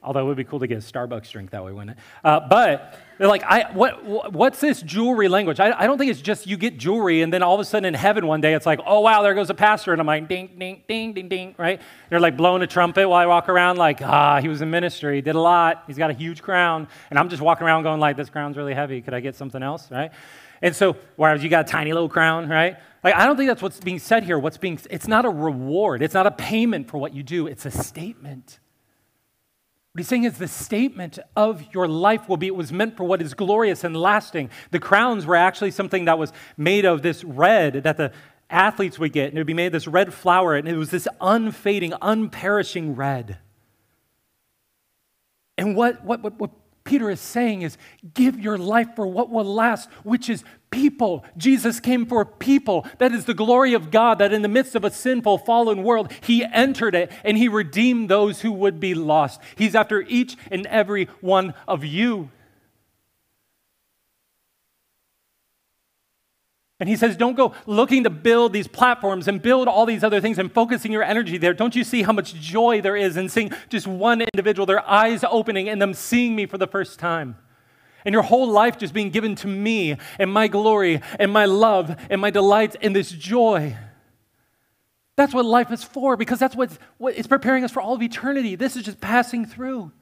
Although 0.07 0.21
it 0.21 0.25
would 0.25 0.37
be 0.37 0.45
cool 0.45 0.61
to 0.61 0.69
get 0.69 0.79
a 0.79 0.81
Starbucks 0.81 1.33
drink 1.33 1.51
that 1.51 1.65
way, 1.65 1.73
wouldn't 1.73 1.91
it? 1.91 1.97
Uh, 2.23 2.39
but 2.49 2.97
they're 3.19 3.27
like, 3.27 3.43
I, 3.43 3.73
what, 3.73 4.33
what's 4.33 4.61
this 4.61 4.81
jewelry 4.81 5.27
language? 5.27 5.59
I, 5.59 5.77
I 5.77 5.89
don't 5.89 5.99
think 5.99 6.13
it's 6.13 6.21
just 6.21 6.47
you 6.47 6.57
get 6.57 6.79
jewelry 6.79 7.23
and 7.23 7.33
then 7.33 7.43
all 7.43 7.55
of 7.55 7.61
a 7.61 7.65
sudden 7.65 7.87
in 7.87 7.95
heaven 7.95 8.29
one 8.29 8.41
day 8.41 8.55
it's 8.55 8.67
like, 8.67 8.79
oh 8.87 9.01
wow, 9.01 9.23
there 9.23 9.35
goes 9.35 9.51
a 9.51 9.55
pastor. 9.55 9.91
And 9.91 10.01
I'm 10.01 10.07
like, 10.07 10.29
ding, 10.29 10.51
ding, 10.57 10.85
ding, 10.87 11.13
ding, 11.13 11.29
ding, 11.29 11.55
right? 11.59 11.81
They're 12.09 12.21
like 12.21 12.37
blowing 12.37 12.63
a 12.63 12.69
trumpet 12.69 13.09
while 13.09 13.21
I 13.21 13.27
walk 13.27 13.49
around 13.49 13.79
like, 13.79 14.01
ah, 14.01 14.41
he 14.41 14.47
was 14.47 14.63
in 14.63 14.71
ministry, 14.71 15.21
did 15.23 15.35
a 15.35 15.41
lot. 15.41 15.83
He's 15.89 15.99
got 15.99 16.11
a 16.11 16.15
huge 16.15 16.41
crown. 16.41 16.87
And 17.11 17.19
I'm 17.19 17.29
just 17.29 17.43
walking 17.43 17.67
around 17.67 17.83
going 17.83 17.99
like, 17.99 18.17
this 18.17 18.31
crown's 18.31 18.57
really 18.57 18.75
heavy. 18.75 19.03
Could 19.03 19.13
I 19.13 19.19
get 19.19 19.35
something 19.35 19.63
else, 19.63 19.91
right? 19.91 20.13
And 20.63 20.75
so, 20.75 20.97
whereas 21.17 21.43
you 21.43 21.51
got 21.51 21.69
a 21.69 21.71
tiny 21.71 21.93
little 21.93 22.09
crown, 22.09 22.49
right? 22.49 22.77
Like, 23.03 23.15
I 23.15 23.27
don't 23.27 23.37
think 23.37 23.49
that's 23.49 23.63
what's 23.63 23.81
being 23.81 23.99
said 23.99 24.23
here. 24.23 24.39
What's 24.39 24.57
being, 24.57 24.79
it's 24.89 25.09
not 25.09 25.25
a 25.25 25.31
reward. 25.31 26.01
It's 26.01 26.15
not 26.15 26.27
a 26.27 26.31
payment 26.31 26.89
for 26.89 26.99
what 26.99 27.13
you 27.13 27.23
do. 27.23 27.47
It's 27.47 27.67
a 27.67 27.71
statement. 27.71 28.59
What 29.97 30.01
he's 30.01 30.09
saying 30.09 30.25
is 30.25 30.37
the 30.37 30.47
statement 30.47 31.19
of 31.35 31.73
your 31.73 31.89
life 31.89 32.29
will 32.29 32.37
be, 32.37 32.49
it 32.49 32.55
was 32.55 32.71
meant 32.71 32.99
for 32.99 33.05
what 33.05 33.23
is 33.23 33.33
glorious 33.33 33.83
and 33.83 33.97
lasting. 33.97 34.51
The 34.71 34.79
crowns 34.79 35.25
were 35.25 35.37
actually 35.37 35.71
something 35.71 36.05
that 36.05 36.19
was 36.19 36.35
made 36.59 36.85
of 36.85 37.01
this 37.01 37.25
red 37.25 37.83
that 37.85 37.97
the 37.97 38.13
athletes 38.51 38.99
would 38.99 39.15
get, 39.15 39.31
and 39.31 39.39
it 39.39 39.41
would 39.41 39.47
be 39.47 39.55
made 39.55 39.69
of 39.69 39.73
this 39.73 39.89
red 39.89 40.13
flower, 40.13 40.55
and 40.55 40.69
it 40.69 40.77
was 40.77 40.91
this 40.91 41.09
unfading, 41.19 41.95
unperishing 42.03 42.95
red. 42.95 43.39
And 45.57 45.75
what, 45.75 46.05
what, 46.05 46.23
what, 46.23 46.39
what 46.39 46.51
Peter 46.87 47.11
is 47.11 47.21
saying 47.21 47.61
is 47.63 47.77
give 48.15 48.41
your 48.41 48.57
life 48.57 48.89
for 48.97 49.07
what 49.07 49.29
will 49.29 49.45
last, 49.45 49.91
which 50.05 50.31
is 50.31 50.43
people. 50.71 51.25
Jesus 51.37 51.81
came 51.81 52.07
for 52.07 52.25
people. 52.25 52.87
That 52.99 53.13
is 53.13 53.27
the 53.27 53.35
glory 53.35 53.75
of 53.75 53.91
God, 53.91 54.19
that 54.19 54.33
in 54.33 54.43
the 54.43 54.49
midst 54.49 54.75
of 54.75 54.85
a 54.85 54.91
sinful, 54.91 55.39
fallen 55.39 55.83
world, 55.83 56.13
He 56.23 56.45
entered 56.45 56.95
it 56.95 57.13
and 57.25 57.37
He 57.37 57.49
redeemed 57.49 58.09
those 58.09 58.41
who 58.41 58.53
would 58.53 58.81
be 58.81 58.95
lost. 58.95 59.41
He's 59.57 59.75
after 59.75 60.03
each 60.03 60.37
and 60.51 60.67
every 60.67 61.07
one 61.21 61.53
of 61.69 61.85
you. 61.85 62.31
And 66.79 66.89
he 66.91 66.97
says, 66.97 67.17
don't 67.17 67.37
go 67.37 67.55
looking 67.65 68.05
to 68.05 68.11
build 68.11 68.53
these 68.53 68.69
platforms 68.69 69.29
and 69.29 69.41
build 69.41 69.67
all 69.67 69.87
these 69.87 70.05
other 70.05 70.21
things 70.21 70.39
and 70.39 70.53
focusing 70.53 70.93
your 70.93 71.03
energy 71.03 71.39
there. 71.39 71.55
Don't 71.55 71.75
you 71.75 71.85
see 71.85 72.03
how 72.03 72.13
much 72.13 72.35
joy 72.35 72.83
there 72.83 72.97
is 72.97 73.17
in 73.17 73.31
seeing 73.31 73.51
just 73.71 73.87
one 73.87 74.21
individual, 74.21 74.67
their 74.67 74.87
eyes 74.87 75.25
opening 75.25 75.71
and 75.71 75.81
them 75.81 75.95
seeing 75.95 76.37
me 76.37 76.45
for 76.45 76.59
the 76.59 76.67
first 76.67 76.99
time? 76.99 77.37
And 78.05 78.13
your 78.13 78.23
whole 78.23 78.49
life 78.49 78.77
just 78.77 78.93
being 78.93 79.11
given 79.11 79.35
to 79.37 79.49
me 79.49 79.97
and 80.19 80.31
my 80.31 80.49
glory 80.49 81.01
and 81.19 81.33
my 81.33 81.47
love 81.47 81.97
and 82.11 82.21
my 82.21 82.31
delights 82.31 82.77
and 82.83 82.95
this 82.95 83.11
joy. 83.11 83.77
That's 85.17 85.33
what 85.33 85.47
life 85.47 85.73
is 85.73 85.83
for 85.83 86.17
because 86.19 86.39
that's 86.39 86.55
what, 86.55 86.77
it's 87.01 87.27
preparing 87.27 87.65
us 87.65 87.73
for 87.73 87.81
all 87.81 87.95
of 87.95 88.03
eternity. 88.03 88.55
This 88.55 88.77
is 88.77 88.85
just 88.85 89.01
passing 89.01 89.47
through. 89.47 89.93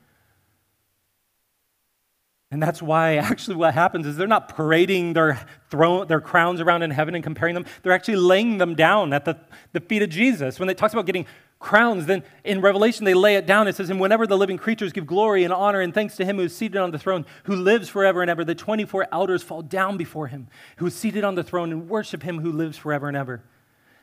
And 2.55 2.63
that's 2.63 2.81
why 2.81 3.17
actually 3.33 3.57
what 3.57 3.75
happens 3.75 4.07
is 4.07 4.17
they're 4.17 4.29
not 4.29 4.49
parading 4.49 5.15
their, 5.15 5.45
throne, 5.71 6.07
their 6.07 6.21
crowns 6.21 6.61
around 6.61 6.85
in 6.85 6.93
heaven 6.93 7.17
and 7.17 7.25
comparing 7.25 7.53
them. 7.53 7.67
They're 7.83 7.93
actually 7.93 8.15
laying 8.15 8.59
them 8.59 8.77
down 8.77 9.13
at 9.13 9.25
the, 9.25 9.37
the 9.73 9.81
feet 9.81 10.03
of 10.03 10.09
Jesus. 10.09 10.61
When 10.61 10.69
it 10.69 10.79
talks 10.79 10.93
about 10.93 11.05
getting 11.05 11.27
crowns, 11.59 12.07
then 12.07 12.23
in 12.45 12.61
Revelation 12.61 13.07
they 13.07 13.13
lay 13.13 13.35
it 13.35 13.45
down. 13.45 13.67
It 13.67 13.75
says, 13.75 13.91
And 13.91 13.99
whenever 13.99 14.25
the 14.25 14.39
living 14.39 14.57
creatures 14.57 14.93
give 14.93 15.05
glory 15.05 15.43
and 15.43 15.53
honor 15.53 15.81
and 15.81 15.93
thanks 15.93 16.15
to 16.19 16.25
him 16.25 16.37
who 16.37 16.45
is 16.45 16.55
seated 16.55 16.77
on 16.77 16.93
the 16.93 16.99
throne, 16.99 17.27
who 17.43 17.57
lives 17.57 17.89
forever 17.89 18.23
and 18.23 18.31
ever, 18.31 18.45
the 18.45 18.55
24 18.55 19.09
elders 19.11 19.43
fall 19.43 19.61
down 19.61 19.97
before 19.97 20.29
him, 20.29 20.47
who 20.77 20.87
is 20.87 20.95
seated 20.95 21.25
on 21.25 21.35
the 21.35 21.43
throne, 21.43 21.73
and 21.73 21.89
worship 21.89 22.23
him 22.23 22.39
who 22.39 22.53
lives 22.53 22.79
forever 22.79 23.09
and 23.09 23.17
ever. 23.17 23.43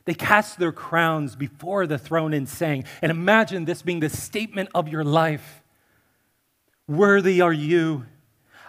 They 0.04 0.14
cast 0.14 0.60
their 0.60 0.74
crowns 0.74 1.38
before 1.38 1.88
the 1.88 1.98
throne 1.98 2.34
and 2.34 2.50
sang. 2.50 2.84
And 3.02 3.12
imagine 3.12 3.64
this 3.64 3.82
being 3.82 4.02
the 4.02 4.10
statement 4.10 4.68
of 4.76 4.90
your 4.90 5.06
life 5.06 5.60
Worthy 6.92 7.40
are 7.40 7.54
you 7.54 8.06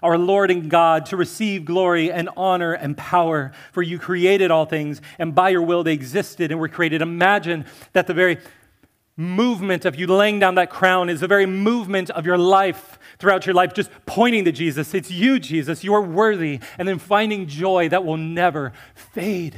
our 0.03 0.18
Lord 0.18 0.50
and 0.50 0.70
God, 0.70 1.07
to 1.07 1.16
receive 1.16 1.64
glory 1.64 2.11
and 2.11 2.28
honor 2.36 2.72
and 2.72 2.96
power. 2.96 3.53
For 3.72 3.82
you 3.82 3.98
created 3.98 4.50
all 4.50 4.66
things, 4.66 5.00
and 5.18 5.34
by 5.34 5.50
your 5.50 5.62
will 5.62 5.84
they 5.84 5.92
existed 5.92 6.50
and 6.50 6.61
were 6.61 6.68
created. 6.68 7.03
Imagine 7.03 7.64
that 7.92 8.07
the 8.07 8.14
very 8.14 8.38
movement 9.16 9.84
of 9.84 9.96
you 9.96 10.07
laying 10.07 10.38
down 10.38 10.55
that 10.55 10.70
crown 10.70 11.09
is 11.09 11.20
the 11.20 11.26
very 11.26 11.46
movement 11.46 12.11
of 12.11 12.24
your 12.24 12.38
life 12.38 12.98
throughout 13.18 13.46
your 13.46 13.55
life, 13.55 13.72
just 13.74 13.90
pointing 14.07 14.44
to 14.44 14.53
Jesus. 14.53 14.94
It's 14.94 15.11
you, 15.11 15.38
Jesus. 15.38 15.84
You 15.84 15.94
are 15.94 16.03
worthy. 16.03 16.61
And 16.78 16.88
then 16.88 16.98
finding 16.98 17.46
joy 17.46 17.88
that 17.90 18.05
will 18.05 18.16
never 18.16 18.72
fade. 18.94 19.57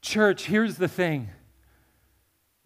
Church, 0.00 0.46
here's 0.46 0.76
the 0.76 0.88
thing 0.88 1.30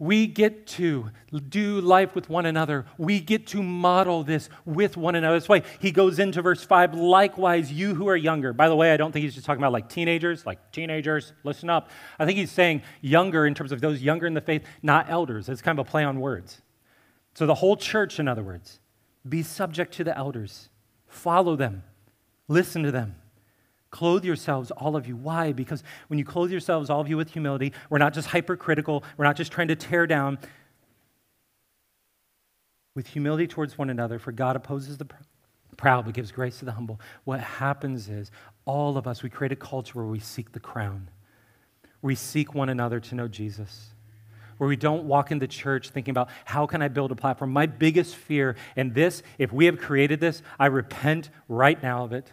we 0.03 0.27
get 0.27 0.67
to 0.67 1.09
do 1.47 1.79
life 1.79 2.13
with 2.13 2.29
one 2.29 2.45
another. 2.45 2.85
We 2.97 3.21
get 3.21 3.47
to 3.47 3.63
model 3.63 4.23
this 4.23 4.49
with 4.65 4.97
one 4.97 5.15
another. 5.15 5.37
That's 5.37 5.47
why 5.47 5.63
he 5.79 5.91
goes 5.91 6.19
into 6.19 6.41
verse 6.41 6.61
5 6.61 6.93
likewise, 6.93 7.71
you 7.71 7.95
who 7.95 8.09
are 8.09 8.15
younger. 8.17 8.51
By 8.51 8.67
the 8.67 8.75
way, 8.75 8.91
I 8.91 8.97
don't 8.97 9.13
think 9.13 9.23
he's 9.23 9.33
just 9.33 9.45
talking 9.45 9.61
about 9.61 9.71
like 9.71 9.87
teenagers, 9.87 10.45
like 10.45 10.73
teenagers, 10.73 11.31
listen 11.45 11.69
up. 11.69 11.89
I 12.19 12.25
think 12.25 12.37
he's 12.37 12.51
saying 12.51 12.81
younger 12.99 13.45
in 13.45 13.53
terms 13.53 13.71
of 13.71 13.79
those 13.79 14.01
younger 14.01 14.27
in 14.27 14.33
the 14.33 14.41
faith, 14.41 14.65
not 14.81 15.09
elders. 15.09 15.47
It's 15.47 15.61
kind 15.61 15.79
of 15.79 15.87
a 15.87 15.89
play 15.89 16.03
on 16.03 16.19
words. 16.19 16.61
So 17.33 17.45
the 17.45 17.55
whole 17.55 17.77
church, 17.77 18.19
in 18.19 18.27
other 18.27 18.43
words, 18.43 18.81
be 19.27 19.41
subject 19.41 19.93
to 19.93 20.03
the 20.03 20.17
elders, 20.17 20.67
follow 21.07 21.55
them, 21.55 21.83
listen 22.49 22.83
to 22.83 22.91
them. 22.91 23.15
Clothe 23.93 24.25
yourselves, 24.25 24.71
all 24.71 24.95
of 24.95 25.07
you. 25.07 25.15
Why? 25.15 25.51
Because 25.51 25.83
when 26.07 26.17
you 26.17 26.25
clothe 26.25 26.49
yourselves, 26.49 26.89
all 26.89 26.99
of 26.99 27.07
you, 27.07 27.15
with 27.15 27.29
humility, 27.29 27.73
we're 27.91 27.99
not 27.99 28.11
just 28.11 28.29
hypercritical, 28.29 29.03
we're 29.17 29.25
not 29.25 29.35
just 29.35 29.51
trying 29.51 29.67
to 29.67 29.75
tear 29.75 30.07
down. 30.07 30.39
With 32.95 33.05
humility 33.05 33.45
towards 33.45 33.77
one 33.77 33.91
another, 33.91 34.17
for 34.17 34.31
God 34.31 34.55
opposes 34.55 34.97
the 34.97 35.05
proud 35.77 36.05
but 36.05 36.15
gives 36.15 36.31
grace 36.31 36.57
to 36.57 36.65
the 36.65 36.71
humble. 36.71 36.99
What 37.23 37.39
happens 37.39 38.09
is 38.09 38.31
all 38.65 38.97
of 38.97 39.05
us, 39.05 39.21
we 39.21 39.29
create 39.29 39.51
a 39.51 39.55
culture 39.55 39.99
where 39.99 40.07
we 40.07 40.19
seek 40.19 40.53
the 40.53 40.59
crown. 40.59 41.11
We 42.01 42.15
seek 42.15 42.55
one 42.55 42.69
another 42.69 42.99
to 42.99 43.13
know 43.13 43.27
Jesus. 43.27 43.93
where 44.57 44.67
we 44.67 44.75
don't 44.75 45.03
walk 45.05 45.31
into 45.31 45.47
church 45.47 45.89
thinking 45.89 46.11
about 46.11 46.29
how 46.45 46.65
can 46.65 46.81
I 46.81 46.87
build 46.87 47.11
a 47.11 47.15
platform. 47.15 47.51
My 47.51 47.65
biggest 47.65 48.15
fear, 48.15 48.55
and 48.75 48.93
this, 48.93 49.23
if 49.37 49.51
we 49.51 49.65
have 49.65 49.77
created 49.77 50.19
this, 50.19 50.41
I 50.59 50.67
repent 50.67 51.29
right 51.47 51.81
now 51.81 52.03
of 52.03 52.13
it. 52.13 52.31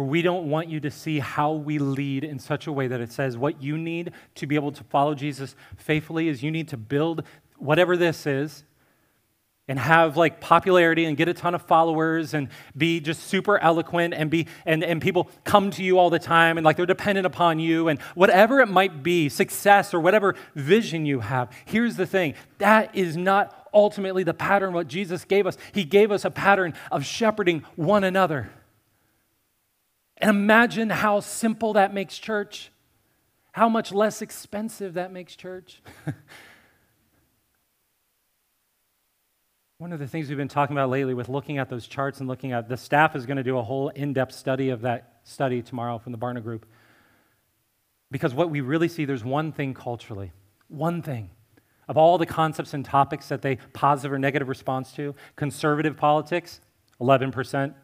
Where 0.00 0.08
we 0.08 0.22
don't 0.22 0.48
want 0.48 0.70
you 0.70 0.80
to 0.80 0.90
see 0.90 1.18
how 1.18 1.52
we 1.52 1.78
lead 1.78 2.24
in 2.24 2.38
such 2.38 2.66
a 2.66 2.72
way 2.72 2.86
that 2.86 3.02
it 3.02 3.12
says 3.12 3.36
what 3.36 3.62
you 3.62 3.76
need 3.76 4.12
to 4.36 4.46
be 4.46 4.54
able 4.54 4.72
to 4.72 4.82
follow 4.84 5.14
Jesus 5.14 5.54
faithfully 5.76 6.28
is 6.28 6.42
you 6.42 6.50
need 6.50 6.68
to 6.68 6.78
build 6.78 7.22
whatever 7.58 7.98
this 7.98 8.26
is 8.26 8.64
and 9.68 9.78
have 9.78 10.16
like 10.16 10.40
popularity 10.40 11.04
and 11.04 11.18
get 11.18 11.28
a 11.28 11.34
ton 11.34 11.54
of 11.54 11.60
followers 11.60 12.32
and 12.32 12.48
be 12.74 12.98
just 12.98 13.24
super 13.24 13.58
eloquent 13.58 14.14
and 14.14 14.30
be 14.30 14.46
and, 14.64 14.82
and 14.82 15.02
people 15.02 15.28
come 15.44 15.70
to 15.72 15.82
you 15.84 15.98
all 15.98 16.08
the 16.08 16.18
time 16.18 16.56
and 16.56 16.64
like 16.64 16.78
they're 16.78 16.86
dependent 16.86 17.26
upon 17.26 17.58
you 17.58 17.88
and 17.88 18.00
whatever 18.14 18.60
it 18.60 18.70
might 18.70 19.02
be 19.02 19.28
success 19.28 19.92
or 19.92 20.00
whatever 20.00 20.34
vision 20.54 21.04
you 21.04 21.20
have 21.20 21.52
here's 21.66 21.96
the 21.96 22.06
thing 22.06 22.32
that 22.56 22.96
is 22.96 23.18
not 23.18 23.68
ultimately 23.74 24.22
the 24.22 24.32
pattern 24.32 24.72
what 24.72 24.88
jesus 24.88 25.26
gave 25.26 25.46
us. 25.46 25.58
He 25.72 25.84
gave 25.84 26.10
us 26.10 26.24
a 26.24 26.30
pattern 26.30 26.72
of 26.90 27.04
shepherding 27.04 27.64
one 27.76 28.02
another 28.02 28.50
and 30.20 30.30
imagine 30.30 30.90
how 30.90 31.20
simple 31.20 31.72
that 31.74 31.92
makes 31.92 32.18
church 32.18 32.70
how 33.52 33.68
much 33.68 33.92
less 33.92 34.22
expensive 34.22 34.94
that 34.94 35.12
makes 35.12 35.34
church 35.34 35.82
One 39.80 39.94
of 39.94 39.98
the 39.98 40.06
things 40.06 40.28
we've 40.28 40.36
been 40.36 40.46
talking 40.46 40.76
about 40.76 40.90
lately 40.90 41.14
with 41.14 41.30
looking 41.30 41.56
at 41.56 41.70
those 41.70 41.86
charts 41.86 42.20
and 42.20 42.28
looking 42.28 42.52
at 42.52 42.68
the 42.68 42.76
staff 42.76 43.16
is 43.16 43.24
going 43.24 43.38
to 43.38 43.42
do 43.42 43.56
a 43.56 43.62
whole 43.62 43.88
in 43.88 44.12
depth 44.12 44.34
study 44.34 44.68
of 44.68 44.82
that 44.82 45.20
study 45.24 45.62
tomorrow 45.62 45.96
from 45.96 46.12
the 46.12 46.18
Barna 46.18 46.42
Group. 46.42 46.66
Because 48.10 48.34
what 48.34 48.50
we 48.50 48.60
really 48.60 48.88
see, 48.88 49.06
there's 49.06 49.24
one 49.24 49.52
thing 49.52 49.72
culturally, 49.72 50.32
one 50.68 51.00
thing. 51.00 51.30
Of 51.88 51.96
all 51.96 52.18
the 52.18 52.26
concepts 52.26 52.74
and 52.74 52.84
topics 52.84 53.28
that 53.28 53.40
they 53.40 53.56
positive 53.72 54.12
or 54.12 54.18
negative 54.18 54.50
response 54.50 54.92
to, 54.96 55.14
conservative 55.34 55.96
politics, 55.96 56.60
11%, 57.00 57.74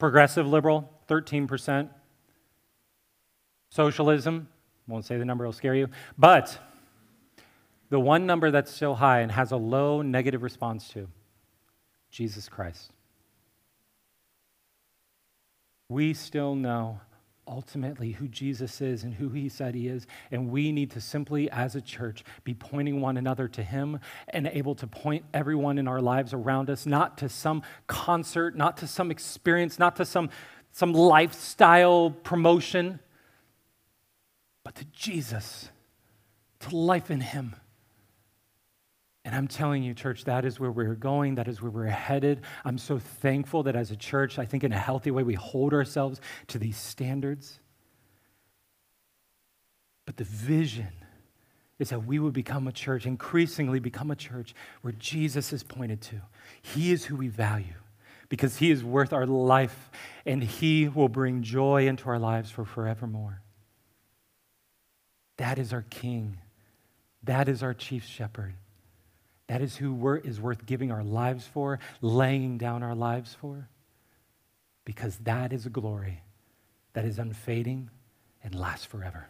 progressive 0.00 0.48
liberal, 0.48 0.92
13%, 1.08 1.88
socialism, 3.70 4.48
won't 4.86 5.04
say 5.04 5.16
the 5.16 5.24
number, 5.24 5.44
it'll 5.44 5.52
scare 5.52 5.74
you, 5.74 5.88
but 6.16 6.58
the 7.90 8.00
one 8.00 8.26
number 8.26 8.50
that's 8.50 8.72
still 8.72 8.96
high 8.96 9.20
and 9.20 9.32
has 9.32 9.52
a 9.52 9.56
low 9.56 10.02
negative 10.02 10.42
response 10.42 10.88
to 10.88 11.08
Jesus 12.10 12.48
Christ. 12.48 12.90
We 15.88 16.14
still 16.14 16.54
know 16.54 17.00
ultimately 17.48 18.12
who 18.12 18.26
Jesus 18.26 18.80
is 18.80 19.04
and 19.04 19.14
who 19.14 19.28
he 19.28 19.48
said 19.48 19.74
he 19.74 19.88
is. 19.88 20.06
And 20.30 20.50
we 20.50 20.72
need 20.72 20.90
to 20.92 21.00
simply, 21.00 21.50
as 21.50 21.76
a 21.76 21.80
church, 21.80 22.24
be 22.44 22.54
pointing 22.54 23.00
one 23.00 23.16
another 23.16 23.48
to 23.48 23.62
him 23.62 24.00
and 24.28 24.46
able 24.48 24.74
to 24.76 24.86
point 24.86 25.24
everyone 25.32 25.78
in 25.78 25.86
our 25.86 26.00
lives 26.00 26.32
around 26.32 26.70
us, 26.70 26.86
not 26.86 27.18
to 27.18 27.28
some 27.28 27.62
concert, 27.86 28.56
not 28.56 28.76
to 28.78 28.86
some 28.86 29.10
experience, 29.10 29.78
not 29.78 29.96
to 29.96 30.04
some, 30.04 30.30
some 30.76 30.92
lifestyle 30.92 32.10
promotion, 32.10 33.00
but 34.62 34.74
to 34.74 34.84
Jesus, 34.92 35.70
to 36.60 36.76
life 36.76 37.10
in 37.10 37.22
him. 37.22 37.56
And 39.24 39.34
I'm 39.34 39.48
telling 39.48 39.82
you, 39.82 39.94
church, 39.94 40.24
that 40.24 40.44
is 40.44 40.60
where 40.60 40.70
we're 40.70 40.94
going. 40.94 41.36
That 41.36 41.48
is 41.48 41.62
where 41.62 41.70
we're 41.70 41.86
headed. 41.86 42.42
I'm 42.62 42.76
so 42.76 42.98
thankful 42.98 43.62
that 43.62 43.74
as 43.74 43.90
a 43.90 43.96
church, 43.96 44.38
I 44.38 44.44
think 44.44 44.64
in 44.64 44.72
a 44.72 44.78
healthy 44.78 45.10
way, 45.10 45.22
we 45.22 45.32
hold 45.32 45.72
ourselves 45.72 46.20
to 46.48 46.58
these 46.58 46.76
standards. 46.76 47.58
But 50.04 50.18
the 50.18 50.24
vision 50.24 50.92
is 51.78 51.88
that 51.88 52.04
we 52.04 52.18
would 52.18 52.34
become 52.34 52.68
a 52.68 52.72
church, 52.72 53.06
increasingly 53.06 53.78
become 53.78 54.10
a 54.10 54.16
church 54.16 54.54
where 54.82 54.92
Jesus 54.98 55.54
is 55.54 55.62
pointed 55.62 56.02
to. 56.02 56.20
He 56.60 56.92
is 56.92 57.06
who 57.06 57.16
we 57.16 57.28
value 57.28 57.80
because 58.28 58.58
he 58.58 58.70
is 58.70 58.84
worth 58.84 59.14
our 59.14 59.24
life 59.24 59.90
and 60.26 60.42
he 60.42 60.88
will 60.88 61.08
bring 61.08 61.42
joy 61.42 61.86
into 61.86 62.08
our 62.08 62.18
lives 62.18 62.50
for 62.50 62.64
forevermore. 62.64 63.40
That 65.36 65.58
is 65.58 65.72
our 65.72 65.84
king. 65.88 66.38
That 67.22 67.48
is 67.48 67.62
our 67.62 67.72
chief 67.72 68.04
shepherd. 68.04 68.54
That 69.46 69.62
is 69.62 69.76
who 69.76 70.14
is 70.24 70.40
worth 70.40 70.66
giving 70.66 70.90
our 70.90 71.04
lives 71.04 71.46
for, 71.46 71.78
laying 72.00 72.58
down 72.58 72.82
our 72.82 72.96
lives 72.96 73.36
for, 73.40 73.68
because 74.84 75.16
that 75.18 75.52
is 75.52 75.66
a 75.66 75.70
glory 75.70 76.22
that 76.94 77.04
is 77.04 77.18
unfading 77.18 77.90
and 78.42 78.54
lasts 78.54 78.86
forever. 78.86 79.28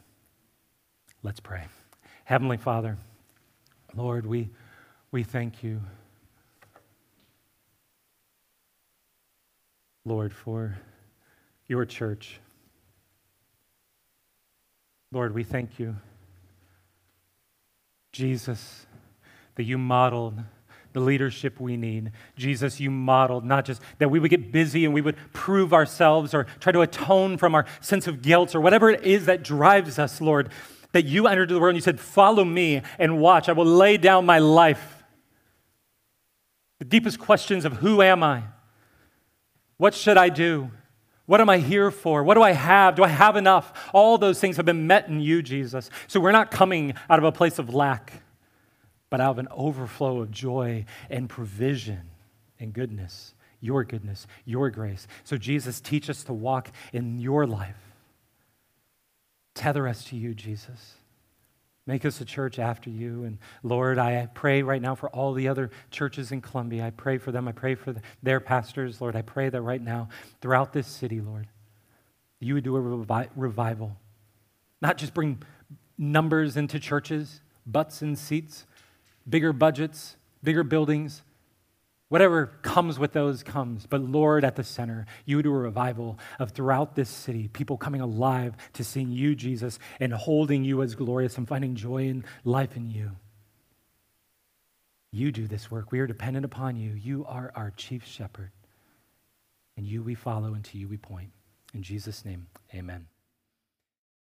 Let's 1.22 1.40
pray. 1.40 1.64
Heavenly 2.24 2.56
Father, 2.56 2.96
Lord, 3.94 4.24
we, 4.24 4.48
we 5.10 5.22
thank 5.22 5.62
you, 5.62 5.82
Lord, 10.06 10.32
for 10.32 10.78
your 11.66 11.84
church. 11.84 12.40
Lord, 15.12 15.34
we 15.34 15.44
thank 15.44 15.78
you, 15.78 15.96
Jesus 18.12 18.86
that 19.56 19.64
you 19.64 19.76
modeled 19.76 20.38
the 20.92 21.00
leadership 21.00 21.60
we 21.60 21.76
need. 21.76 22.12
Jesus, 22.36 22.80
you 22.80 22.90
modeled 22.90 23.44
not 23.44 23.64
just 23.64 23.82
that 23.98 24.10
we 24.10 24.18
would 24.18 24.30
get 24.30 24.52
busy 24.52 24.84
and 24.84 24.94
we 24.94 25.02
would 25.02 25.16
prove 25.32 25.74
ourselves 25.74 26.32
or 26.32 26.44
try 26.60 26.72
to 26.72 26.80
atone 26.80 27.36
from 27.36 27.54
our 27.54 27.66
sense 27.80 28.06
of 28.06 28.22
guilt 28.22 28.54
or 28.54 28.60
whatever 28.60 28.88
it 28.90 29.02
is 29.04 29.26
that 29.26 29.42
drives 29.42 29.98
us, 29.98 30.20
Lord, 30.20 30.50
that 30.92 31.04
you 31.04 31.26
entered 31.26 31.50
the 31.50 31.58
world 31.58 31.74
and 31.74 31.76
you 31.76 31.82
said, 31.82 32.00
Follow 32.00 32.44
me 32.44 32.80
and 32.98 33.18
watch. 33.18 33.48
I 33.48 33.52
will 33.52 33.66
lay 33.66 33.98
down 33.98 34.24
my 34.24 34.38
life. 34.38 35.04
The 36.78 36.84
deepest 36.84 37.18
questions 37.18 37.64
of 37.64 37.74
who 37.74 38.00
am 38.00 38.22
I? 38.22 38.44
What 39.78 39.94
should 39.94 40.16
I 40.16 40.28
do? 40.28 40.70
What 41.26 41.40
am 41.40 41.50
I 41.50 41.58
here 41.58 41.90
for? 41.90 42.22
What 42.22 42.34
do 42.34 42.42
I 42.42 42.52
have? 42.52 42.94
Do 42.94 43.04
I 43.04 43.08
have 43.08 43.36
enough? 43.36 43.90
All 43.92 44.16
those 44.16 44.40
things 44.40 44.56
have 44.56 44.66
been 44.66 44.86
met 44.86 45.08
in 45.08 45.20
you, 45.20 45.42
Jesus. 45.42 45.90
So 46.06 46.20
we're 46.20 46.32
not 46.32 46.50
coming 46.50 46.94
out 47.10 47.18
of 47.18 47.24
a 47.24 47.32
place 47.32 47.58
of 47.58 47.74
lack 47.74 48.22
but 49.10 49.20
out 49.20 49.32
of 49.32 49.38
an 49.38 49.48
overflow 49.50 50.20
of 50.20 50.30
joy 50.30 50.84
and 51.08 51.28
provision 51.28 52.02
and 52.58 52.72
goodness, 52.72 53.34
your 53.60 53.84
goodness, 53.84 54.26
your 54.44 54.70
grace. 54.70 55.06
So, 55.24 55.36
Jesus, 55.36 55.80
teach 55.80 56.10
us 56.10 56.24
to 56.24 56.32
walk 56.32 56.70
in 56.92 57.18
your 57.18 57.46
life. 57.46 57.76
Tether 59.54 59.86
us 59.88 60.04
to 60.04 60.16
you, 60.16 60.34
Jesus. 60.34 60.95
Make 61.86 62.04
us 62.04 62.20
a 62.20 62.24
church 62.24 62.58
after 62.58 62.90
you. 62.90 63.24
And 63.24 63.38
Lord, 63.62 63.98
I 63.98 64.26
pray 64.34 64.62
right 64.62 64.82
now 64.82 64.96
for 64.96 65.08
all 65.10 65.32
the 65.32 65.46
other 65.46 65.70
churches 65.90 66.32
in 66.32 66.40
Columbia. 66.40 66.84
I 66.84 66.90
pray 66.90 67.18
for 67.18 67.30
them. 67.30 67.46
I 67.46 67.52
pray 67.52 67.76
for 67.76 67.94
their 68.22 68.40
pastors. 68.40 69.00
Lord, 69.00 69.14
I 69.14 69.22
pray 69.22 69.48
that 69.48 69.62
right 69.62 69.80
now, 69.80 70.08
throughout 70.40 70.72
this 70.72 70.88
city, 70.88 71.20
Lord, 71.20 71.46
you 72.40 72.54
would 72.54 72.64
do 72.64 72.76
a 72.76 72.80
revi- 72.80 73.28
revival. 73.36 73.96
Not 74.82 74.98
just 74.98 75.14
bring 75.14 75.42
numbers 75.96 76.56
into 76.56 76.80
churches, 76.80 77.40
butts 77.64 78.02
and 78.02 78.18
seats, 78.18 78.66
bigger 79.28 79.52
budgets, 79.52 80.16
bigger 80.42 80.64
buildings, 80.64 81.22
whatever 82.08 82.46
comes 82.62 82.98
with 82.98 83.12
those 83.12 83.42
comes. 83.42 83.86
But 83.86 84.00
Lord, 84.02 84.44
at 84.44 84.56
the 84.56 84.64
center, 84.64 85.06
you 85.24 85.42
do 85.42 85.50
a 85.52 85.58
revival 85.58 86.18
of 86.38 86.52
throughout 86.52 86.94
this 86.94 87.10
city, 87.10 87.48
people 87.48 87.76
coming 87.76 88.00
alive 88.00 88.54
to 88.74 88.84
seeing 88.84 89.10
you, 89.10 89.34
Jesus, 89.34 89.78
and 90.00 90.12
holding 90.12 90.64
you 90.64 90.82
as 90.82 90.94
glorious 90.94 91.36
and 91.38 91.48
finding 91.48 91.74
joy 91.74 92.08
and 92.08 92.24
life 92.44 92.76
in 92.76 92.90
you. 92.90 93.12
You 95.12 95.32
do 95.32 95.46
this 95.46 95.70
work. 95.70 95.92
We 95.92 96.00
are 96.00 96.06
dependent 96.06 96.44
upon 96.44 96.76
you. 96.76 96.92
You 96.92 97.24
are 97.26 97.50
our 97.54 97.70
chief 97.70 98.04
shepherd. 98.06 98.50
And 99.76 99.86
you 99.86 100.02
we 100.02 100.14
follow, 100.14 100.54
and 100.54 100.64
to 100.66 100.78
you 100.78 100.88
we 100.88 100.96
point. 100.96 101.30
In 101.74 101.82
Jesus' 101.82 102.24
name, 102.24 102.46
amen. 102.74 103.06